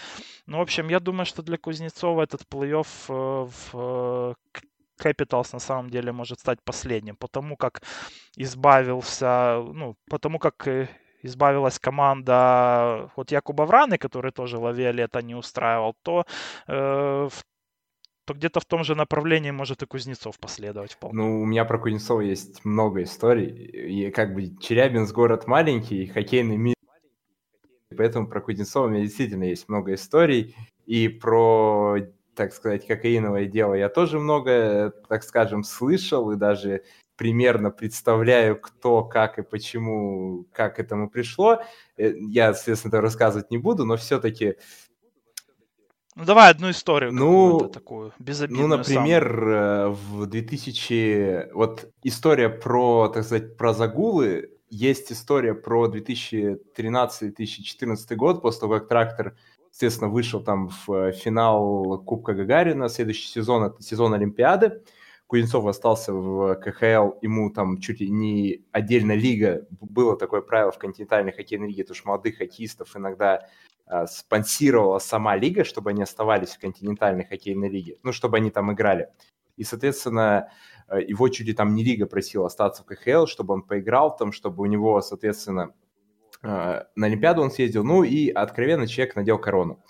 Ну, 0.47 0.59
в 0.59 0.61
общем, 0.63 0.89
я 0.89 1.01
думаю, 1.01 1.27
что 1.27 1.43
для 1.43 1.59
Кузнецова 1.59 2.23
этот 2.23 2.43
плей-офф 2.51 2.87
э, 3.09 3.49
в, 3.73 4.37
Capitals 4.99 5.51
на 5.53 5.59
самом 5.59 5.91
деле 5.91 6.13
может 6.13 6.41
стать 6.41 6.63
последним, 6.63 7.17
потому 7.17 7.57
как 7.57 7.83
избавился, 8.37 9.63
ну, 9.73 9.97
потому 10.09 10.39
как 10.39 10.69
э, 10.69 10.89
избавилась 11.25 11.79
команда 11.79 13.11
от 13.17 13.33
Якуба 13.33 13.63
Враны, 13.63 13.99
который 13.99 14.31
тоже 14.31 14.59
Лавиолета 14.59 15.23
не 15.23 15.35
устраивал, 15.35 15.95
то 16.03 16.25
э, 16.69 17.29
то 18.27 18.35
где-то 18.35 18.61
в 18.61 18.65
том 18.65 18.85
же 18.85 18.95
направлении 18.95 19.51
может 19.51 19.83
и 19.83 19.87
Кузнецов 19.87 20.39
последовать 20.39 20.93
вполне. 20.93 21.17
Ну, 21.17 21.43
у 21.43 21.45
меня 21.45 21.65
про 21.65 21.79
Кузнецова 21.79 22.21
есть 22.21 22.65
много 22.65 23.03
историй. 23.03 23.49
И 23.49 24.11
как 24.11 24.35
бы 24.35 24.57
Челябинск 24.59 25.15
город 25.15 25.47
маленький, 25.47 26.07
хоккейный 26.07 26.57
мир. 26.57 26.75
Поэтому 27.97 28.27
про 28.27 28.41
Кузнецова 28.41 28.87
у 28.87 28.91
меня 28.91 29.03
действительно 29.03 29.45
есть 29.45 29.69
много 29.69 29.95
историй. 29.95 30.57
И 30.87 31.09
про, 31.09 31.99
так 32.35 32.53
сказать, 32.53 32.87
кокаиновое 32.87 33.47
дело 33.47 33.75
я 33.75 33.89
тоже 33.89 34.19
много, 34.19 34.93
так 35.09 35.23
скажем, 35.23 35.63
слышал 35.63 36.31
и 36.31 36.37
даже 36.37 36.83
примерно 37.17 37.71
представляю, 37.71 38.61
кто, 38.61 39.05
как 39.05 39.39
и 39.39 39.43
почему, 39.43 40.47
как 40.53 40.77
к 40.77 40.81
этому 40.81 41.09
пришло. 41.09 41.63
Э, 41.97 42.13
я, 42.17 42.55
соответственно, 42.55 42.91
это 42.91 43.01
рассказывать 43.01 43.51
не 43.51 43.59
буду, 43.59 43.85
но 43.85 43.97
все-таки 43.97 44.57
ну, 46.17 46.25
давай 46.25 46.53
одну 46.53 46.71
историю 46.71 47.13
ну, 47.13 47.69
такую, 47.69 48.13
ну, 48.17 48.25
безобидную. 48.25 48.69
Ну, 48.69 48.77
например, 48.77 49.25
самую. 49.25 49.95
в 49.95 50.27
2000... 50.27 51.51
Вот 51.55 51.91
история 52.05 52.49
про, 52.49 53.09
так 53.09 53.25
сказать, 53.25 53.57
про 53.57 53.75
загулы. 53.75 54.51
Есть 54.71 55.11
история 55.11 55.55
про 55.55 55.89
2013-2014 55.89 58.15
год, 58.15 58.43
после 58.43 58.61
того, 58.61 58.75
как 58.75 58.87
трактор, 58.87 59.35
естественно, 59.73 60.09
вышел 60.09 60.41
там 60.41 60.71
в 60.87 61.11
финал 61.13 62.01
Кубка 62.05 62.35
Гагарина. 62.35 62.89
Следующий 62.89 63.27
сезон— 63.27 63.65
это 63.67 63.83
сезон 63.83 64.15
Олимпиады. 64.15 64.85
Кузнецов 65.35 65.67
остался 65.67 66.13
в 66.13 66.55
КХЛ, 66.55 67.19
ему 67.21 67.51
там 67.51 67.79
чуть 67.79 67.99
ли 67.99 68.09
не 68.09 68.65
отдельная 68.71 69.17
лига. 69.17 69.67
Было 69.81 70.17
такое 70.17 70.43
правило 70.43 70.71
в 70.71 70.79
континентальной 70.79 71.33
хоккейной 71.33 71.67
лиге, 71.67 71.83
потому 71.83 71.97
что 71.97 72.07
молодых 72.07 72.39
хоккеистов 72.39 72.97
иногда 72.97 73.49
э, 73.89 74.07
спонсировала 74.07 75.01
сама 75.01 75.35
лига, 75.35 75.65
чтобы 75.65 75.91
они 75.91 76.05
оставались 76.05 76.51
в 76.51 76.61
континентальной 76.61 77.25
хоккейной 77.25 77.69
лиге, 77.69 77.97
ну, 78.05 78.13
чтобы 78.13 78.37
они 78.37 78.53
там 78.53 78.73
играли. 78.73 79.09
И, 79.57 79.65
соответственно, 79.65 80.53
э, 80.87 81.03
его 81.03 81.29
чуть 81.29 81.49
ли 81.49 81.53
там 81.53 81.75
не 81.75 81.83
лига 81.83 82.07
просила 82.07 82.47
остаться 82.47 82.85
в 82.85 82.87
КХЛ, 82.87 83.27
чтобы 83.27 83.55
он 83.55 83.63
поиграл 83.63 84.17
там, 84.17 84.31
чтобы 84.31 84.63
у 84.63 84.67
него, 84.67 85.01
соответственно, 85.01 85.75
э, 86.45 86.83
на 86.95 87.07
Олимпиаду 87.07 87.43
он 87.43 87.51
съездил. 87.51 87.83
Ну 87.83 88.05
и, 88.05 88.31
откровенно, 88.31 88.87
человек 88.87 89.17
надел 89.17 89.39
корону. 89.39 89.83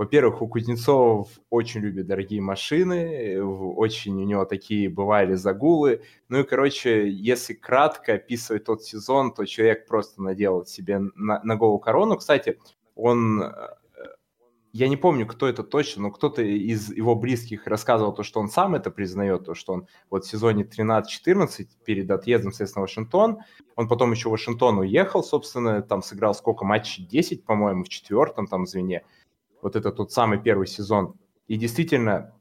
Во-первых, 0.00 0.40
у 0.40 0.48
Кузнецов 0.48 1.28
очень 1.50 1.82
любит 1.82 2.06
дорогие 2.06 2.40
машины, 2.40 3.38
очень 3.44 4.14
у 4.14 4.24
него 4.24 4.46
такие 4.46 4.88
бывали 4.88 5.34
загулы. 5.34 6.00
Ну 6.30 6.40
и, 6.40 6.42
короче, 6.42 7.10
если 7.10 7.52
кратко 7.52 8.14
описывать 8.14 8.64
тот 8.64 8.82
сезон, 8.82 9.34
то 9.34 9.44
человек 9.44 9.86
просто 9.86 10.22
надел 10.22 10.64
себе 10.64 11.00
на, 11.16 11.42
на 11.44 11.56
голову 11.56 11.78
корону. 11.78 12.16
Кстати, 12.16 12.58
он 12.94 13.42
э, 13.42 13.52
я 14.72 14.88
не 14.88 14.96
помню, 14.96 15.26
кто 15.26 15.48
это 15.48 15.64
точно, 15.64 16.02
но 16.02 16.10
кто-то 16.12 16.42
из 16.42 16.90
его 16.90 17.16
близких 17.16 17.66
рассказывал 17.66 18.14
то, 18.14 18.22
что 18.22 18.38
он 18.40 18.48
сам 18.48 18.76
это 18.76 18.90
признает, 18.90 19.44
то, 19.44 19.54
что 19.54 19.72
он 19.72 19.88
вот 20.10 20.24
в 20.24 20.30
сезоне 20.30 20.62
13-14 20.62 21.66
перед 21.84 22.10
отъездом, 22.10 22.52
соответственно, 22.52 22.86
в 22.86 22.88
Вашингтон, 22.88 23.38
он 23.74 23.88
потом 23.88 24.12
еще 24.12 24.28
в 24.28 24.32
Вашингтон 24.32 24.78
уехал, 24.78 25.24
собственно, 25.24 25.82
там 25.82 26.02
сыграл 26.02 26.34
сколько 26.34 26.64
матчей, 26.64 27.04
10, 27.04 27.44
по-моему, 27.44 27.82
в 27.82 27.88
четвертом 27.88 28.46
там 28.46 28.64
звене, 28.66 29.02
вот 29.62 29.76
это 29.76 29.92
тот 29.92 30.12
самый 30.12 30.40
первый 30.40 30.66
сезон. 30.66 31.14
И 31.46 31.56
действительно, 31.56 32.34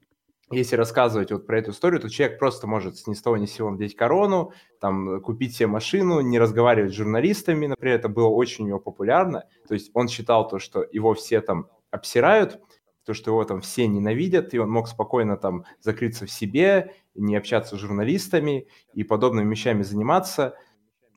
если 0.51 0.75
рассказывать 0.75 1.31
вот 1.31 1.45
про 1.45 1.59
эту 1.59 1.71
историю, 1.71 2.01
то 2.01 2.09
человек 2.09 2.39
просто 2.39 2.67
может 2.67 2.97
с 2.97 3.07
ни 3.07 3.13
с 3.13 3.21
того 3.21 3.37
ни 3.37 3.45
с 3.45 3.51
сего 3.51 3.69
надеть 3.69 3.95
корону, 3.95 4.51
там, 4.79 5.21
купить 5.21 5.55
себе 5.55 5.67
машину, 5.67 6.21
не 6.21 6.39
разговаривать 6.39 6.91
с 6.91 6.95
журналистами, 6.95 7.67
например, 7.67 7.95
это 7.95 8.09
было 8.09 8.27
очень 8.27 8.65
у 8.65 8.67
него 8.67 8.79
популярно. 8.79 9.43
То 9.67 9.75
есть 9.75 9.91
он 9.93 10.07
считал 10.07 10.47
то, 10.47 10.57
что 10.59 10.85
его 10.91 11.13
все 11.13 11.41
там 11.41 11.67
обсирают, 11.91 12.59
то, 13.05 13.13
что 13.13 13.31
его 13.31 13.43
там 13.43 13.61
все 13.61 13.87
ненавидят, 13.87 14.53
и 14.53 14.59
он 14.59 14.69
мог 14.69 14.87
спокойно 14.87 15.37
там 15.37 15.65
закрыться 15.79 16.25
в 16.25 16.31
себе, 16.31 16.93
не 17.15 17.35
общаться 17.35 17.75
с 17.75 17.79
журналистами 17.79 18.67
и 18.93 19.03
подобными 19.03 19.49
вещами 19.49 19.81
заниматься. 19.81 20.55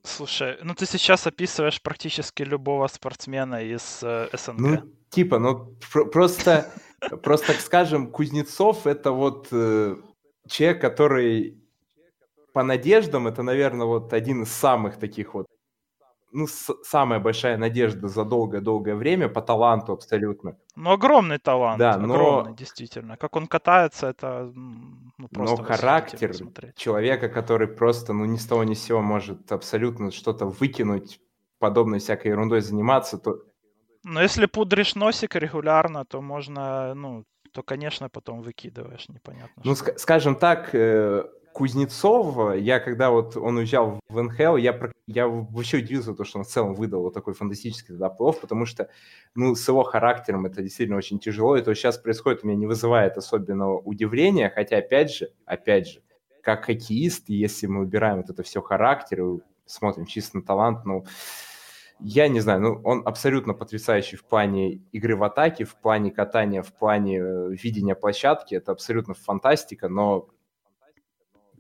Слушай, 0.05 0.59
ну 0.63 0.75
ты 0.75 0.87
сейчас 0.87 1.27
описываешь 1.27 1.81
практически 1.81 2.43
любого 2.43 2.87
спортсмена 2.89 3.63
из 3.63 4.01
э, 4.03 4.29
СНГ. 4.33 4.59
Ну, 4.59 4.93
типа, 5.11 5.39
ну 5.39 5.77
пр- 5.93 6.11
просто, 6.11 6.73
просто, 7.23 7.49
так 7.49 7.61
скажем, 7.61 8.11
Кузнецов 8.11 8.87
это 8.87 9.13
вот 9.13 9.49
э, 9.53 9.97
человек, 10.49 10.81
который 10.81 11.63
по 12.53 12.63
надеждам, 12.63 13.29
это, 13.29 13.43
наверное, 13.43 13.87
вот 13.87 14.13
один 14.13 14.43
из 14.43 14.53
самых 14.53 14.99
таких 14.99 15.35
вот, 15.35 15.47
ну, 16.33 16.47
с- 16.47 16.75
самая 16.85 17.21
большая 17.21 17.57
надежда 17.57 18.09
за 18.09 18.25
долгое-долгое 18.25 18.95
время 18.95 19.29
по 19.29 19.41
таланту 19.43 19.93
абсолютно. 19.93 20.57
Ну, 20.77 20.91
огромный 20.91 21.39
талант, 21.39 21.79
да, 21.79 21.99
но... 21.99 22.15
огромный, 22.15 22.55
действительно. 22.55 23.17
Как 23.17 23.37
он 23.37 23.47
катается, 23.47 24.09
это 24.09 24.51
ну, 24.55 25.29
просто 25.29 25.63
Но 25.63 25.65
характер 25.65 26.35
человека, 26.77 27.29
который 27.29 27.69
просто, 27.69 28.13
ну, 28.13 28.25
ни 28.25 28.37
с 28.37 28.47
того 28.47 28.65
ни 28.65 28.75
с 28.75 28.83
сего 28.83 29.03
может 29.03 29.53
абсолютно 29.53 30.11
что-то 30.11 30.47
выкинуть, 30.47 31.21
подобной 31.59 31.99
всякой 31.99 32.29
ерундой 32.29 32.61
заниматься, 32.61 33.19
то 33.19 33.37
но 34.05 34.21
если 34.21 34.47
пудришь 34.47 34.97
носик 34.97 35.37
регулярно, 35.37 36.05
то 36.05 36.21
можно, 36.21 36.95
ну, 36.95 37.25
то, 37.53 37.63
конечно, 37.63 38.09
потом 38.09 38.43
выкидываешь, 38.43 39.09
непонятно. 39.09 39.63
Ну, 39.65 39.73
ск- 39.73 39.97
скажем 39.99 40.35
так, 40.35 40.75
э, 40.75 41.25
Кузнецов, 41.53 42.57
я 42.57 42.81
когда 42.81 43.11
вот 43.11 43.37
он 43.37 43.59
уезжал 43.59 44.01
в 44.09 44.23
НХЛ, 44.23 44.57
я, 44.57 44.79
я 45.07 45.29
вообще 45.29 45.79
удивился, 45.79 46.15
то, 46.15 46.25
что 46.25 46.39
он 46.39 46.45
в 46.45 46.49
целом 46.49 46.75
выдал 46.75 47.03
вот 47.03 47.15
такой 47.15 47.35
фантастический 47.35 47.89
тогда 47.89 48.09
плов, 48.09 48.41
потому 48.41 48.67
что, 48.67 48.89
ну, 49.35 49.55
с 49.55 49.67
его 49.69 49.83
характером 49.83 50.47
это 50.47 50.63
действительно 50.63 50.97
очень 50.99 51.19
тяжело, 51.19 51.57
и 51.57 51.63
то, 51.63 51.75
что 51.75 51.83
сейчас 51.83 51.99
происходит, 51.99 52.41
у 52.43 52.47
меня 52.47 52.57
не 52.57 52.67
вызывает 52.67 53.17
особенного 53.17 53.79
удивления, 53.79 54.51
хотя, 54.51 54.79
опять 54.79 55.15
же, 55.15 55.31
опять 55.45 55.89
же, 55.89 56.03
как 56.43 56.65
хоккеист, 56.65 57.29
если 57.29 57.67
мы 57.67 57.83
убираем 57.83 58.19
вот 58.19 58.31
это 58.31 58.43
все 58.43 58.61
характер 58.61 59.25
и 59.25 59.39
смотрим 59.67 60.07
чисто 60.07 60.39
на 60.39 60.43
талант, 60.43 60.85
ну, 60.85 61.05
я 62.01 62.29
не 62.29 62.41
знаю, 62.41 62.61
ну, 62.61 62.81
он 62.83 63.03
абсолютно 63.05 63.55
потрясающий 63.55 64.17
в 64.17 64.25
плане 64.25 64.81
игры 64.91 65.17
в 65.17 65.23
атаке, 65.23 65.65
в 65.65 65.77
плане 65.77 66.11
катания, 66.11 66.63
в 66.63 66.73
плане 66.73 67.21
э, 67.21 67.51
видения 67.51 67.95
площадки. 67.95 68.57
Это 68.57 68.73
абсолютно 68.73 69.15
фантастика, 69.15 69.89
но 69.89 70.29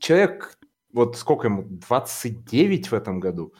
человек, 0.02 0.58
вот 0.92 1.16
сколько 1.16 1.46
ему, 1.46 1.62
29 1.62 2.90
в 2.90 2.94
этом 2.94 3.20
году? 3.20 3.54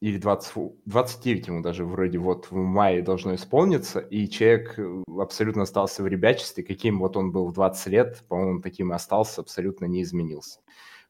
Или 0.00 0.18
20, 0.18 0.54
29 0.86 1.46
ему 1.48 1.60
даже 1.60 1.84
вроде 1.84 2.18
вот 2.18 2.50
в 2.50 2.54
мае 2.54 3.02
должно 3.02 3.34
исполниться, 3.34 3.98
и 3.98 4.28
человек 4.28 4.78
э, 4.78 5.02
абсолютно 5.18 5.64
остался 5.64 6.04
в 6.04 6.06
ребячестве, 6.06 6.62
каким 6.62 7.00
вот 7.00 7.16
он 7.16 7.32
был 7.32 7.48
в 7.48 7.52
20 7.52 7.86
лет, 7.88 8.24
по-моему, 8.28 8.62
таким 8.62 8.92
и 8.92 8.94
остался, 8.94 9.40
абсолютно 9.40 9.86
не 9.86 10.02
изменился. 10.02 10.60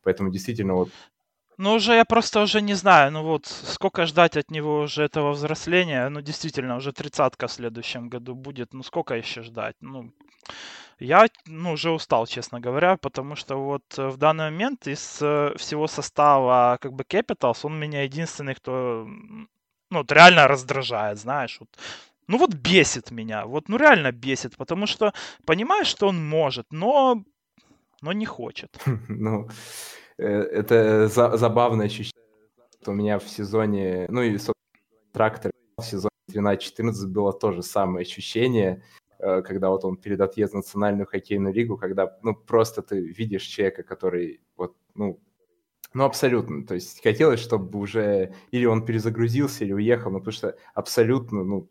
Поэтому 0.03 0.31
действительно 0.31 0.75
вот 0.75 0.91
ну, 1.59 1.75
уже 1.75 1.95
я 1.95 2.05
просто 2.05 2.41
уже 2.41 2.63
не 2.63 2.75
знаю, 2.75 3.11
ну 3.11 3.25
вот, 3.25 3.47
сколько 3.47 4.07
ждать 4.07 4.37
от 4.37 4.53
него 4.53 4.83
уже 4.83 5.03
этого 5.03 5.33
взросления, 5.33 6.09
ну, 6.09 6.21
действительно, 6.21 6.77
уже 6.77 6.93
тридцатка 6.93 7.49
в 7.49 7.53
следующем 7.53 8.09
году 8.09 8.37
будет, 8.37 8.73
ну, 8.73 8.85
сколько 8.85 9.15
еще 9.15 9.43
ждать, 9.43 9.75
ну, 9.81 10.13
я, 10.99 11.27
ну, 11.47 11.73
уже 11.73 11.91
устал, 11.91 12.27
честно 12.27 12.61
говоря, 12.61 12.97
потому 12.97 13.37
что 13.37 13.57
вот 13.57 13.83
в 13.97 14.17
данный 14.17 14.51
момент 14.51 14.87
из 14.87 15.19
э, 15.23 15.55
всего 15.57 15.87
состава, 15.87 16.79
как 16.81 16.93
бы, 16.93 17.05
Capitals, 17.05 17.61
он 17.63 17.79
меня 17.79 18.03
единственный, 18.03 18.55
кто, 18.55 19.07
ну, 19.07 19.49
вот 19.99 20.13
реально 20.13 20.49
раздражает, 20.49 21.19
знаешь, 21.19 21.59
вот, 21.61 21.69
ну, 22.27 22.39
вот 22.39 22.55
бесит 22.55 23.11
меня, 23.11 23.47
вот, 23.47 23.69
ну, 23.69 23.77
реально 23.77 24.13
бесит, 24.13 24.57
потому 24.57 24.87
что 24.87 25.13
понимаешь, 25.47 25.87
что 25.87 26.09
он 26.09 26.29
может, 26.29 26.67
но, 26.71 27.23
но 28.03 28.13
не 28.13 28.27
хочет. 28.27 28.79
Ну, 29.09 29.49
Э, 30.19 30.27
это 30.27 31.09
за, 31.09 31.37
забавное 31.37 31.87
ощущение. 31.87 32.13
У 32.87 32.93
меня 32.93 33.19
в 33.19 33.29
сезоне, 33.29 34.07
ну 34.09 34.23
и, 34.23 34.33
собственно, 34.33 34.55
трактор 35.13 35.53
в 35.77 35.83
сезоне 35.83 36.11
13-14 36.31 37.07
было 37.07 37.33
то 37.33 37.53
же 37.53 37.63
самое 37.63 38.03
ощущение, 38.03 38.83
э, 38.83 38.98
когда 39.19 39.71
вот 39.71 39.85
он 39.85 39.97
перед 39.97 40.21
отъездом 40.21 40.63
в 40.63 40.65
национальную 40.65 41.07
хоккейную 41.07 41.53
лигу, 41.53 41.77
когда, 41.77 42.17
ну, 42.23 42.35
просто 42.35 42.83
ты 42.83 43.01
видишь 43.01 43.43
человека, 43.43 43.83
который 43.83 44.41
вот, 44.57 44.77
ну, 44.95 45.21
ну, 45.95 46.05
абсолютно. 46.05 46.67
То 46.67 46.75
есть 46.75 47.03
хотелось, 47.03 47.41
чтобы 47.41 47.79
уже 47.79 48.35
или 48.51 48.67
он 48.67 48.85
перезагрузился, 48.85 49.65
или 49.65 49.73
уехал, 49.73 50.11
ну, 50.11 50.19
потому 50.19 50.33
что 50.33 50.57
абсолютно, 50.75 51.45
ну... 51.45 51.69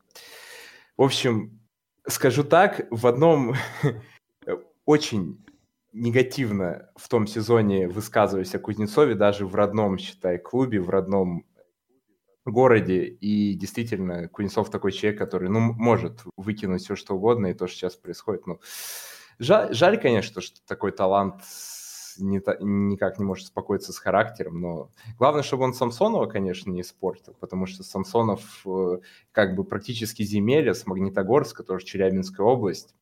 В 0.98 1.04
общем, 1.04 1.60
скажу 2.08 2.44
так, 2.44 2.88
в 2.90 3.06
одном 3.06 3.54
очень 4.86 5.46
негативно 5.94 6.90
в 6.96 7.08
том 7.08 7.28
сезоне 7.28 7.88
высказываюсь 7.88 8.56
о 8.56 8.60
Кузнецове, 8.60 9.16
даже 9.16 9.46
в 9.46 9.56
родном, 9.56 9.98
считай, 9.98 10.38
клубе, 10.40 10.80
в 10.80 10.90
родном 10.90 11.46
городе. 12.52 13.06
И 13.06 13.54
действительно, 13.56 14.28
Кузнецов 14.28 14.70
такой 14.70 14.92
человек, 14.92 15.20
который, 15.20 15.50
ну, 15.50 15.60
может 15.60 16.24
выкинуть 16.36 16.84
все, 16.84 16.96
что 16.96 17.16
угодно, 17.16 17.48
и 17.48 17.54
то, 17.54 17.68
что 17.68 17.78
сейчас 17.78 17.96
происходит, 17.96 18.48
ну, 18.48 18.60
Жаль, 19.40 19.74
жаль, 19.74 20.02
конечно, 20.02 20.42
что 20.42 20.60
такой 20.66 20.92
талант 20.92 21.44
не, 22.18 22.42
никак 22.60 23.20
не 23.20 23.26
может 23.26 23.46
успокоиться 23.46 23.94
с 23.94 24.00
характером, 24.00 24.60
но 24.60 24.90
главное, 25.20 25.44
чтобы 25.44 25.64
он 25.64 25.74
Самсонова, 25.76 26.26
конечно, 26.26 26.72
не 26.72 26.82
испортил, 26.82 27.36
потому 27.40 27.68
что 27.68 27.84
Самсонов 27.84 28.64
э, 28.66 29.00
как 29.32 29.56
бы 29.56 29.64
практически 29.64 30.24
земелья 30.24 30.74
с 30.74 30.88
Магнитогорска, 30.88 31.64
тоже 31.64 31.86
Челябинская 31.86 32.46
область, 32.46 32.96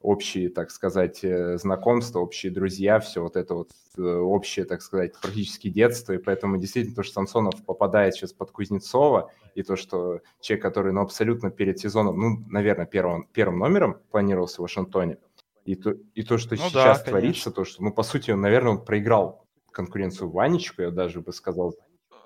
общие, 0.00 0.48
так 0.48 0.70
сказать, 0.70 1.24
э, 1.24 1.58
знакомства, 1.58 2.20
общие 2.20 2.52
друзья, 2.52 3.00
все 3.00 3.22
вот 3.22 3.36
это 3.36 3.54
вот 3.54 3.70
э, 3.96 4.02
общее, 4.02 4.64
так 4.64 4.82
сказать, 4.82 5.12
практически 5.20 5.68
детство, 5.68 6.12
и 6.12 6.18
поэтому 6.18 6.56
действительно 6.56 6.96
то, 6.96 7.02
что 7.02 7.14
Самсонов 7.14 7.64
попадает 7.64 8.14
сейчас 8.14 8.32
под 8.32 8.50
Кузнецова, 8.50 9.30
и 9.54 9.62
то, 9.62 9.76
что 9.76 10.20
человек, 10.40 10.62
который, 10.62 10.92
ну, 10.92 11.00
абсолютно 11.00 11.50
перед 11.50 11.78
сезоном, 11.78 12.18
ну, 12.18 12.44
наверное, 12.48 12.86
первым, 12.86 13.28
первым 13.32 13.58
номером 13.58 13.98
планировался 14.10 14.56
в 14.56 14.62
Вашингтоне, 14.62 15.18
и 15.64 15.74
то, 15.74 15.94
и 16.14 16.22
то 16.22 16.38
что 16.38 16.54
ну, 16.54 16.62
сейчас 16.62 17.02
да, 17.02 17.10
творится, 17.10 17.50
то, 17.50 17.64
что, 17.64 17.82
ну, 17.82 17.92
по 17.92 18.02
сути, 18.02 18.30
он, 18.30 18.40
наверное, 18.40 18.72
он 18.72 18.84
проиграл 18.84 19.44
конкуренцию 19.70 20.30
Ванечку, 20.30 20.82
я 20.82 20.90
даже 20.90 21.20
бы 21.20 21.32
сказал. 21.32 21.74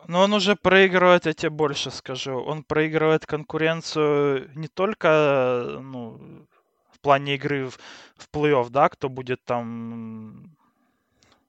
Но 0.09 0.21
он 0.23 0.33
уже 0.33 0.57
проигрывает, 0.57 1.27
я 1.27 1.33
тебе 1.33 1.51
больше 1.51 1.91
скажу. 1.91 2.33
Он 2.33 2.65
проигрывает 2.65 3.27
конкуренцию 3.27 4.51
не 4.55 4.69
только 4.69 5.79
ну, 5.81 6.47
плане 7.03 7.35
игры 7.35 7.67
в, 7.67 7.79
в 8.17 8.29
плей-офф, 8.33 8.71
да, 8.71 8.89
кто 8.89 9.09
будет 9.09 9.45
там 9.45 10.53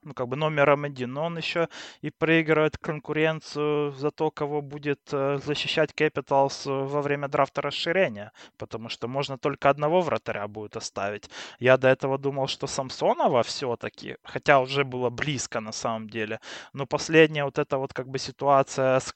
ну, 0.03 0.13
как 0.13 0.27
бы 0.27 0.35
номером 0.35 0.83
один, 0.83 1.13
но 1.13 1.25
он 1.25 1.37
еще 1.37 1.69
и 2.01 2.09
проигрывает 2.09 2.77
конкуренцию 2.77 3.91
за 3.91 4.11
то, 4.11 4.31
кого 4.31 4.61
будет 4.61 4.99
э, 5.11 5.39
защищать 5.43 5.91
Capitals 5.91 6.69
во 6.69 7.01
время 7.01 7.27
драфта 7.27 7.61
расширения, 7.61 8.31
потому 8.57 8.89
что 8.89 9.07
можно 9.07 9.37
только 9.37 9.69
одного 9.69 10.01
вратаря 10.01 10.47
будет 10.47 10.75
оставить. 10.77 11.29
Я 11.59 11.77
до 11.77 11.87
этого 11.87 12.17
думал, 12.17 12.47
что 12.47 12.67
Самсонова 12.67 13.43
все-таки, 13.43 14.17
хотя 14.23 14.59
уже 14.59 14.83
было 14.83 15.09
близко 15.09 15.61
на 15.61 15.71
самом 15.71 16.09
деле, 16.09 16.39
но 16.73 16.85
последняя 16.85 17.45
вот 17.45 17.59
эта 17.59 17.77
вот 17.77 17.93
как 17.93 18.07
бы 18.07 18.19
ситуация 18.19 18.99
с 18.99 19.13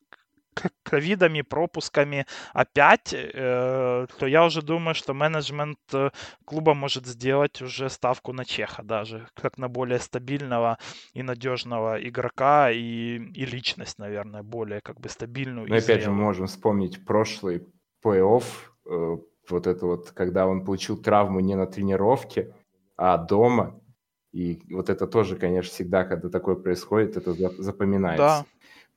ковидами, 0.83 1.41
пропусками 1.41 2.25
опять, 2.53 3.13
э, 3.13 4.07
то 4.19 4.27
я 4.27 4.45
уже 4.45 4.61
думаю, 4.61 4.95
что 4.95 5.13
менеджмент 5.13 5.79
э, 5.93 6.09
клуба 6.45 6.73
может 6.73 7.05
сделать 7.05 7.61
уже 7.61 7.89
ставку 7.89 8.33
на 8.33 8.45
Чеха 8.45 8.83
даже, 8.83 9.27
как 9.33 9.57
на 9.57 9.69
более 9.69 9.99
стабильного 9.99 10.77
и 11.13 11.23
надежного 11.23 11.97
игрока 12.07 12.71
и, 12.71 13.17
и 13.17 13.45
личность, 13.45 13.99
наверное, 13.99 14.43
более 14.43 14.81
как 14.81 14.99
бы 14.99 15.09
стабильную. 15.09 15.67
Но 15.67 15.75
опять 15.75 15.85
зрелую. 15.85 16.03
же 16.03 16.11
мы 16.11 16.23
можем 16.23 16.47
вспомнить 16.47 17.05
прошлый 17.05 17.67
плей-офф, 18.03 18.43
э, 18.89 19.17
вот 19.49 19.67
это 19.67 19.85
вот, 19.85 20.11
когда 20.11 20.47
он 20.47 20.65
получил 20.65 20.97
травму 21.01 21.39
не 21.39 21.55
на 21.55 21.67
тренировке, 21.67 22.53
а 22.97 23.17
дома, 23.17 23.79
и 24.33 24.61
вот 24.69 24.89
это 24.89 25.07
тоже, 25.07 25.35
конечно, 25.35 25.71
всегда, 25.71 26.03
когда 26.03 26.29
такое 26.29 26.55
происходит, 26.55 27.17
это 27.17 27.33
запоминается. 27.61 28.17
Да. 28.17 28.45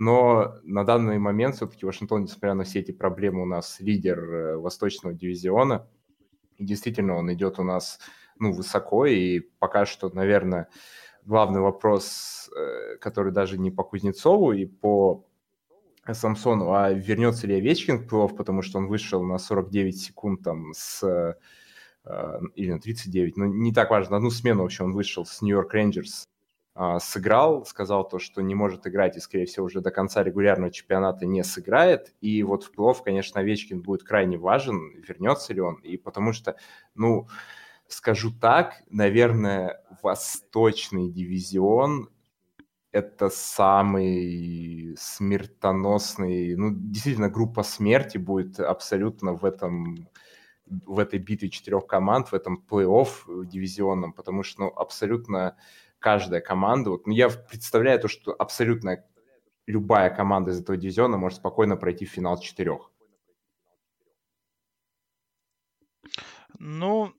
Но 0.00 0.56
на 0.62 0.82
данный 0.82 1.18
момент 1.18 1.56
все-таки 1.56 1.84
Вашингтон, 1.84 2.22
несмотря 2.22 2.54
на 2.54 2.64
все 2.64 2.80
эти 2.80 2.90
проблемы, 2.90 3.42
у 3.42 3.46
нас 3.46 3.80
лидер 3.80 4.18
э, 4.18 4.56
Восточного 4.56 5.14
дивизиона. 5.14 5.86
И 6.56 6.64
действительно, 6.64 7.16
он 7.16 7.30
идет 7.34 7.58
у 7.58 7.64
нас 7.64 8.00
ну, 8.38 8.50
высоко. 8.50 9.04
И 9.04 9.40
пока 9.58 9.84
что, 9.84 10.08
наверное, 10.08 10.68
главный 11.26 11.60
вопрос, 11.60 12.48
э, 12.56 12.96
который 12.96 13.30
даже 13.30 13.58
не 13.58 13.70
по 13.70 13.84
Кузнецову 13.84 14.52
и 14.52 14.64
по 14.64 15.26
Самсону, 16.10 16.72
а 16.72 16.90
вернется 16.90 17.46
ли 17.46 17.56
Овечкин 17.56 17.98
в 17.98 18.08
плей 18.08 18.36
потому 18.38 18.62
что 18.62 18.78
он 18.78 18.86
вышел 18.86 19.22
на 19.22 19.36
49 19.36 20.00
секунд 20.00 20.42
там 20.42 20.72
с 20.74 21.04
э, 21.04 21.34
или 22.54 22.72
на 22.72 22.80
39, 22.80 23.36
но 23.36 23.44
не 23.44 23.74
так 23.74 23.90
важно, 23.90 24.16
одну 24.16 24.30
смену 24.30 24.62
вообще 24.62 24.82
он 24.82 24.92
вышел 24.92 25.26
с 25.26 25.42
Нью-Йорк 25.42 25.74
Рейнджерс 25.74 26.29
сыграл, 27.00 27.66
сказал 27.66 28.08
то, 28.08 28.18
что 28.18 28.40
не 28.40 28.54
может 28.54 28.86
играть 28.86 29.16
и, 29.16 29.20
скорее 29.20 29.46
всего, 29.46 29.66
уже 29.66 29.80
до 29.80 29.90
конца 29.90 30.22
регулярного 30.22 30.72
чемпионата 30.72 31.26
не 31.26 31.44
сыграет. 31.44 32.14
И 32.20 32.42
вот 32.42 32.64
в 32.64 32.72
плей 32.72 32.94
конечно, 33.04 33.40
Овечкин 33.40 33.82
будет 33.82 34.02
крайне 34.02 34.38
важен, 34.38 35.02
вернется 35.06 35.52
ли 35.52 35.60
он. 35.60 35.76
И 35.76 35.96
потому 35.96 36.32
что, 36.32 36.56
ну, 36.94 37.28
скажу 37.88 38.30
так, 38.30 38.82
наверное, 38.88 39.82
восточный 40.02 41.10
дивизион 41.10 42.08
это 42.92 43.28
самый 43.30 44.96
смертоносный, 44.98 46.56
ну, 46.56 46.70
действительно, 46.72 47.28
группа 47.28 47.62
смерти 47.62 48.18
будет 48.18 48.58
абсолютно 48.58 49.34
в 49.34 49.44
этом 49.44 50.08
в 50.86 51.00
этой 51.00 51.18
битве 51.18 51.50
четырех 51.50 51.86
команд, 51.86 52.28
в 52.28 52.34
этом 52.34 52.64
плей-офф 52.70 53.44
дивизионном, 53.44 54.12
потому 54.12 54.44
что, 54.44 54.62
ну, 54.62 54.68
абсолютно 54.68 55.56
каждая 56.00 56.40
команда, 56.40 56.90
вот, 56.90 57.06
ну, 57.06 57.12
я 57.12 57.28
представляю 57.28 58.00
то, 58.00 58.08
что 58.08 58.34
абсолютно 58.36 59.04
любая 59.66 60.10
команда 60.10 60.50
из 60.50 60.60
этого 60.60 60.76
дивизиона 60.76 61.16
может 61.16 61.38
спокойно 61.38 61.76
пройти 61.76 62.04
в 62.06 62.10
финал 62.10 62.40
четырех. 62.40 62.90
Ну, 66.58 67.12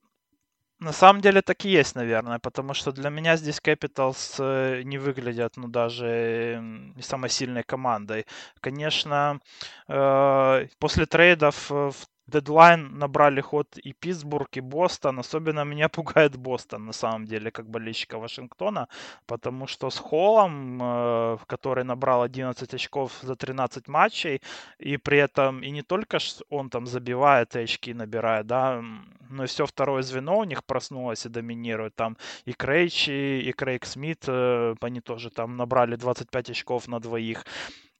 на 0.79 0.91
самом 0.93 1.21
деле 1.21 1.41
так 1.41 1.63
и 1.65 1.69
есть, 1.69 1.95
наверное, 1.95 2.39
потому 2.39 2.73
что 2.73 2.91
для 2.91 3.09
меня 3.09 3.37
здесь 3.37 3.59
Capitals 3.63 4.35
э, 4.39 4.81
не 4.83 4.97
выглядят, 4.97 5.57
ну, 5.57 5.67
даже 5.67 6.59
не 6.95 7.01
самой 7.01 7.29
сильной 7.29 7.63
командой. 7.63 8.25
Конечно, 8.59 9.39
э, 9.87 10.67
после 10.79 11.05
трейдов 11.05 11.69
в 11.69 11.93
дедлайн 12.31 12.97
набрали 12.97 13.41
ход 13.41 13.77
и 13.77 13.93
Питтсбург, 13.93 14.57
и 14.57 14.61
Бостон. 14.61 15.19
Особенно 15.19 15.65
меня 15.65 15.89
пугает 15.97 16.37
Бостон, 16.37 16.85
на 16.85 16.93
самом 16.93 17.25
деле, 17.25 17.51
как 17.51 17.69
болельщика 17.69 18.17
Вашингтона, 18.17 18.87
потому 19.25 19.67
что 19.67 19.89
с 19.89 19.97
Холлом, 19.97 20.79
э, 20.81 21.37
который 21.47 21.83
набрал 21.83 22.21
11 22.23 22.73
очков 22.73 23.11
за 23.21 23.35
13 23.35 23.87
матчей, 23.87 24.41
и 24.79 24.97
при 24.97 25.17
этом 25.17 25.63
и 25.63 25.71
не 25.71 25.81
только 25.81 26.17
он 26.49 26.69
там 26.69 26.87
забивает 26.87 27.55
и 27.55 27.59
очки 27.59 27.93
набирает, 27.93 28.47
да, 28.47 28.81
но 29.29 29.43
и 29.43 29.47
все 29.47 29.65
второе 29.65 30.01
звено 30.01 30.37
у 30.39 30.43
них 30.43 30.63
проснулось 30.63 31.25
и 31.25 31.29
доминирует. 31.29 31.95
Там 31.95 32.17
и 32.45 32.53
Крейчи, 32.53 33.41
и 33.41 33.51
Крейг 33.53 33.85
Смит, 33.85 34.23
э, 34.27 34.75
они 34.81 35.01
тоже 35.01 35.29
там 35.29 35.57
набрали 35.57 35.95
25 35.95 36.49
очков 36.49 36.87
на 36.87 36.99
двоих 36.99 37.45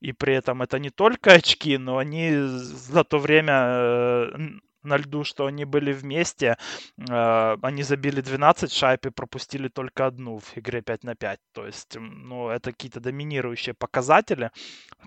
и 0.01 0.13
при 0.13 0.33
этом 0.33 0.61
это 0.61 0.79
не 0.79 0.89
только 0.89 1.33
очки, 1.33 1.77
но 1.77 1.97
они 1.97 2.33
за 2.33 3.03
то 3.03 3.19
время 3.19 3.53
э, 3.53 4.31
на 4.83 4.97
льду, 4.97 5.23
что 5.23 5.45
они 5.45 5.65
были 5.65 5.93
вместе, 5.93 6.57
э, 6.97 7.57
они 7.61 7.83
забили 7.83 8.21
12 8.21 8.71
шайб 8.71 9.05
и 9.05 9.09
пропустили 9.11 9.67
только 9.67 10.07
одну 10.07 10.39
в 10.39 10.57
игре 10.57 10.81
5 10.81 11.03
на 11.03 11.15
5. 11.15 11.39
То 11.53 11.65
есть, 11.67 11.97
ну, 11.99 12.49
это 12.49 12.71
какие-то 12.71 12.99
доминирующие 12.99 13.75
показатели, 13.75 14.51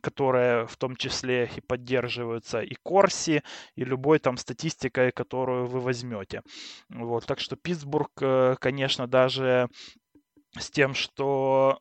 которые 0.01 0.67
в 0.67 0.77
том 0.77 0.97
числе 0.97 1.51
и 1.57 1.61
поддерживаются 1.61 2.61
и 2.61 2.77
Корси, 2.83 3.43
и 3.75 3.85
любой 3.85 4.19
там 4.21 4.37
статистикой, 4.37 5.11
которую 5.11 5.67
вы 5.67 5.81
возьмете. 5.81 6.43
Вот, 6.89 7.27
так 7.27 7.41
что 7.41 7.57
Питтсбург, 7.57 8.11
э, 8.21 8.57
конечно, 8.61 9.07
даже 9.09 9.69
с 10.57 10.71
тем, 10.71 10.95
что 10.95 11.81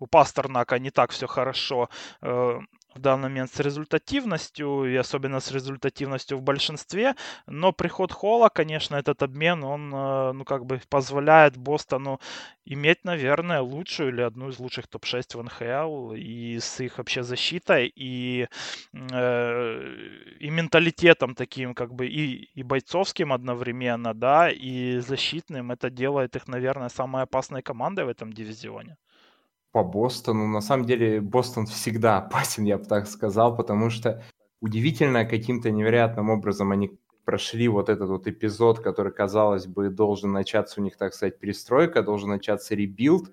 у 0.00 0.06
Пастернака 0.06 0.78
не 0.78 0.90
так 0.90 1.10
все 1.10 1.26
хорошо 1.26 1.88
э, 2.22 2.60
в 2.94 2.98
данный 2.98 3.28
момент 3.28 3.52
с 3.52 3.60
результативностью, 3.60 4.84
и 4.84 4.96
особенно 4.96 5.40
с 5.40 5.52
результативностью 5.52 6.38
в 6.38 6.42
большинстве, 6.42 7.14
но 7.46 7.72
приход 7.72 8.12
Холла, 8.12 8.48
конечно, 8.48 8.96
этот 8.96 9.22
обмен, 9.22 9.62
он, 9.62 9.94
э, 9.94 10.32
ну, 10.32 10.44
как 10.44 10.66
бы 10.66 10.80
позволяет 10.88 11.56
Бостону 11.56 12.18
иметь, 12.64 13.04
наверное, 13.04 13.60
лучшую 13.60 14.10
или 14.10 14.22
одну 14.22 14.48
из 14.48 14.58
лучших 14.58 14.86
топ-6 14.88 15.36
в 15.38 15.42
НХЛ, 15.42 16.12
и 16.14 16.58
с 16.58 16.80
их 16.80 16.98
вообще 16.98 17.22
защитой, 17.22 17.92
и, 17.94 18.48
э, 18.92 19.94
и 20.40 20.50
менталитетом 20.50 21.34
таким, 21.34 21.74
как 21.74 21.94
бы, 21.94 22.06
и, 22.06 22.50
и 22.54 22.62
бойцовским 22.62 23.32
одновременно, 23.32 24.14
да, 24.14 24.50
и 24.50 24.98
защитным, 24.98 25.70
это 25.70 25.90
делает 25.90 26.36
их, 26.36 26.48
наверное, 26.48 26.88
самой 26.88 27.22
опасной 27.22 27.62
командой 27.62 28.04
в 28.04 28.08
этом 28.08 28.32
дивизионе 28.32 28.96
по 29.72 29.84
Бостону. 29.84 30.46
На 30.46 30.60
самом 30.60 30.86
деле 30.86 31.20
Бостон 31.20 31.66
всегда 31.66 32.18
опасен, 32.18 32.64
я 32.64 32.78
бы 32.78 32.84
так 32.84 33.06
сказал, 33.06 33.56
потому 33.56 33.90
что 33.90 34.22
удивительно 34.60 35.24
каким-то 35.24 35.70
невероятным 35.70 36.30
образом 36.30 36.72
они 36.72 36.98
прошли 37.24 37.68
вот 37.68 37.88
этот 37.88 38.08
вот 38.08 38.26
эпизод, 38.26 38.80
который, 38.80 39.12
казалось 39.12 39.66
бы, 39.66 39.90
должен 39.90 40.32
начаться 40.32 40.80
у 40.80 40.84
них, 40.84 40.96
так 40.96 41.14
сказать, 41.14 41.38
перестройка, 41.38 42.02
должен 42.02 42.30
начаться 42.30 42.74
rebuild, 42.74 43.32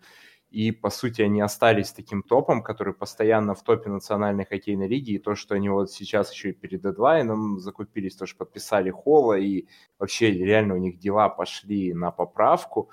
и, 0.50 0.72
по 0.72 0.90
сути, 0.90 1.22
они 1.22 1.42
остались 1.42 1.92
таким 1.92 2.24
топом, 2.24 2.64
который 2.64 2.94
постоянно 2.94 3.54
в 3.54 3.64
топе 3.64 3.90
национальной 3.90 4.46
хоккейной 4.46 4.88
лиги, 4.88 5.12
и 5.12 5.20
то, 5.20 5.36
что 5.36 5.56
они 5.56 5.70
вот 5.70 5.92
сейчас 5.92 6.32
еще 6.32 6.50
и 6.50 6.54
перед 6.54 6.82
дедлайном 6.82 7.60
закупились, 7.60 8.16
то, 8.16 8.26
что 8.26 8.38
подписали 8.38 8.90
Холла, 8.90 9.38
и 9.38 9.66
вообще 10.00 10.32
реально 10.32 10.76
у 10.76 10.78
них 10.78 11.00
дела 11.00 11.28
пошли 11.28 11.94
на 11.94 12.12
поправку, 12.12 12.90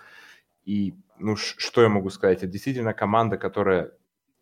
и 0.65 0.95
ну, 1.19 1.37
что 1.37 1.83
я 1.83 1.89
могу 1.89 2.11
сказать? 2.11 2.39
Это 2.39 2.49
действительно 2.49 2.93
команда, 2.93 3.37
которая 3.37 3.93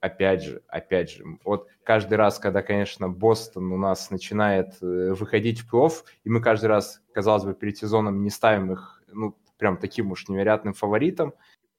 опять 0.00 0.42
же, 0.42 0.62
опять 0.66 1.10
же, 1.10 1.24
вот 1.44 1.68
каждый 1.84 2.14
раз, 2.14 2.40
когда, 2.40 2.60
конечно, 2.60 3.08
Бостон 3.08 3.72
у 3.72 3.76
нас 3.76 4.10
начинает 4.10 4.74
э, 4.82 5.12
выходить 5.12 5.60
в 5.60 5.70
плей 5.70 5.90
и 6.24 6.28
мы 6.28 6.40
каждый 6.40 6.66
раз, 6.66 7.00
казалось 7.14 7.44
бы, 7.44 7.54
перед 7.54 7.78
сезоном 7.78 8.22
не 8.22 8.30
ставим 8.30 8.72
их, 8.72 9.00
ну, 9.12 9.38
прям 9.58 9.76
таким 9.76 10.10
уж 10.10 10.28
невероятным 10.28 10.74
фаворитом, 10.74 11.34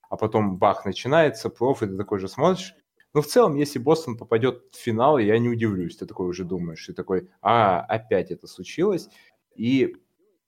а 0.10 0.16
потом 0.16 0.58
бах, 0.58 0.86
начинается, 0.86 1.50
плей 1.50 1.76
и 1.82 1.86
ты 1.88 1.98
такой 1.98 2.20
же 2.20 2.30
смотришь. 2.30 2.76
Но 3.14 3.22
в 3.22 3.28
целом, 3.28 3.56
если 3.56 3.78
Бостон 3.78 4.18
попадет 4.18 4.64
в 4.72 4.78
финал, 4.78 5.18
я 5.18 5.38
не 5.38 5.50
удивлюсь, 5.50 5.98
ты 5.98 6.06
такой 6.06 6.28
уже 6.28 6.46
думаешь, 6.46 6.86
ты 6.86 6.94
такой, 6.94 7.30
а, 7.42 7.82
опять 7.82 8.32
это 8.32 8.48
случилось. 8.48 9.10
И 9.56 9.98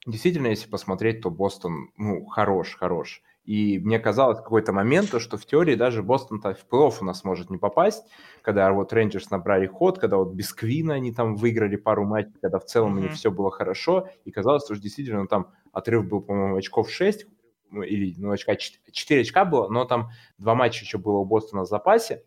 действительно, 0.08 0.48
если 0.48 0.70
посмотреть, 0.70 1.22
то 1.22 1.30
Бостон, 1.30 1.92
ну, 1.98 2.26
хорош, 2.26 2.76
хорош. 2.76 3.22
И 3.46 3.78
мне 3.80 4.00
казалось 4.00 4.40
в 4.40 4.44
какой-то 4.44 4.74
момент, 4.74 5.10
что 5.20 5.38
в 5.38 5.46
теории 5.46 5.76
даже 5.76 6.02
Бостон-то 6.02 6.56
в 6.56 6.66
плей-офф 6.68 6.98
у 7.02 7.06
нас 7.06 7.24
может 7.24 7.52
не 7.52 7.58
попасть, 7.58 8.04
когда 8.42 8.72
вот 8.74 8.92
Рейнджерс 8.92 9.30
набрали 9.30 9.68
ход, 9.68 10.00
когда 10.00 10.18
вот 10.18 10.34
без 10.34 10.52
Квина 10.52 10.96
они 10.96 11.14
там 11.14 11.36
выиграли 11.36 11.76
пару 11.76 12.06
матчей, 12.06 12.34
когда 12.42 12.58
в 12.58 12.66
целом 12.66 12.96
mm-hmm. 12.96 13.00
у 13.00 13.02
них 13.04 13.14
все 13.14 13.30
было 13.30 13.52
хорошо, 13.52 14.10
и 14.26 14.32
казалось, 14.32 14.66
что 14.66 14.76
действительно 14.76 15.28
там 15.28 15.52
отрыв 15.72 16.08
был, 16.08 16.22
по-моему, 16.22 16.56
очков 16.56 16.90
6, 16.90 17.28
ну, 17.70 17.84
или 17.84 18.16
ну, 18.18 18.32
очка, 18.32 18.56
4 18.56 19.22
очка 19.22 19.46
было, 19.46 19.70
но 19.70 19.86
там 19.86 20.10
два 20.38 20.56
матча 20.56 20.84
еще 20.84 20.98
было 20.98 21.18
у 21.18 21.26
Бостона 21.26 21.64
в 21.64 21.68
запасе 21.68 22.24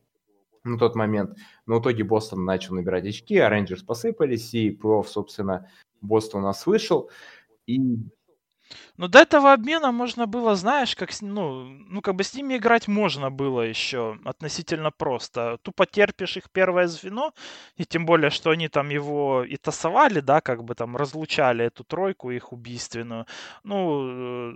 на 0.62 0.78
тот 0.78 0.94
момент. 0.94 1.36
Но 1.66 1.78
в 1.78 1.82
итоге 1.82 2.04
Бостон 2.04 2.44
начал 2.44 2.74
набирать 2.74 3.06
очки, 3.06 3.36
а 3.38 3.48
Рейнджерс 3.48 3.82
посыпались, 3.82 4.54
и 4.54 4.70
плей-офф, 4.70 5.04
собственно, 5.06 5.68
Бостон 6.00 6.42
у 6.42 6.46
нас 6.46 6.66
вышел. 6.66 7.10
И 7.66 7.80
ну, 8.98 9.06
до 9.06 9.20
этого 9.20 9.52
обмена 9.52 9.92
можно 9.92 10.26
было, 10.26 10.56
знаешь, 10.56 10.96
как, 10.96 11.10
ну, 11.20 11.64
ну, 11.88 12.00
как 12.00 12.16
бы 12.16 12.24
с 12.24 12.34
ними 12.34 12.56
играть 12.56 12.88
можно 12.88 13.30
было 13.30 13.62
еще 13.62 14.18
относительно 14.24 14.90
просто. 14.90 15.58
Тупо 15.62 15.86
терпишь 15.86 16.36
их 16.36 16.50
первое 16.50 16.88
звено, 16.88 17.32
и 17.76 17.84
тем 17.84 18.06
более, 18.06 18.30
что 18.30 18.50
они 18.50 18.68
там 18.68 18.88
его 18.90 19.44
и 19.44 19.56
тасовали, 19.56 20.18
да, 20.20 20.40
как 20.40 20.64
бы 20.64 20.74
там 20.74 20.96
разлучали 20.96 21.64
эту 21.64 21.84
тройку 21.84 22.32
их 22.32 22.52
убийственную. 22.52 23.26
Ну, 23.62 24.50
э, 24.50 24.52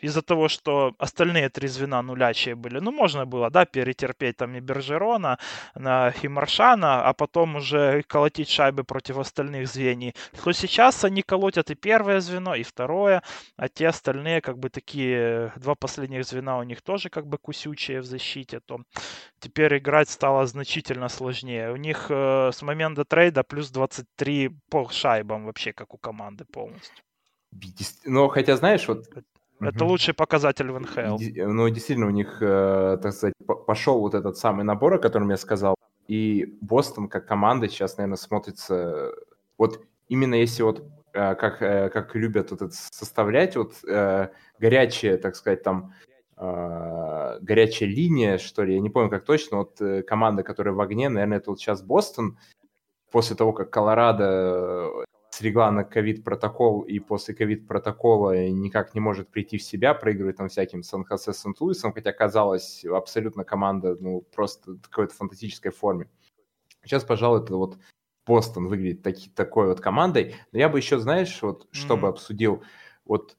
из-за 0.00 0.22
того, 0.22 0.48
что 0.48 0.94
остальные 0.98 1.50
три 1.50 1.68
звена 1.68 2.00
нулячие 2.02 2.54
были, 2.54 2.78
ну, 2.78 2.90
можно 2.90 3.26
было, 3.26 3.50
да, 3.50 3.66
перетерпеть 3.66 4.38
там 4.38 4.54
и 4.54 4.60
Бержерона, 4.60 5.38
и 6.22 6.28
Маршана, 6.28 7.04
а 7.06 7.12
потом 7.12 7.56
уже 7.56 8.02
колотить 8.04 8.48
шайбы 8.48 8.84
против 8.84 9.18
остальных 9.18 9.68
звеньев. 9.68 10.14
То 10.42 10.52
сейчас 10.52 11.04
они 11.04 11.20
колотят 11.22 11.70
и 11.70 11.74
первое 11.74 12.20
звено, 12.20 12.54
и 12.54 12.62
второе, 12.62 13.22
а 13.56 13.68
те 13.74 13.88
остальные, 13.88 14.40
как 14.40 14.58
бы 14.58 14.70
такие, 14.70 15.52
два 15.56 15.74
последних 15.74 16.24
звена 16.24 16.58
у 16.58 16.62
них 16.62 16.80
тоже 16.82 17.10
как 17.10 17.26
бы 17.26 17.38
кусючие 17.38 18.00
в 18.00 18.04
защите, 18.04 18.60
то 18.60 18.80
теперь 19.40 19.78
играть 19.78 20.08
стало 20.08 20.46
значительно 20.46 21.08
сложнее. 21.08 21.72
У 21.72 21.76
них 21.76 22.06
э, 22.08 22.50
с 22.52 22.62
момента 22.62 23.04
трейда 23.04 23.42
плюс 23.42 23.70
23 23.70 24.50
по 24.70 24.88
шайбам 24.88 25.44
вообще, 25.46 25.72
как 25.72 25.92
у 25.94 25.98
команды 25.98 26.44
полностью. 26.44 27.04
Ну, 28.04 28.28
хотя, 28.28 28.56
знаешь, 28.56 28.88
вот 28.88 29.06
это 29.60 29.84
угу. 29.84 29.92
лучший 29.92 30.14
показатель 30.14 30.70
в 30.70 30.78
НХЛ. 30.78 31.18
Ну, 31.52 31.68
действительно, 31.68 32.06
у 32.06 32.10
них, 32.10 32.38
э, 32.40 32.98
так 33.02 33.12
сказать, 33.12 33.34
пошел 33.66 34.00
вот 34.00 34.14
этот 34.14 34.36
самый 34.36 34.64
набор, 34.64 34.94
о 34.94 34.98
котором 34.98 35.30
я 35.30 35.36
сказал. 35.36 35.74
И 36.06 36.56
Бостон 36.60 37.08
как 37.08 37.26
команда 37.26 37.68
сейчас, 37.68 37.96
наверное, 37.96 38.16
смотрится... 38.16 39.12
Вот 39.56 39.80
именно 40.08 40.34
если 40.34 40.62
вот 40.62 40.82
Э, 40.82 41.03
как, 41.14 41.62
э, 41.62 41.88
как 41.90 42.14
любят 42.14 42.50
вот 42.50 42.62
это 42.62 42.74
составлять, 42.74 43.56
вот 43.56 43.74
э, 43.86 44.28
горячая, 44.58 45.16
так 45.16 45.36
сказать, 45.36 45.62
там, 45.62 45.94
горячая 46.36 47.88
линия, 47.88 48.38
что 48.38 48.64
ли, 48.64 48.74
я 48.74 48.80
не 48.80 48.90
помню 48.90 49.08
как 49.08 49.24
точно, 49.24 49.58
вот 49.58 49.80
команда, 50.04 50.42
которая 50.42 50.74
в 50.74 50.80
огне, 50.80 51.08
наверное, 51.08 51.38
это 51.38 51.50
вот 51.50 51.60
сейчас 51.60 51.80
Бостон, 51.80 52.38
после 53.12 53.36
того, 53.36 53.52
как 53.52 53.70
Колорадо 53.70 55.04
слегла 55.30 55.70
на 55.70 55.84
ковид-протокол 55.84 56.82
и 56.82 56.98
после 56.98 57.34
ковид-протокола 57.34 58.48
никак 58.48 58.94
не 58.94 59.00
может 59.00 59.28
прийти 59.28 59.58
в 59.58 59.62
себя, 59.62 59.94
проигрывает 59.94 60.38
там 60.38 60.48
всяким 60.48 60.82
Сан-Хосе 60.82 61.32
Сент-Луисом, 61.32 61.92
хотя 61.92 62.12
казалось 62.12 62.84
абсолютно 62.84 63.44
команда, 63.44 63.96
ну, 64.00 64.22
просто 64.34 64.72
в 64.72 64.88
какой-то 64.88 65.14
фантастической 65.14 65.70
форме. 65.70 66.08
Сейчас, 66.82 67.04
пожалуй, 67.04 67.42
это 67.42 67.54
вот 67.56 67.78
Бостон 68.26 68.68
выглядит 68.68 69.02
таки, 69.02 69.30
такой 69.30 69.68
вот 69.68 69.80
командой. 69.80 70.36
Но 70.52 70.58
я 70.58 70.68
бы 70.68 70.78
еще, 70.78 70.98
знаешь, 70.98 71.40
вот 71.42 71.64
mm-hmm. 71.64 71.68
что 71.72 71.96
бы 71.96 72.08
обсудил, 72.08 72.62
вот 73.04 73.36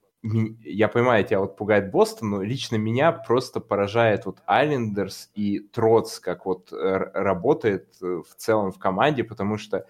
я 0.64 0.88
понимаю, 0.88 1.24
тебя 1.24 1.40
вот 1.40 1.56
пугает 1.56 1.92
Бостон, 1.92 2.32
но 2.32 2.42
лично 2.42 2.78
меня 2.78 3.12
просто 3.12 3.60
поражает 3.60 4.26
вот 4.26 4.42
Айлендерс 4.48 5.30
и 5.36 5.60
Троц, 5.60 6.20
как 6.20 6.46
вот 6.46 6.70
работает 6.72 7.96
э, 8.02 8.24
в 8.28 8.36
целом 8.36 8.72
в 8.72 8.80
команде, 8.80 9.24
потому 9.24 9.58
что, 9.58 9.86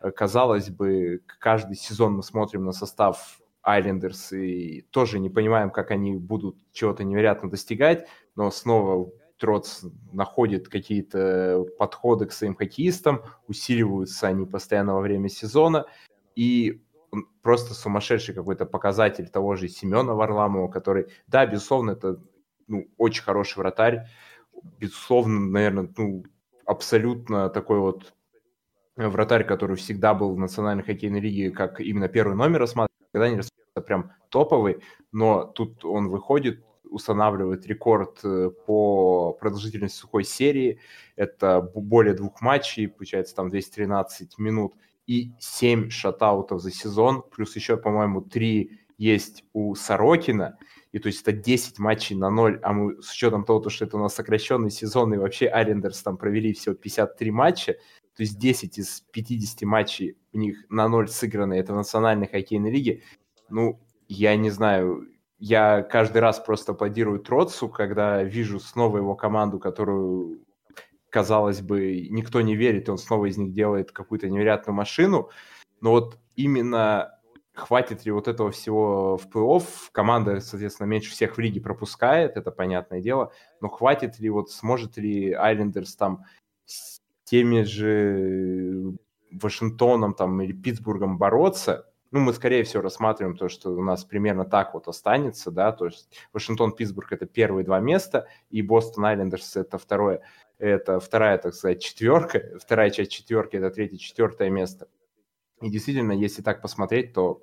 э, 0.00 0.10
казалось 0.12 0.70
бы, 0.70 1.22
каждый 1.26 1.76
сезон 1.76 2.14
мы 2.14 2.22
смотрим 2.22 2.64
на 2.64 2.72
состав 2.72 3.40
Айлендерс 3.62 4.32
и 4.32 4.82
тоже 4.90 5.18
не 5.18 5.30
понимаем, 5.30 5.70
как 5.70 5.90
они 5.90 6.16
будут 6.16 6.56
чего-то 6.72 7.02
невероятно 7.02 7.50
достигать, 7.50 8.06
но 8.36 8.50
снова 8.50 9.10
Троц 9.42 9.82
находит 10.12 10.68
какие-то 10.68 11.66
подходы 11.76 12.26
к 12.26 12.32
своим 12.32 12.54
хоккеистам, 12.54 13.24
усиливаются 13.48 14.28
они 14.28 14.46
постоянно 14.46 14.94
во 14.94 15.00
время 15.00 15.28
сезона, 15.28 15.86
и 16.36 16.80
просто 17.42 17.74
сумасшедший 17.74 18.36
какой-то 18.36 18.66
показатель 18.66 19.28
того 19.28 19.56
же 19.56 19.66
Семена 19.66 20.14
Варламова, 20.14 20.68
который, 20.68 21.08
да, 21.26 21.44
безусловно, 21.44 21.90
это 21.90 22.20
ну, 22.68 22.86
очень 22.98 23.24
хороший 23.24 23.58
вратарь, 23.58 24.06
безусловно, 24.78 25.40
наверное, 25.40 25.92
ну, 25.96 26.24
абсолютно 26.64 27.50
такой 27.50 27.80
вот 27.80 28.14
вратарь, 28.94 29.44
который 29.44 29.74
всегда 29.74 30.14
был 30.14 30.36
в 30.36 30.38
национальной 30.38 30.84
хоккейной 30.84 31.18
лиге 31.18 31.50
как 31.50 31.80
именно 31.80 32.06
первый 32.06 32.36
номер 32.36 32.60
рассматривался, 32.60 33.10
когда 33.12 33.28
не 33.28 33.38
рассматривался 33.38 33.86
прям 33.88 34.12
топовый, 34.28 34.84
но 35.10 35.46
тут 35.46 35.84
он 35.84 36.10
выходит, 36.10 36.64
устанавливает 36.92 37.66
рекорд 37.66 38.20
э, 38.24 38.50
по 38.66 39.32
продолжительности 39.32 39.98
сухой 39.98 40.24
серии. 40.24 40.78
Это 41.16 41.60
более 41.60 42.14
двух 42.14 42.40
матчей, 42.40 42.88
получается 42.88 43.34
там 43.34 43.48
213 43.48 44.38
минут 44.38 44.74
и 45.06 45.32
7 45.38 45.90
шатаутов 45.90 46.60
за 46.60 46.70
сезон, 46.70 47.22
плюс 47.34 47.56
еще, 47.56 47.76
по-моему, 47.76 48.20
3 48.20 48.78
есть 48.98 49.44
у 49.52 49.74
Сорокина, 49.74 50.58
и 50.92 50.98
то 50.98 51.08
есть 51.08 51.22
это 51.22 51.32
10 51.32 51.78
матчей 51.78 52.14
на 52.14 52.30
0, 52.30 52.60
а 52.62 52.72
мы 52.72 53.02
с 53.02 53.10
учетом 53.10 53.44
того, 53.44 53.68
что 53.68 53.84
это 53.84 53.96
у 53.96 54.00
нас 54.00 54.14
сокращенный 54.14 54.70
сезон, 54.70 55.12
и 55.14 55.16
вообще 55.16 55.48
Арендерс 55.48 56.02
там 56.02 56.16
провели 56.16 56.52
всего 56.52 56.74
53 56.74 57.30
матча, 57.30 57.72
то 58.14 58.22
есть 58.22 58.38
10 58.38 58.78
из 58.78 59.00
50 59.12 59.62
матчей 59.62 60.16
у 60.32 60.38
них 60.38 60.64
на 60.68 60.88
0 60.88 61.08
сыграны, 61.08 61.54
это 61.54 61.72
в 61.72 61.76
национальной 61.76 62.28
хоккейной 62.28 62.70
лиге, 62.70 63.02
ну, 63.48 63.80
я 64.08 64.36
не 64.36 64.50
знаю, 64.50 65.08
я 65.44 65.82
каждый 65.82 66.18
раз 66.18 66.38
просто 66.38 66.70
аплодирую 66.70 67.18
Троцу, 67.18 67.68
когда 67.68 68.22
вижу 68.22 68.60
снова 68.60 68.98
его 68.98 69.16
команду, 69.16 69.58
которую, 69.58 70.38
казалось 71.10 71.60
бы, 71.60 72.06
никто 72.10 72.40
не 72.42 72.54
верит, 72.54 72.86
и 72.86 72.92
он 72.92 72.96
снова 72.96 73.26
из 73.26 73.36
них 73.38 73.52
делает 73.52 73.90
какую-то 73.90 74.28
невероятную 74.30 74.76
машину. 74.76 75.30
Но 75.80 75.90
вот 75.90 76.16
именно 76.36 77.18
хватит 77.54 78.04
ли 78.04 78.12
вот 78.12 78.28
этого 78.28 78.52
всего 78.52 79.16
в 79.16 79.26
плей-офф, 79.26 79.64
команда, 79.90 80.38
соответственно, 80.38 80.86
меньше 80.86 81.10
всех 81.10 81.36
в 81.36 81.40
лиге 81.40 81.60
пропускает, 81.60 82.36
это 82.36 82.52
понятное 82.52 83.00
дело, 83.00 83.32
но 83.60 83.68
хватит 83.68 84.20
ли, 84.20 84.30
вот 84.30 84.52
сможет 84.52 84.96
ли 84.96 85.32
Айлендерс 85.32 85.96
там 85.96 86.24
с 86.66 87.00
теми 87.24 87.62
же 87.62 88.94
Вашингтоном 89.32 90.14
там 90.14 90.40
или 90.40 90.52
Питтсбургом 90.52 91.18
бороться, 91.18 91.91
ну, 92.12 92.20
мы, 92.20 92.32
скорее 92.34 92.62
всего, 92.62 92.82
рассматриваем 92.82 93.36
то, 93.36 93.48
что 93.48 93.70
у 93.70 93.82
нас 93.82 94.04
примерно 94.04 94.44
так 94.44 94.74
вот 94.74 94.86
останется, 94.86 95.50
да, 95.50 95.72
то 95.72 95.86
есть 95.86 96.10
Вашингтон-Питтсбург— 96.32 97.08
это 97.12 97.26
первые 97.26 97.64
два 97.64 97.80
места, 97.80 98.28
и 98.50 98.62
Бостон-Айлендерс— 98.62 99.56
это 99.60 99.78
второе, 99.78 100.20
это 100.58 101.00
вторая, 101.00 101.38
так 101.38 101.54
сказать, 101.54 101.82
четверка, 101.82 102.58
вторая 102.60 102.90
часть 102.90 103.10
четверки— 103.10 103.56
это 103.58 103.70
третье, 103.70 103.96
четвертое 103.96 104.50
место. 104.50 104.88
И 105.62 105.70
действительно, 105.70 106.12
если 106.12 106.42
так 106.42 106.60
посмотреть, 106.60 107.14
то 107.14 107.42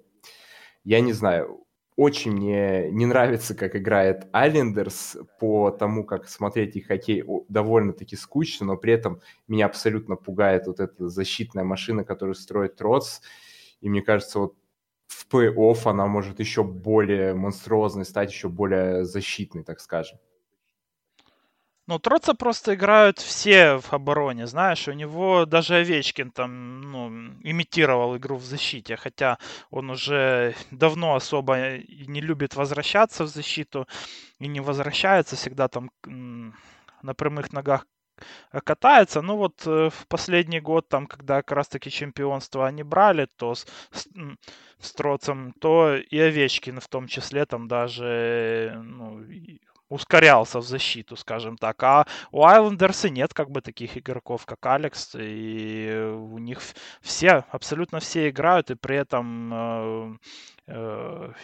я 0.84 1.02
не 1.02 1.14
знаю, 1.14 1.66
очень 1.96 2.32
мне 2.32 2.90
не 2.92 3.06
нравится, 3.06 3.56
как 3.56 3.76
играет 3.76 4.28
Айлендерс 4.32 5.18
по 5.40 5.70
тому, 5.70 6.06
как 6.06 6.30
смотреть 6.30 6.76
их 6.78 6.88
хоккей 6.88 7.26
довольно-таки 7.50 8.16
скучно, 8.16 8.68
но 8.68 8.78
при 8.78 8.94
этом 8.94 9.20
меня 9.50 9.66
абсолютно 9.66 10.16
пугает 10.16 10.68
вот 10.68 10.80
эта 10.80 11.10
защитная 11.10 11.66
машина, 11.66 12.06
которую 12.06 12.36
строит 12.36 12.78
Троц. 12.78 13.20
И 13.82 13.90
мне 13.90 14.02
кажется, 14.02 14.40
вот 14.40 14.56
в 15.10 15.28
плей-офф 15.28 15.90
она 15.90 16.06
может 16.06 16.40
еще 16.40 16.64
более 16.64 17.34
монструозной 17.34 18.06
стать, 18.06 18.32
еще 18.32 18.48
более 18.48 19.06
защитной, 19.06 19.64
так 19.64 19.80
скажем. 19.80 20.20
Ну, 21.88 21.98
Троца 21.98 22.36
просто 22.36 22.76
играют 22.76 23.18
все 23.18 23.80
в 23.80 23.92
обороне, 23.94 24.46
знаешь, 24.46 24.88
у 24.88 24.92
него 24.92 25.46
даже 25.46 25.74
Овечкин 25.78 26.30
там, 26.30 26.82
ну, 26.82 27.08
имитировал 27.42 28.16
игру 28.16 28.36
в 28.36 28.44
защите, 28.44 28.96
хотя 28.96 29.40
он 29.72 29.90
уже 29.90 30.54
давно 30.70 31.16
особо 31.16 31.80
не 31.80 32.22
любит 32.22 32.56
возвращаться 32.56 33.24
в 33.24 33.28
защиту 33.28 33.88
и 34.38 34.48
не 34.48 34.60
возвращается, 34.60 35.36
всегда 35.36 35.68
там 35.68 35.90
на 36.04 37.16
прямых 37.16 37.52
ногах 37.54 37.88
катается. 38.64 39.22
Ну 39.22 39.38
вот 39.38 39.66
э, 39.66 39.90
в 39.90 40.08
последний 40.08 40.60
год, 40.60 40.88
там, 40.90 41.08
когда 41.08 41.38
как 41.38 41.52
раз-таки 41.52 41.90
чемпионство 41.90 42.68
они 42.68 42.84
брали, 42.84 43.28
то 43.38 43.56
с, 43.56 43.66
с, 44.80 44.94
Троцем, 44.94 45.54
то 45.60 45.96
и 45.96 46.20
Овечкин 46.20 46.80
в 46.80 46.88
том 46.88 47.08
числе 47.08 47.46
там 47.46 47.68
даже 47.68 48.82
ну, 48.84 49.22
ускорялся 49.90 50.60
в 50.60 50.64
защиту, 50.64 51.16
скажем 51.16 51.58
так. 51.58 51.82
А 51.84 52.06
у 52.32 52.46
Айлендерса 52.46 53.10
нет 53.10 53.34
как 53.34 53.50
бы 53.52 53.62
таких 53.62 53.98
игроков, 53.98 54.46
как 54.46 54.66
Алекс, 54.66 55.16
и 55.20 56.12
у 56.14 56.38
них 56.38 56.62
все, 57.02 57.46
абсолютно 57.52 58.00
все 58.00 58.30
играют, 58.30 58.72
и 58.72 58.76
при 58.76 58.98
этом 58.98 59.54
э, 59.54 59.70
Э, 60.00 60.16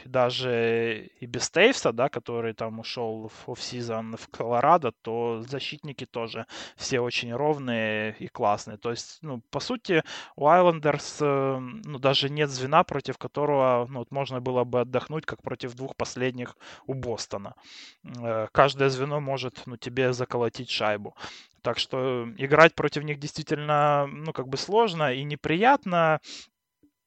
даже 0.05 1.09
и 1.19 1.25
без 1.25 1.49
Тейвса, 1.49 1.91
да, 1.91 2.09
который 2.09 2.53
там 2.53 2.79
ушел 2.79 3.29
в 3.29 3.51
офсезон 3.51 4.17
в 4.17 4.27
Колорадо, 4.29 4.91
то 4.91 5.43
защитники 5.47 6.05
тоже 6.05 6.45
все 6.75 6.99
очень 6.99 7.33
ровные 7.33 8.15
и 8.19 8.27
классные. 8.27 8.77
То 8.77 8.91
есть, 8.91 9.19
ну, 9.21 9.41
по 9.49 9.59
сути, 9.59 10.03
у 10.35 10.47
Айлендерс, 10.47 11.17
э, 11.21 11.57
ну, 11.59 11.99
даже 11.99 12.29
нет 12.29 12.49
звена, 12.49 12.83
против 12.83 13.17
которого, 13.17 13.87
ну, 13.89 13.99
вот 13.99 14.11
можно 14.11 14.41
было 14.41 14.63
бы 14.63 14.81
отдохнуть, 14.81 15.25
как 15.25 15.41
против 15.41 15.73
двух 15.75 15.95
последних 15.95 16.55
у 16.85 16.93
Бостона. 16.93 17.55
Э, 18.03 18.47
каждое 18.51 18.89
звено 18.89 19.19
может, 19.19 19.63
ну, 19.65 19.77
тебе 19.77 20.13
заколотить 20.13 20.69
шайбу. 20.69 21.15
Так 21.61 21.79
что 21.79 22.27
играть 22.37 22.75
против 22.75 23.03
них 23.03 23.17
действительно, 23.19 24.07
ну, 24.07 24.33
как 24.33 24.47
бы 24.47 24.57
сложно 24.57 25.13
и 25.13 25.23
неприятно. 25.23 26.19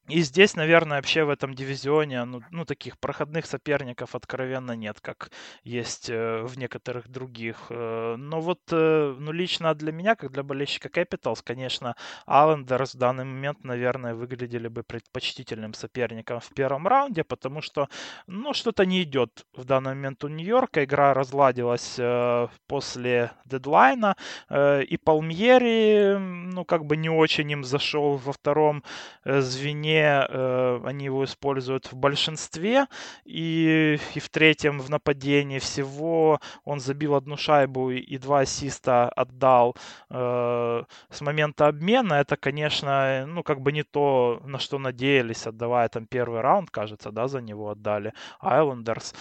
И 0.09 0.21
здесь, 0.21 0.55
наверное, 0.55 0.97
вообще 0.97 1.23
в 1.23 1.29
этом 1.29 1.53
дивизионе, 1.53 2.25
ну, 2.25 2.41
ну 2.49 2.65
таких 2.65 2.97
проходных 2.97 3.45
соперников 3.45 4.15
откровенно 4.15 4.71
нет, 4.71 4.99
как 5.01 5.29
есть 5.63 6.09
э, 6.09 6.41
в 6.41 6.57
некоторых 6.57 7.07
других. 7.07 7.67
Э, 7.69 8.15
но 8.17 8.41
вот, 8.41 8.59
э, 8.71 9.15
ну, 9.19 9.31
лично 9.31 9.75
для 9.75 9.91
меня, 9.91 10.15
как 10.15 10.31
для 10.31 10.41
болельщика 10.41 10.89
Capitals, 10.89 11.41
конечно, 11.43 11.95
Аллендерс 12.25 12.95
в 12.95 12.97
данный 12.97 13.23
момент, 13.23 13.63
наверное, 13.63 14.15
выглядели 14.15 14.67
бы 14.67 14.81
предпочтительным 14.81 15.75
соперником 15.75 16.39
в 16.39 16.49
первом 16.55 16.87
раунде, 16.87 17.23
потому 17.23 17.61
что, 17.61 17.87
ну, 18.25 18.55
что-то 18.55 18.87
не 18.87 19.03
идет 19.03 19.45
в 19.53 19.63
данный 19.63 19.93
момент 19.93 20.23
у 20.23 20.27
Нью-Йорка. 20.27 20.85
Игра 20.85 21.13
разладилась 21.13 21.99
э, 21.99 22.47
после 22.65 23.31
дедлайна, 23.45 24.15
э, 24.49 24.81
и 24.83 24.97
Палмьери, 24.97 26.17
ну, 26.17 26.65
как 26.65 26.85
бы 26.85 26.97
не 26.97 27.09
очень 27.09 27.51
им 27.51 27.63
зашел 27.63 28.17
во 28.17 28.33
втором 28.33 28.83
э, 29.23 29.41
звене 29.41 29.98
э, 29.99 30.81
они 30.85 31.05
его 31.05 31.23
используют 31.23 31.91
в 31.91 31.95
большинстве. 31.95 32.87
И, 33.25 33.99
и 34.15 34.19
в 34.19 34.29
третьем 34.29 34.79
в 34.79 34.89
нападении 34.89 35.59
всего 35.59 36.39
он 36.63 36.79
забил 36.79 37.15
одну 37.15 37.37
шайбу 37.37 37.91
и, 37.91 38.17
два 38.17 38.39
ассиста 38.41 39.09
отдал 39.09 39.75
э, 40.09 40.83
с 41.09 41.21
момента 41.21 41.67
обмена. 41.67 42.15
Это, 42.15 42.37
конечно, 42.37 43.25
ну, 43.27 43.43
как 43.43 43.61
бы 43.61 43.71
не 43.71 43.83
то, 43.83 44.41
на 44.45 44.59
что 44.59 44.79
надеялись, 44.79 45.47
отдавая 45.47 45.89
там 45.89 46.05
первый 46.05 46.41
раунд, 46.41 46.69
кажется, 46.69 47.11
да, 47.11 47.27
за 47.27 47.41
него 47.41 47.69
отдали 47.69 48.13
Айлендерс. 48.41 49.13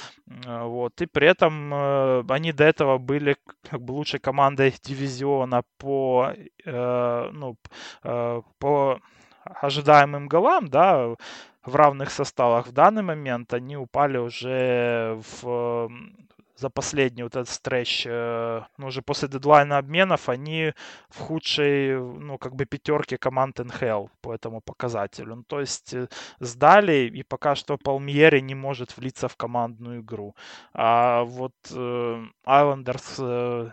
Э, 0.46 0.64
вот. 0.64 1.00
И 1.00 1.06
при 1.06 1.28
этом 1.28 1.72
э, 1.72 2.24
они 2.28 2.52
до 2.52 2.64
этого 2.64 2.98
были 2.98 3.36
как 3.70 3.82
бы 3.82 3.92
лучшей 3.92 4.20
командой 4.20 4.74
дивизиона 4.82 5.62
по, 5.78 6.32
э, 6.64 7.30
ну, 7.32 7.56
э, 8.04 8.42
по 8.58 9.00
ожидаемым 9.60 10.28
голам, 10.28 10.68
да, 10.68 11.14
в 11.64 11.76
равных 11.76 12.10
составах 12.10 12.66
в 12.68 12.72
данный 12.72 13.02
момент 13.02 13.52
они 13.54 13.76
упали 13.76 14.18
уже 14.18 15.20
в 15.32 15.90
за 16.58 16.70
последний 16.70 17.22
вот 17.22 17.36
этот 17.36 17.48
стретч, 17.48 18.04
э, 18.06 18.62
ну, 18.78 18.86
уже 18.86 19.00
после 19.02 19.28
дедлайна 19.28 19.78
обменов, 19.78 20.28
они 20.28 20.72
в 21.08 21.20
худшей, 21.20 21.96
ну, 21.96 22.36
как 22.38 22.54
бы 22.56 22.64
пятерке 22.64 23.16
команд 23.16 23.58
НХЛ 23.58 24.08
по 24.20 24.34
этому 24.34 24.60
показателю. 24.60 25.36
Ну, 25.36 25.42
то 25.44 25.60
есть 25.60 25.94
э, 25.94 26.08
сдали, 26.40 27.08
и 27.14 27.22
пока 27.22 27.54
что 27.54 27.78
Палмьери 27.78 28.40
не 28.40 28.54
может 28.54 28.96
влиться 28.96 29.28
в 29.28 29.36
командную 29.36 30.00
игру. 30.00 30.34
А 30.74 31.22
вот 31.24 31.54
Айлендерс 32.44 33.16
э, 33.20 33.70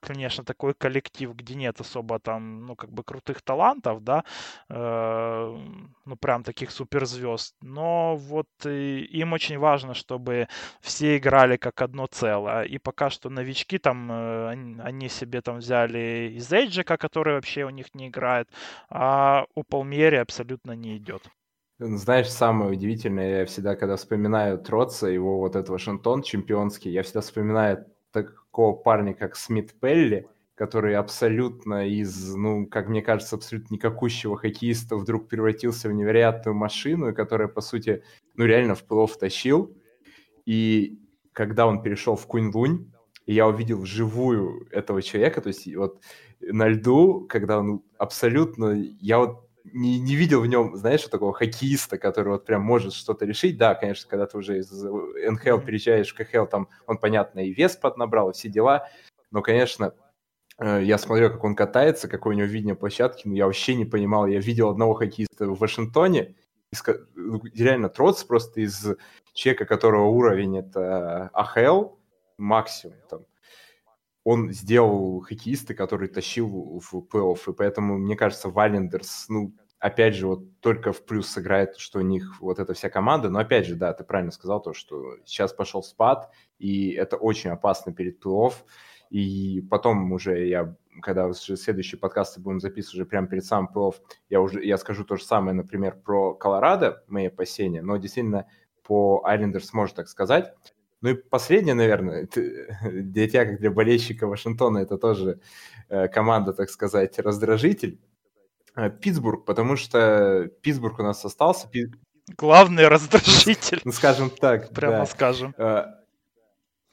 конечно, 0.00 0.44
такой 0.44 0.74
коллектив, 0.74 1.34
где 1.34 1.54
нет 1.54 1.80
особо 1.80 2.18
там, 2.18 2.66
ну, 2.66 2.76
как 2.76 2.90
бы 2.90 3.02
крутых 3.02 3.42
талантов, 3.42 4.02
да, 4.02 4.24
э, 4.68 5.58
ну, 6.04 6.16
прям 6.16 6.42
таких 6.44 6.70
суперзвезд. 6.70 7.56
Но 7.62 8.16
вот 8.16 8.48
им 8.66 9.32
очень 9.32 9.58
важно, 9.58 9.94
чтобы 9.94 10.48
все 10.80 11.16
играли 11.16 11.56
как 11.56 11.82
одно 11.82 12.06
целое. 12.06 12.62
И 12.62 12.78
пока 12.78 13.10
что 13.10 13.30
новички 13.30 13.78
там, 13.78 14.10
э, 14.10 14.48
они, 14.82 15.08
себе 15.08 15.40
там 15.40 15.58
взяли 15.58 16.32
из 16.36 16.52
Эйджика, 16.52 16.96
который 16.96 17.34
вообще 17.34 17.64
у 17.64 17.70
них 17.70 17.94
не 17.94 18.08
играет, 18.08 18.48
а 18.90 19.46
у 19.54 19.62
Палмьери 19.62 20.16
абсолютно 20.16 20.72
не 20.72 20.96
идет. 20.96 21.22
Знаешь, 21.80 22.28
самое 22.28 22.72
удивительное, 22.72 23.40
я 23.40 23.46
всегда, 23.46 23.76
когда 23.76 23.94
вспоминаю 23.94 24.58
Троца, 24.58 25.06
его 25.06 25.38
вот 25.38 25.54
этот 25.54 25.68
Вашингтон 25.68 26.22
чемпионский, 26.22 26.90
я 26.90 27.04
всегда 27.04 27.20
вспоминаю 27.20 27.86
такого 28.58 28.74
парня, 28.74 29.14
как 29.14 29.36
Смит 29.36 29.72
Пелли, 29.80 30.26
который 30.56 30.96
абсолютно 30.96 31.86
из, 31.86 32.34
ну, 32.34 32.66
как 32.66 32.88
мне 32.88 33.02
кажется, 33.02 33.36
абсолютно 33.36 33.74
никакущего 33.74 34.36
хоккеиста 34.36 34.96
вдруг 34.96 35.28
превратился 35.28 35.88
в 35.88 35.92
невероятную 35.92 36.56
машину, 36.56 37.14
которая, 37.14 37.46
по 37.46 37.60
сути, 37.60 38.02
ну, 38.34 38.46
реально 38.46 38.74
в 38.74 38.82
плов 38.82 39.16
тащил. 39.16 39.76
И 40.44 40.98
когда 41.32 41.68
он 41.68 41.82
перешел 41.82 42.16
в 42.16 42.26
Кунь-Лунь, 42.26 42.92
я 43.26 43.46
увидел 43.46 43.82
вживую 43.82 44.66
этого 44.72 45.02
человека, 45.02 45.40
то 45.40 45.50
есть 45.50 45.72
вот 45.76 46.00
на 46.40 46.66
льду, 46.66 47.26
когда 47.28 47.60
он 47.60 47.84
абсолютно, 47.96 48.74
я 49.00 49.18
вот 49.20 49.47
не, 49.64 49.98
не 49.98 50.14
видел 50.14 50.40
в 50.40 50.46
нем, 50.46 50.76
знаешь, 50.76 51.04
такого 51.04 51.32
хоккеиста, 51.32 51.98
который 51.98 52.28
вот 52.28 52.44
прям 52.44 52.62
может 52.62 52.92
что-то 52.92 53.24
решить. 53.24 53.58
Да, 53.58 53.74
конечно, 53.74 54.08
когда 54.08 54.26
ты 54.26 54.38
уже 54.38 54.58
из 54.58 54.70
НХЛ 54.70 55.58
переезжаешь 55.58 56.12
в 56.12 56.16
КХЛ, 56.16 56.46
там 56.46 56.68
он, 56.86 56.98
понятно, 56.98 57.40
и 57.40 57.52
вес 57.52 57.76
поднабрал, 57.76 58.30
и 58.30 58.32
все 58.32 58.48
дела. 58.48 58.88
Но, 59.30 59.42
конечно, 59.42 59.94
э, 60.58 60.82
я 60.82 60.98
смотрю, 60.98 61.30
как 61.30 61.44
он 61.44 61.54
катается, 61.54 62.08
какое 62.08 62.34
у 62.34 62.38
него 62.38 62.48
видение 62.48 62.74
площадки, 62.74 63.28
но 63.28 63.34
я 63.34 63.46
вообще 63.46 63.74
не 63.74 63.84
понимал. 63.84 64.26
Я 64.26 64.40
видел 64.40 64.70
одного 64.70 64.94
хоккеиста 64.94 65.46
в 65.46 65.58
Вашингтоне, 65.58 66.34
ну, 67.14 67.40
реально 67.54 67.88
Троц 67.88 68.24
просто 68.24 68.60
из 68.60 68.86
человека, 69.32 69.64
которого 69.64 70.06
уровень 70.06 70.58
это 70.58 71.30
АХЛ, 71.32 71.94
максимум, 72.36 72.96
там, 73.08 73.20
он 74.30 74.52
сделал 74.52 75.20
хоккеиста, 75.20 75.72
который 75.72 76.06
тащил 76.06 76.80
в 76.80 76.94
плей-офф, 77.10 77.50
и 77.50 77.54
поэтому, 77.54 77.96
мне 77.96 78.14
кажется, 78.14 78.50
Валендерс, 78.50 79.24
ну, 79.30 79.54
опять 79.78 80.16
же, 80.16 80.26
вот 80.26 80.60
только 80.60 80.92
в 80.92 81.06
плюс 81.06 81.28
сыграет, 81.28 81.78
что 81.78 82.00
у 82.00 82.02
них 82.02 82.38
вот 82.42 82.58
эта 82.58 82.74
вся 82.74 82.90
команда, 82.90 83.30
но 83.30 83.38
опять 83.38 83.66
же, 83.66 83.74
да, 83.74 83.94
ты 83.94 84.04
правильно 84.04 84.30
сказал 84.30 84.60
то, 84.60 84.74
что 84.74 85.16
сейчас 85.24 85.54
пошел 85.54 85.82
спад, 85.82 86.30
и 86.58 86.90
это 86.90 87.16
очень 87.16 87.48
опасно 87.48 87.94
перед 87.94 88.22
плей-офф, 88.22 88.52
и 89.08 89.62
потом 89.70 90.12
уже 90.12 90.46
я, 90.46 90.76
когда 91.00 91.32
следующие 91.32 91.98
подкасты 91.98 92.42
будем 92.42 92.60
записывать 92.60 92.96
уже 92.96 93.06
прямо 93.06 93.28
перед 93.28 93.46
самым 93.46 93.70
плей-офф, 93.74 93.94
я 94.28 94.42
уже, 94.42 94.62
я 94.62 94.76
скажу 94.76 95.06
то 95.06 95.16
же 95.16 95.24
самое, 95.24 95.54
например, 95.56 96.02
про 96.04 96.34
Колорадо, 96.34 97.02
мои 97.06 97.28
опасения, 97.28 97.80
но 97.80 97.96
действительно 97.96 98.46
по 98.82 99.22
Айлендерс 99.24 99.72
можно 99.72 99.96
так 99.96 100.08
сказать, 100.08 100.52
ну 101.00 101.10
и 101.10 101.14
последнее, 101.14 101.74
наверное, 101.74 102.26
для 102.26 103.28
тебя, 103.28 103.44
как 103.44 103.60
для 103.60 103.70
болельщика 103.70 104.26
Вашингтона, 104.26 104.78
это 104.78 104.98
тоже 104.98 105.40
э, 105.88 106.08
команда, 106.08 106.52
так 106.52 106.70
сказать, 106.70 107.18
раздражитель. 107.18 108.00
Э, 108.74 108.90
Питтсбург, 108.90 109.44
потому 109.44 109.76
что 109.76 110.50
Питтсбург 110.60 110.98
у 110.98 111.02
нас 111.02 111.24
остался. 111.24 111.70
Главный 112.36 112.88
раздражитель. 112.88 113.80
Ну, 113.84 113.92
скажем 113.92 114.30
так. 114.30 114.70
Прямо 114.70 114.98
да. 114.98 115.06
скажем. 115.06 115.54
Э, 115.56 115.84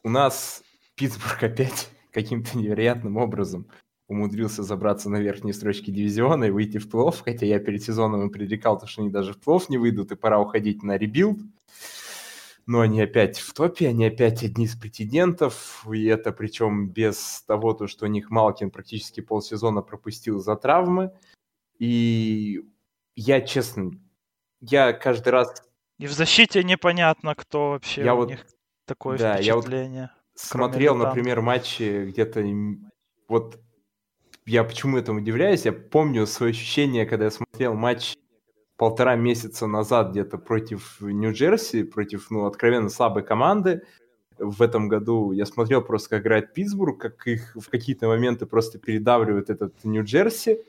у 0.03 0.09
нас 0.09 0.63
Питтсбург 0.95 1.41
опять 1.41 1.89
каким-то 2.11 2.57
невероятным 2.57 3.17
образом 3.17 3.67
умудрился 4.07 4.61
забраться 4.61 5.09
на 5.09 5.17
верхние 5.17 5.55
строчки 5.55 5.89
дивизиона 5.89 6.45
и 6.45 6.51
выйти 6.51 6.77
в 6.77 6.87
плей-офф, 6.87 7.21
хотя 7.25 7.47
я 7.47 7.57
перед 7.57 7.83
сезоном 7.83 8.21
им 8.21 8.29
предрекал, 8.29 8.79
что 8.85 9.01
они 9.01 9.09
даже 9.09 9.33
в 9.33 9.39
плей-офф 9.39 9.67
не 9.67 9.79
выйдут, 9.79 10.11
и 10.11 10.15
пора 10.15 10.39
уходить 10.39 10.83
на 10.83 10.95
rebuild 10.95 11.39
но 12.65 12.81
они 12.81 13.01
опять 13.01 13.39
в 13.39 13.53
топе, 13.53 13.89
они 13.89 14.07
опять 14.07 14.43
одни 14.43 14.65
из 14.65 14.75
претендентов, 14.75 15.85
и 15.91 16.05
это 16.05 16.31
причем 16.31 16.89
без 16.89 17.43
того, 17.47 17.73
то, 17.73 17.87
что 17.87 18.05
у 18.05 18.09
них 18.09 18.31
Малкин 18.31 18.71
практически 18.71 19.21
полсезона 19.21 19.81
пропустил 19.81 20.39
за 20.39 20.55
травмы. 20.55 21.11
И 21.77 22.61
я, 23.15 23.41
честно, 23.41 23.91
я 24.61 24.93
каждый 24.93 25.29
раз... 25.29 25.53
И 25.99 26.07
в 26.07 26.11
защите 26.11 26.63
непонятно, 26.63 27.35
кто 27.35 27.71
вообще 27.71 28.03
я 28.03 28.15
у 28.15 28.17
вот, 28.17 28.29
них 28.29 28.45
такое 28.85 29.17
да, 29.17 29.35
впечатление. 29.35 30.01
Я 30.01 30.11
вот 30.33 30.39
смотрел, 30.39 30.95
например, 30.95 31.41
матчи 31.41 32.05
где-то... 32.09 32.43
Вот 33.27 33.59
я 34.45 34.63
почему 34.63 34.97
этому 34.97 35.19
удивляюсь, 35.19 35.65
я 35.65 35.73
помню 35.73 36.27
свое 36.27 36.51
ощущение, 36.51 37.05
когда 37.05 37.25
я 37.25 37.31
смотрел 37.31 37.73
матч 37.73 38.15
полтора 38.77 39.15
месяца 39.15 39.67
назад 39.67 40.11
где-то 40.11 40.37
против 40.37 40.97
Нью-Джерси, 40.99 41.83
против, 41.83 42.29
ну, 42.29 42.45
откровенно 42.45 42.89
слабой 42.89 43.23
команды. 43.23 43.83
в 44.37 44.61
этом 44.61 44.89
году 44.89 45.31
я 45.31 45.45
смотрел 45.45 45.81
просто, 45.81 46.09
как 46.09 46.21
играет 46.23 46.53
Питтсбург, 46.53 46.99
как 46.99 47.25
их 47.27 47.55
в 47.55 47.69
какие-то 47.69 48.07
моменты 48.07 48.45
просто 48.45 48.79
передавливает 48.79 49.49
этот 49.49 49.83
Нью-Джерси. 49.83 50.59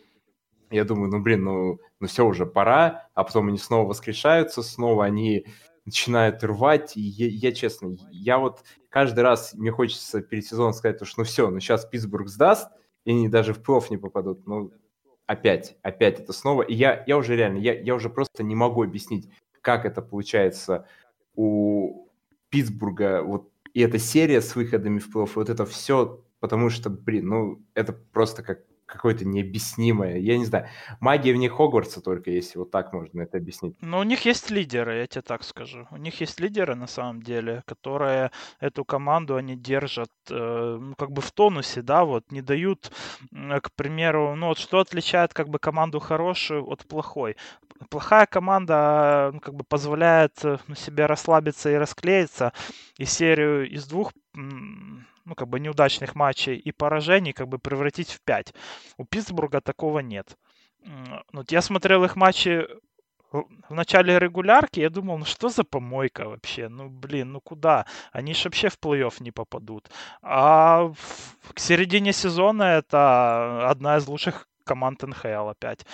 Я 0.71 0.85
думаю, 0.85 1.11
ну, 1.11 1.21
блин, 1.21 1.45
ну, 1.45 1.79
ну 2.01 2.07
все, 2.07 2.25
уже 2.27 2.47
пора, 2.47 3.09
а 3.15 3.25
потом 3.25 3.49
они 3.49 3.59
снова 3.59 3.89
воскрешаются, 3.89 4.63
снова 4.63 5.05
они 5.05 5.47
начинают 5.85 6.43
рвать, 6.43 6.97
и 6.97 7.01
я, 7.01 7.29
я 7.29 7.53
честно, 7.53 7.97
я 8.11 8.39
вот 8.39 8.65
каждый 8.91 9.21
раз, 9.21 9.55
мне 9.55 9.71
хочется 9.71 10.21
перед 10.21 10.45
сезоном 10.45 10.73
сказать, 10.73 11.05
что 11.07 11.21
ну 11.21 11.25
все, 11.25 11.49
ну 11.49 11.61
сейчас 11.61 11.87
Питтсбург 11.87 12.29
сдаст, 12.29 12.71
и 13.05 13.13
они 13.13 13.29
даже 13.29 13.55
в 13.55 13.63
плей 13.63 13.81
не 13.91 13.97
попадут, 13.97 14.47
ну 14.47 14.73
опять, 15.27 15.77
опять 15.83 16.21
это 16.21 16.33
снова, 16.33 16.63
и 16.63 16.75
я, 16.75 17.05
я 17.07 17.17
уже 17.17 17.37
реально, 17.37 17.59
я, 17.59 17.79
я 17.79 17.95
уже 17.95 18.09
просто 18.09 18.43
не 18.43 18.55
могу 18.55 18.83
объяснить, 18.83 19.29
как 19.61 19.85
это 19.85 20.03
получается 20.03 20.87
у 21.35 22.09
Питтсбурга, 22.49 23.23
вот 23.23 23.51
и 23.75 23.81
эта 23.81 23.99
серия 23.99 24.41
с 24.41 24.57
выходами 24.57 24.99
в 24.99 25.11
плей 25.11 25.27
вот 25.37 25.51
это 25.51 25.67
все, 25.67 26.25
потому 26.41 26.71
что, 26.71 26.89
блин, 26.89 27.29
ну, 27.29 27.63
это 27.75 27.93
просто 27.93 28.43
как 28.43 28.61
какое-то 28.87 29.25
необъяснимое. 29.25 30.19
Я 30.19 30.39
не 30.39 30.45
знаю, 30.45 30.69
магия 31.01 31.33
в 31.33 31.37
них 31.37 31.53
Хогвартса 31.53 32.01
только, 32.01 32.31
если 32.31 32.59
вот 32.59 32.71
так 32.71 32.93
можно 32.93 33.23
это 33.23 33.37
объяснить. 33.37 33.77
Ну, 33.81 33.99
у 33.99 34.03
них 34.05 34.25
есть 34.25 34.51
лидеры, 34.51 34.99
я 34.99 35.07
тебе 35.07 35.23
так 35.23 35.43
скажу. 35.43 35.87
У 35.91 35.97
них 35.97 36.21
есть 36.21 36.41
лидеры, 36.41 36.75
на 36.77 36.87
самом 36.87 37.23
деле, 37.23 37.63
которые 37.67 38.31
эту 38.61 38.85
команду, 38.85 39.37
они 39.37 39.57
держат, 39.57 40.11
э, 40.31 40.79
ну, 40.81 40.95
как 40.95 41.11
бы 41.11 41.21
в 41.21 41.33
тонусе, 41.33 41.83
да, 41.83 42.05
вот, 42.05 42.31
не 42.31 42.43
дают, 42.43 42.93
к 43.31 43.73
примеру, 43.75 44.35
ну, 44.37 44.49
вот 44.49 44.59
что 44.59 44.79
отличает, 44.79 45.35
как 45.35 45.49
бы, 45.49 45.59
команду 45.59 45.99
хорошую 45.99 46.65
от 46.71 46.87
плохой? 46.87 47.37
Плохая 47.91 48.27
команда, 48.27 49.31
ну, 49.35 49.41
как 49.41 49.55
бы, 49.55 49.65
позволяет 49.65 50.39
ну, 50.43 50.75
себе 50.75 51.07
расслабиться 51.07 51.71
и 51.71 51.75
расклеиться, 51.75 52.53
и 52.99 53.05
серию 53.05 53.69
из 53.69 53.87
двух 53.87 54.13
ну, 55.27 55.35
как 55.35 55.49
бы 55.49 55.61
неудачных 55.61 56.15
матчей 56.15 56.57
и 56.57 56.73
поражений 56.73 57.33
как 57.33 57.49
бы 57.49 57.59
превратить 57.59 58.13
в 58.13 58.23
5. 58.23 58.55
У 58.97 59.05
Питтсбурга 59.05 59.61
такого 59.61 59.99
нет. 59.99 60.37
Вот 61.33 61.53
я 61.53 61.61
смотрел 61.61 62.05
их 62.05 62.17
матчи 62.17 62.67
в 63.33 63.75
начале 63.75 64.19
регулярки, 64.19 64.81
я 64.81 64.89
думал, 64.89 65.19
ну 65.19 65.25
что 65.25 65.49
за 65.49 65.65
помойка 65.65 66.29
вообще? 66.29 66.69
Ну, 66.69 66.89
блин, 66.89 67.33
ну 67.33 67.41
куда? 67.41 67.85
Они 68.13 68.35
же 68.35 68.45
вообще 68.45 68.69
в 68.69 68.79
плей-офф 68.79 69.15
не 69.21 69.33
попадут. 69.33 69.91
А 70.23 70.93
к 71.53 71.59
середине 71.59 72.13
сезона 72.13 72.63
это 72.63 73.69
одна 73.69 73.97
из 73.97 74.07
лучших 74.07 74.49
команд 74.65 75.03
НХЛ 75.03 75.49
опять. 75.49 75.85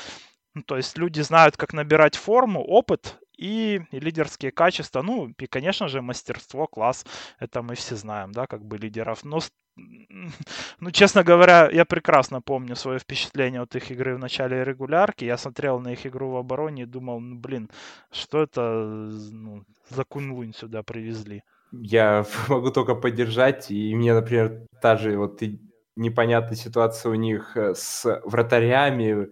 Ну, 0.55 0.62
то 0.62 0.76
есть 0.76 0.99
люди 0.99 1.22
знают, 1.22 1.57
как 1.57 1.72
набирать 1.72 2.16
форму, 2.16 2.62
опыт, 2.62 3.18
и, 3.43 3.80
лидерские 3.90 4.53
качества, 4.53 5.03
ну 5.03 5.34
и, 5.38 5.47
конечно 5.47 5.88
же, 5.88 6.01
мастерство, 6.01 6.66
класс, 6.66 7.05
это 7.40 7.62
мы 7.62 7.74
все 7.74 7.97
знаем, 7.97 8.32
да, 8.32 8.47
как 8.47 8.64
бы 8.64 8.78
лидеров. 8.78 9.24
Но, 9.24 9.40
ну, 10.80 10.90
честно 10.93 11.24
говоря, 11.24 11.68
я 11.72 11.84
прекрасно 11.84 12.40
помню 12.40 12.76
свое 12.76 12.99
впечатление 12.99 13.61
от 13.62 13.74
их 13.74 13.90
игры 13.90 14.14
в 14.14 14.18
начале 14.18 14.64
регулярки. 14.64 15.24
Я 15.24 15.36
смотрел 15.36 15.80
на 15.80 15.93
их 15.93 16.07
игру 16.07 16.30
в 16.30 16.36
обороне 16.36 16.82
и 16.82 16.86
думал, 16.86 17.20
ну, 17.20 17.36
блин, 17.36 17.68
что 18.12 18.43
это 18.43 18.61
ну, 19.32 19.64
за 19.90 20.05
кунлунь 20.05 20.55
сюда 20.55 20.82
привезли. 20.82 21.43
Я 21.72 22.24
могу 22.49 22.70
только 22.70 22.95
поддержать, 22.95 23.70
и 23.70 23.95
мне, 23.97 24.14
например, 24.14 24.66
та 24.80 24.97
же 24.97 25.18
вот 25.18 25.43
непонятная 25.97 26.57
ситуация 26.57 27.11
у 27.11 27.14
них 27.16 27.57
э, 27.57 27.74
с 27.74 28.20
вратарями, 28.24 29.28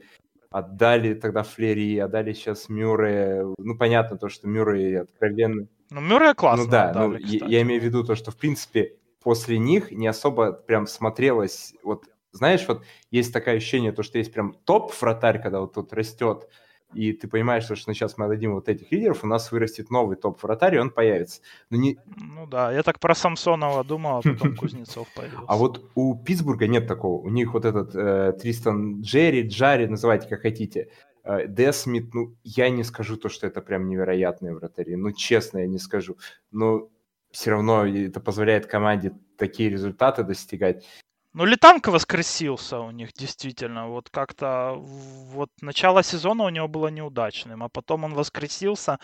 отдали 0.51 1.15
тогда 1.15 1.43
Флери, 1.43 1.99
отдали 1.99 2.33
сейчас 2.33 2.69
Мюррея. 2.69 3.47
Ну, 3.59 3.77
понятно 3.79 4.19
то, 4.19 4.29
что 4.29 4.49
Мюррей 4.49 5.01
откровенно... 5.01 5.69
Ну, 5.91 6.01
Мюррея 6.01 6.35
классно 6.35 6.65
Ну, 6.65 6.71
да, 6.71 6.91
отдали, 6.91 7.09
ну, 7.09 7.17
я, 7.19 7.47
я 7.47 7.63
имею 7.63 7.81
в 7.81 7.85
виду 7.85 8.05
то, 8.05 8.15
что, 8.15 8.31
в 8.31 8.37
принципе, 8.37 8.97
после 9.23 9.59
них 9.59 9.91
не 9.93 10.07
особо 10.07 10.53
прям 10.53 10.87
смотрелось... 10.87 11.75
Вот, 11.83 12.05
знаешь, 12.33 12.65
вот 12.67 12.85
есть 13.11 13.33
такое 13.33 13.57
ощущение, 13.57 13.93
то, 13.93 14.03
что 14.03 14.19
есть 14.19 14.33
прям 14.33 14.55
топ-вратарь, 14.65 15.41
когда 15.41 15.61
вот 15.61 15.75
тут 15.75 15.93
растет, 15.93 16.49
и 16.93 17.12
ты 17.12 17.28
понимаешь, 17.28 17.64
что 17.64 17.76
сейчас 17.76 18.18
мы 18.18 18.26
отдадим 18.26 18.55
вот 18.55 18.68
этих 18.68 18.91
лидеров, 18.93 19.24
у 19.24 19.26
нас 19.26 19.53
вырастет 19.53 19.91
новый 19.91 20.16
топ-вратарь, 20.16 20.76
и 20.76 20.78
он 20.78 20.91
появится. 20.91 21.43
Но 21.70 21.76
не... 21.76 21.99
Ну 22.16 22.47
да, 22.47 22.72
я 22.72 22.82
так 22.82 22.99
про 22.99 23.14
Самсонова 23.14 23.84
думал, 23.84 24.18
а 24.18 24.22
потом 24.22 24.57
Кузнецов 24.57 25.09
появился. 25.14 25.45
А 25.47 25.57
вот 25.57 25.91
у 25.95 26.16
Питтсбурга 26.16 26.66
нет 26.66 26.86
такого. 26.86 27.20
У 27.22 27.28
них 27.28 27.53
вот 27.53 27.64
этот 27.64 27.95
э, 27.95 28.32
Тристан 28.41 29.03
Джерри, 29.03 29.47
Джарри, 29.49 29.86
называйте 29.86 30.28
как 30.28 30.43
хотите, 30.43 30.91
э, 31.24 31.47
Десмит, 31.47 32.14
ну, 32.14 32.34
я 32.45 32.70
не 32.70 32.84
скажу 32.84 33.16
то, 33.16 33.28
что 33.28 33.47
это 33.47 33.61
прям 33.61 33.88
невероятные 33.88 34.55
вратари. 34.55 34.97
Ну, 34.97 35.12
честно, 35.12 35.59
я 35.59 35.66
не 35.66 35.78
скажу. 35.78 36.16
Но 36.51 36.88
все 37.30 37.51
равно 37.51 37.86
это 37.86 38.20
позволяет 38.20 38.66
команде 38.66 39.12
такие 39.36 39.70
результаты 39.70 40.24
достигать. 40.24 40.84
Ну, 41.33 41.45
Литанко 41.45 41.93
воскресился 41.93 42.81
у 42.81 42.91
них, 42.91 43.12
действительно. 43.12 43.87
Вот 43.89 44.11
как-то 44.11 44.74
вот 44.76 45.49
начало 45.61 46.03
сезона 46.03 46.43
у 46.45 46.49
него 46.49 46.66
было 46.66 46.89
неудачным, 46.89 47.62
а 47.62 47.68
потом 47.68 48.03
он 48.03 48.14
воскресился, 48.14 48.99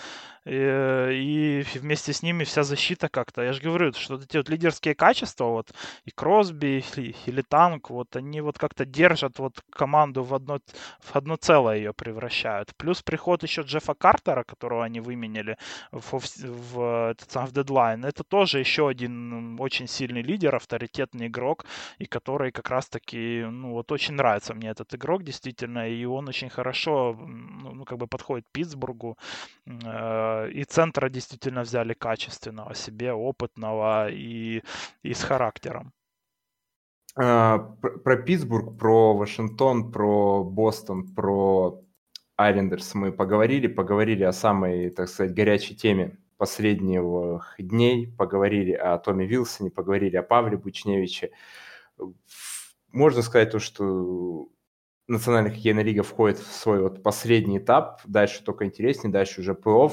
и, 0.44 0.50
э, 0.50 1.12
и 1.14 1.64
вместе 1.74 2.12
с 2.12 2.22
ними 2.22 2.42
вся 2.42 2.64
защита 2.64 3.08
как-то. 3.08 3.42
Я 3.42 3.52
же 3.52 3.60
говорю, 3.62 3.92
что 3.92 4.16
эти 4.16 4.38
вот 4.38 4.48
лидерские 4.48 4.96
качества, 4.96 5.44
вот 5.44 5.72
и 6.04 6.10
Кросби, 6.10 6.84
и, 6.96 7.14
и 7.26 7.30
Литанг, 7.30 7.90
вот 7.90 8.16
они 8.16 8.40
вот 8.40 8.58
как-то 8.58 8.84
держат 8.84 9.38
вот 9.38 9.62
команду 9.70 10.24
в 10.24 10.34
одно, 10.34 10.58
в 11.00 11.14
одно 11.14 11.36
целое 11.36 11.76
ее 11.76 11.92
превращают. 11.92 12.74
Плюс 12.76 13.02
приход 13.02 13.44
еще 13.44 13.62
Джеффа 13.62 13.94
Картера, 13.94 14.42
которого 14.42 14.84
они 14.84 14.98
выменяли 14.98 15.58
в, 15.92 16.18
в, 16.18 16.22
в, 16.42 17.14
в 17.34 17.52
дедлайн, 17.52 18.04
это 18.04 18.24
тоже 18.24 18.58
еще 18.58 18.88
один 18.88 19.60
очень 19.60 19.86
сильный 19.86 20.22
лидер, 20.22 20.56
авторитетный 20.56 21.28
игрок, 21.28 21.66
и 21.98 22.06
который 22.20 22.50
как 22.52 22.70
раз-таки, 22.70 23.44
ну, 23.50 23.72
вот 23.72 23.92
очень 23.92 24.14
нравится 24.14 24.54
мне 24.54 24.70
этот 24.70 24.94
игрок, 24.94 25.22
действительно, 25.22 25.88
и 25.88 26.06
он 26.06 26.28
очень 26.28 26.50
хорошо, 26.50 27.16
ну, 27.18 27.74
ну 27.74 27.84
как 27.84 27.98
бы 27.98 28.06
подходит 28.06 28.46
Питтсбургу, 28.52 29.16
э, 29.66 30.50
и 30.50 30.64
центра 30.64 31.08
действительно 31.08 31.62
взяли 31.62 31.94
качественного 31.94 32.74
себе, 32.74 33.12
опытного 33.12 34.08
и, 34.10 34.62
и 35.04 35.14
с 35.14 35.22
характером. 35.22 35.92
А, 37.16 37.58
про, 38.04 38.16
Питтсбург, 38.16 38.78
про 38.78 39.14
Вашингтон, 39.14 39.92
про 39.92 40.44
Бостон, 40.44 41.14
про 41.14 41.82
Айлендерс 42.36 42.94
мы 42.94 43.12
поговорили, 43.12 43.68
поговорили 43.68 44.24
о 44.24 44.32
самой, 44.32 44.90
так 44.90 45.08
сказать, 45.08 45.34
горячей 45.34 45.74
теме 45.74 46.18
последних 46.36 47.56
дней, 47.58 48.08
поговорили 48.18 48.72
о 48.72 48.98
Томе 48.98 49.26
Вилсоне, 49.26 49.70
поговорили 49.70 50.16
о 50.16 50.22
Павле 50.22 50.56
Бучневиче 50.56 51.30
можно 52.92 53.22
сказать 53.22 53.50
то, 53.50 53.58
что 53.58 54.48
Национальная 55.08 55.52
хоккейная 55.52 55.84
лига 55.84 56.02
входит 56.02 56.38
в 56.38 56.52
свой 56.52 56.82
вот 56.82 57.02
последний 57.02 57.58
этап, 57.58 58.00
дальше 58.06 58.42
только 58.42 58.64
интереснее, 58.64 59.12
дальше 59.12 59.40
уже 59.40 59.52
плей-офф. 59.52 59.92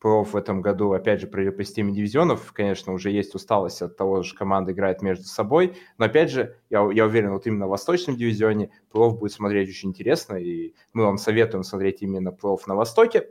Плей-офф 0.00 0.24
в 0.24 0.36
этом 0.36 0.62
году, 0.62 0.92
опять 0.92 1.20
же, 1.20 1.26
провели 1.26 1.50
по 1.50 1.64
системе 1.64 1.92
дивизионов, 1.92 2.52
конечно, 2.52 2.92
уже 2.92 3.10
есть 3.10 3.34
усталость 3.34 3.82
от 3.82 3.96
того, 3.96 4.22
что 4.22 4.36
команды 4.36 4.72
играют 4.72 5.02
между 5.02 5.24
собой, 5.24 5.76
но, 5.98 6.04
опять 6.04 6.30
же, 6.30 6.56
я, 6.70 6.88
я 6.92 7.06
уверен, 7.06 7.32
вот 7.32 7.46
именно 7.46 7.66
в 7.66 7.70
восточном 7.70 8.16
дивизионе 8.16 8.70
плей-офф 8.92 9.18
будет 9.18 9.32
смотреть 9.32 9.68
очень 9.68 9.88
интересно, 9.88 10.36
и 10.36 10.74
мы 10.92 11.04
вам 11.04 11.18
советуем 11.18 11.64
смотреть 11.64 12.02
именно 12.02 12.28
плей-офф 12.28 12.60
на 12.66 12.76
Востоке, 12.76 13.30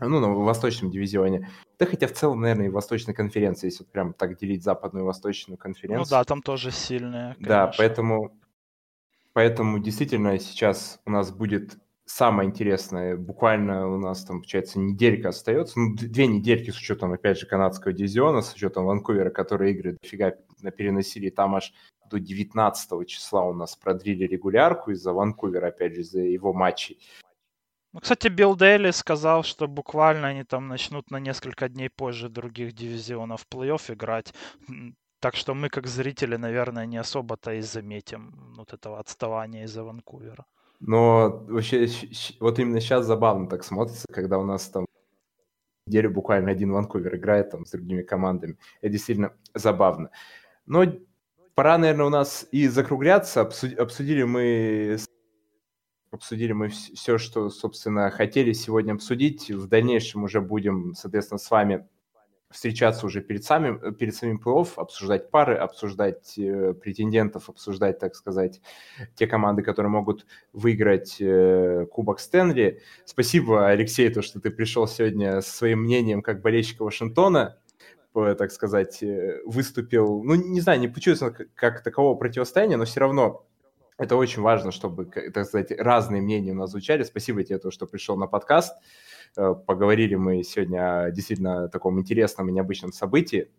ну, 0.00 0.20
на 0.20 0.28
восточном 0.28 0.90
дивизионе. 0.90 1.48
Да 1.78 1.86
хотя 1.86 2.06
в 2.06 2.12
целом, 2.12 2.40
наверное, 2.40 2.66
и 2.66 2.70
восточной 2.70 3.14
конференции, 3.14 3.66
если 3.66 3.84
вот 3.84 3.92
прям 3.92 4.12
так 4.12 4.38
делить 4.38 4.62
западную 4.62 5.04
и 5.04 5.06
восточную 5.06 5.58
конференцию. 5.58 6.00
Ну 6.00 6.10
да, 6.10 6.24
там 6.24 6.42
тоже 6.42 6.70
сильные. 6.70 7.34
Конечно. 7.34 7.48
Да, 7.48 7.72
поэтому, 7.76 8.38
поэтому 9.32 9.78
действительно 9.78 10.38
сейчас 10.38 11.00
у 11.06 11.10
нас 11.10 11.30
будет 11.30 11.78
самое 12.06 12.48
интересное. 12.48 13.16
Буквально 13.16 13.88
у 13.88 13.98
нас 13.98 14.24
там, 14.24 14.38
получается, 14.38 14.78
неделька 14.78 15.30
остается. 15.30 15.78
Ну, 15.78 15.94
две 15.94 16.26
недельки 16.26 16.70
с 16.70 16.78
учетом, 16.78 17.12
опять 17.12 17.38
же, 17.38 17.46
канадского 17.46 17.92
дивизиона, 17.92 18.42
с 18.42 18.54
учетом 18.54 18.86
Ванкувера, 18.86 19.30
которые 19.30 19.72
игры 19.72 19.98
дофига 20.00 20.32
переносили. 20.76 21.30
Там 21.30 21.56
аж 21.56 21.72
до 22.08 22.20
19 22.20 23.08
числа 23.08 23.44
у 23.44 23.52
нас 23.52 23.76
продлили 23.76 24.24
регулярку 24.24 24.92
из-за 24.92 25.12
Ванкувера, 25.12 25.68
опять 25.68 25.94
же, 25.94 26.00
из-за 26.02 26.20
его 26.20 26.52
матчей. 26.52 26.98
Ну, 27.96 28.00
кстати, 28.00 28.28
Билл 28.28 28.56
Дейли 28.56 28.90
сказал, 28.90 29.42
что 29.42 29.68
буквально 29.68 30.28
они 30.28 30.44
там 30.44 30.68
начнут 30.68 31.10
на 31.10 31.18
несколько 31.18 31.66
дней 31.70 31.88
позже 31.88 32.28
других 32.28 32.74
дивизионов 32.74 33.46
плей-офф 33.50 33.94
играть. 33.94 34.34
Так 35.18 35.34
что 35.34 35.54
мы, 35.54 35.70
как 35.70 35.86
зрители, 35.86 36.36
наверное, 36.36 36.84
не 36.84 36.98
особо-то 36.98 37.54
и 37.54 37.62
заметим 37.62 38.52
вот 38.54 38.74
этого 38.74 38.98
отставания 38.98 39.64
из-за 39.64 39.82
Ванкувера. 39.82 40.44
Но 40.78 41.42
вообще, 41.48 41.88
вот 42.38 42.58
именно 42.58 42.80
сейчас 42.80 43.06
забавно 43.06 43.48
так 43.48 43.64
смотрится, 43.64 44.04
когда 44.12 44.38
у 44.38 44.44
нас 44.44 44.68
там 44.68 44.84
неделю 45.86 46.10
буквально 46.10 46.50
один 46.50 46.72
Ванкувер 46.72 47.16
играет 47.16 47.50
там 47.50 47.64
с 47.64 47.70
другими 47.70 48.02
командами. 48.02 48.58
Это 48.82 48.92
действительно 48.92 49.32
забавно. 49.54 50.10
Но 50.66 50.84
пора, 51.54 51.78
наверное, 51.78 52.06
у 52.06 52.10
нас 52.10 52.46
и 52.52 52.68
закругляться. 52.68 53.40
Обсудили 53.40 54.22
мы 54.24 54.98
обсудили 56.16 56.52
мы 56.52 56.68
все, 56.68 57.18
что, 57.18 57.48
собственно, 57.50 58.10
хотели 58.10 58.52
сегодня 58.52 58.92
обсудить. 58.92 59.50
В 59.50 59.68
дальнейшем 59.68 60.24
уже 60.24 60.40
будем, 60.40 60.94
соответственно, 60.94 61.38
с 61.38 61.50
вами 61.50 61.86
встречаться 62.50 63.06
уже 63.06 63.20
перед 63.20 63.44
самим, 63.44 63.94
перед 63.94 64.14
самим 64.14 64.40
плей-офф, 64.42 64.68
обсуждать 64.76 65.30
пары, 65.30 65.56
обсуждать 65.56 66.38
э, 66.38 66.74
претендентов, 66.74 67.48
обсуждать, 67.48 67.98
так 67.98 68.14
сказать, 68.14 68.60
те 69.14 69.26
команды, 69.26 69.62
которые 69.62 69.90
могут 69.90 70.26
выиграть 70.52 71.16
э, 71.20 71.86
Кубок 71.90 72.20
Стэнли. 72.20 72.80
Спасибо, 73.04 73.68
Алексей, 73.68 74.08
то, 74.10 74.22
что 74.22 74.40
ты 74.40 74.50
пришел 74.50 74.86
сегодня 74.86 75.40
со 75.40 75.50
своим 75.50 75.80
мнением 75.80 76.22
как 76.22 76.40
болельщика 76.40 76.84
Вашингтона, 76.84 77.58
так 78.12 78.50
сказать, 78.50 79.02
э, 79.02 79.42
выступил, 79.44 80.22
ну, 80.22 80.34
не 80.36 80.60
знаю, 80.60 80.80
не 80.80 80.88
получилось 80.88 81.20
как, 81.54 81.82
такового 81.82 82.14
противостояния, 82.14 82.76
но 82.76 82.84
все 82.84 83.00
равно 83.00 83.46
это 83.98 84.16
очень 84.16 84.42
важно, 84.42 84.72
чтобы, 84.72 85.06
так 85.06 85.46
сказать, 85.46 85.72
разные 85.72 86.20
мнения 86.20 86.52
у 86.52 86.56
нас 86.56 86.70
звучали. 86.70 87.02
Спасибо 87.02 87.42
тебе, 87.44 87.58
то, 87.58 87.70
что 87.70 87.86
пришел 87.86 88.16
на 88.16 88.26
подкаст. 88.26 88.76
Э, 89.36 89.54
поговорили 89.54 90.14
мы 90.16 90.42
сегодня 90.42 91.04
о 91.04 91.10
действительно 91.10 91.68
таком 91.68 91.98
интересном 91.98 92.48
и 92.48 92.52
необычном 92.52 92.92
событии. 92.92 93.50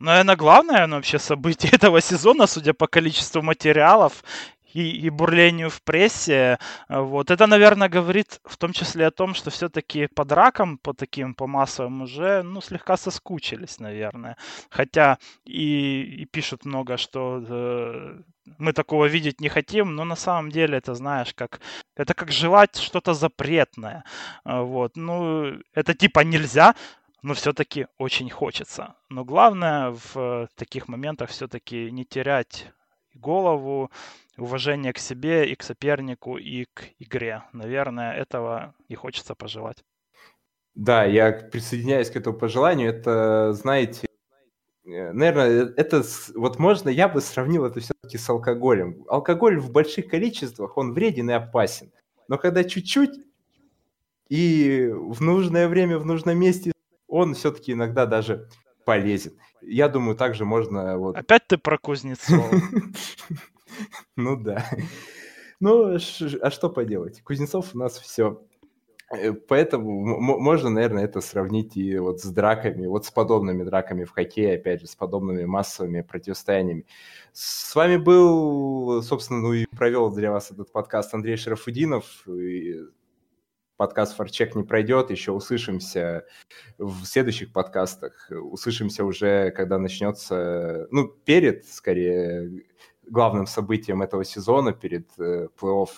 Наверное, 0.00 0.36
главное 0.36 0.86
ну, 0.86 0.96
вообще 0.96 1.18
событие 1.18 1.72
этого 1.74 2.00
сезона, 2.00 2.46
судя 2.46 2.74
по 2.74 2.86
количеству 2.86 3.42
материалов 3.42 4.24
и, 4.72 5.06
и 5.06 5.10
бурлению 5.10 5.70
в 5.70 5.82
прессе. 5.82 6.58
Э, 6.88 7.00
вот. 7.00 7.30
Это, 7.30 7.46
наверное, 7.46 7.88
говорит 7.88 8.40
в 8.44 8.56
том 8.56 8.72
числе 8.72 9.06
о 9.06 9.10
том, 9.10 9.34
что 9.34 9.50
все-таки 9.50 10.06
по 10.06 10.24
дракам, 10.24 10.78
по 10.78 10.94
таким, 10.94 11.34
по 11.34 11.46
массовым 11.46 12.02
уже, 12.02 12.42
ну, 12.42 12.60
слегка 12.60 12.96
соскучились, 12.96 13.78
наверное. 13.78 14.36
Хотя 14.70 15.18
и, 15.44 16.02
и 16.22 16.24
пишут 16.24 16.64
много, 16.64 16.96
что 16.96 17.44
э, 17.46 18.22
мы 18.58 18.72
такого 18.72 19.06
видеть 19.06 19.40
не 19.40 19.48
хотим, 19.48 19.94
но 19.94 20.04
на 20.04 20.16
самом 20.16 20.50
деле 20.50 20.78
это, 20.78 20.94
знаешь, 20.94 21.34
как 21.34 21.60
это 21.96 22.14
как 22.14 22.30
жевать 22.32 22.76
что-то 22.76 23.14
запретное. 23.14 24.04
Э, 24.44 24.60
вот. 24.62 24.96
Ну, 24.96 25.58
это 25.74 25.94
типа 25.94 26.20
нельзя, 26.20 26.74
но 27.22 27.34
все-таки 27.34 27.86
очень 27.98 28.30
хочется. 28.30 28.94
Но 29.08 29.24
главное 29.24 29.96
в 30.14 30.48
таких 30.56 30.88
моментах 30.88 31.30
все-таки 31.30 31.90
не 31.90 32.04
терять 32.04 32.66
голову, 33.14 33.90
уважение 34.36 34.92
к 34.92 34.98
себе 34.98 35.48
и 35.50 35.54
к 35.54 35.62
сопернику, 35.62 36.36
и 36.36 36.66
к 36.74 36.82
игре. 36.98 37.44
Наверное, 37.52 38.12
этого 38.12 38.74
и 38.88 38.94
хочется 38.94 39.34
пожелать. 39.34 39.84
Да, 40.74 41.04
я 41.04 41.32
присоединяюсь 41.32 42.10
к 42.10 42.16
этому 42.16 42.36
пожеланию. 42.36 42.90
Это, 42.90 43.52
знаете, 43.52 44.06
э, 44.06 44.13
наверное, 44.84 45.72
это 45.76 46.02
вот 46.34 46.58
можно, 46.58 46.88
я 46.88 47.08
бы 47.08 47.20
сравнил 47.20 47.64
это 47.64 47.80
все-таки 47.80 48.18
с 48.18 48.28
алкоголем. 48.28 49.04
Алкоголь 49.08 49.58
в 49.58 49.70
больших 49.70 50.08
количествах, 50.08 50.76
он 50.76 50.92
вреден 50.92 51.30
и 51.30 51.32
опасен. 51.32 51.90
Но 52.28 52.38
когда 52.38 52.64
чуть-чуть 52.64 53.20
и 54.28 54.90
в 54.92 55.20
нужное 55.22 55.68
время, 55.68 55.98
в 55.98 56.06
нужном 56.06 56.38
месте, 56.38 56.72
он 57.08 57.34
все-таки 57.34 57.72
иногда 57.72 58.06
даже 58.06 58.48
полезен. 58.84 59.32
Я 59.62 59.88
думаю, 59.88 60.16
также 60.16 60.44
можно... 60.44 60.98
Вот... 60.98 61.16
Опять 61.16 61.46
ты 61.46 61.58
про 61.58 61.78
Кузнецова. 61.78 62.50
Ну 64.16 64.36
да. 64.36 64.64
Ну, 65.58 65.96
а 65.96 66.50
что 66.50 66.70
поделать? 66.70 67.22
Кузнецов 67.22 67.74
у 67.74 67.78
нас 67.78 67.98
все. 67.98 68.40
Э, 69.16 69.32
поэтому 69.32 70.18
можно, 70.20 70.70
наверное, 70.70 71.04
это 71.04 71.20
сравнить 71.20 71.76
и 71.76 71.98
вот 71.98 72.20
с 72.20 72.30
драками, 72.30 72.86
вот 72.86 73.06
с 73.06 73.10
подобными 73.10 73.62
драками 73.64 74.04
в 74.04 74.10
хоккее, 74.10 74.56
опять 74.56 74.80
же, 74.80 74.86
с 74.86 74.96
подобными 74.96 75.44
массовыми 75.44 76.02
противостояниями. 76.02 76.86
С 77.32 77.74
вами 77.74 77.96
был, 77.96 79.02
собственно, 79.02 79.40
ну 79.40 79.52
и 79.52 79.66
провел 79.66 80.10
для 80.10 80.30
вас 80.30 80.50
этот 80.50 80.72
подкаст 80.72 81.14
Андрей 81.14 81.36
Шарафудинов. 81.36 82.26
И 82.28 82.80
подкаст 83.76 84.16
«Форчек» 84.16 84.54
не 84.54 84.62
пройдет, 84.62 85.10
еще 85.10 85.32
услышимся 85.32 86.24
в 86.78 87.04
следующих 87.04 87.52
подкастах. 87.52 88.30
Услышимся 88.30 89.04
уже, 89.04 89.50
когда 89.50 89.78
начнется, 89.78 90.86
ну, 90.90 91.08
перед, 91.08 91.66
скорее, 91.66 92.64
главным 93.06 93.46
событием 93.46 94.02
этого 94.02 94.24
сезона, 94.24 94.72
перед 94.72 95.08
э, 95.18 95.48
плей-офф 95.60 95.88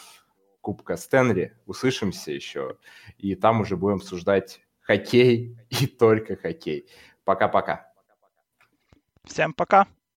Кубка 0.66 0.96
Стэнли. 0.96 1.56
Услышимся 1.64 2.32
еще, 2.32 2.76
и 3.18 3.36
там 3.36 3.60
уже 3.60 3.76
будем 3.76 3.98
обсуждать 3.98 4.62
хоккей 4.80 5.56
и 5.70 5.86
только 5.86 6.34
хоккей. 6.34 6.88
Пока-пока. 7.22 7.92
Всем 9.22 9.52
пока. 9.52 9.86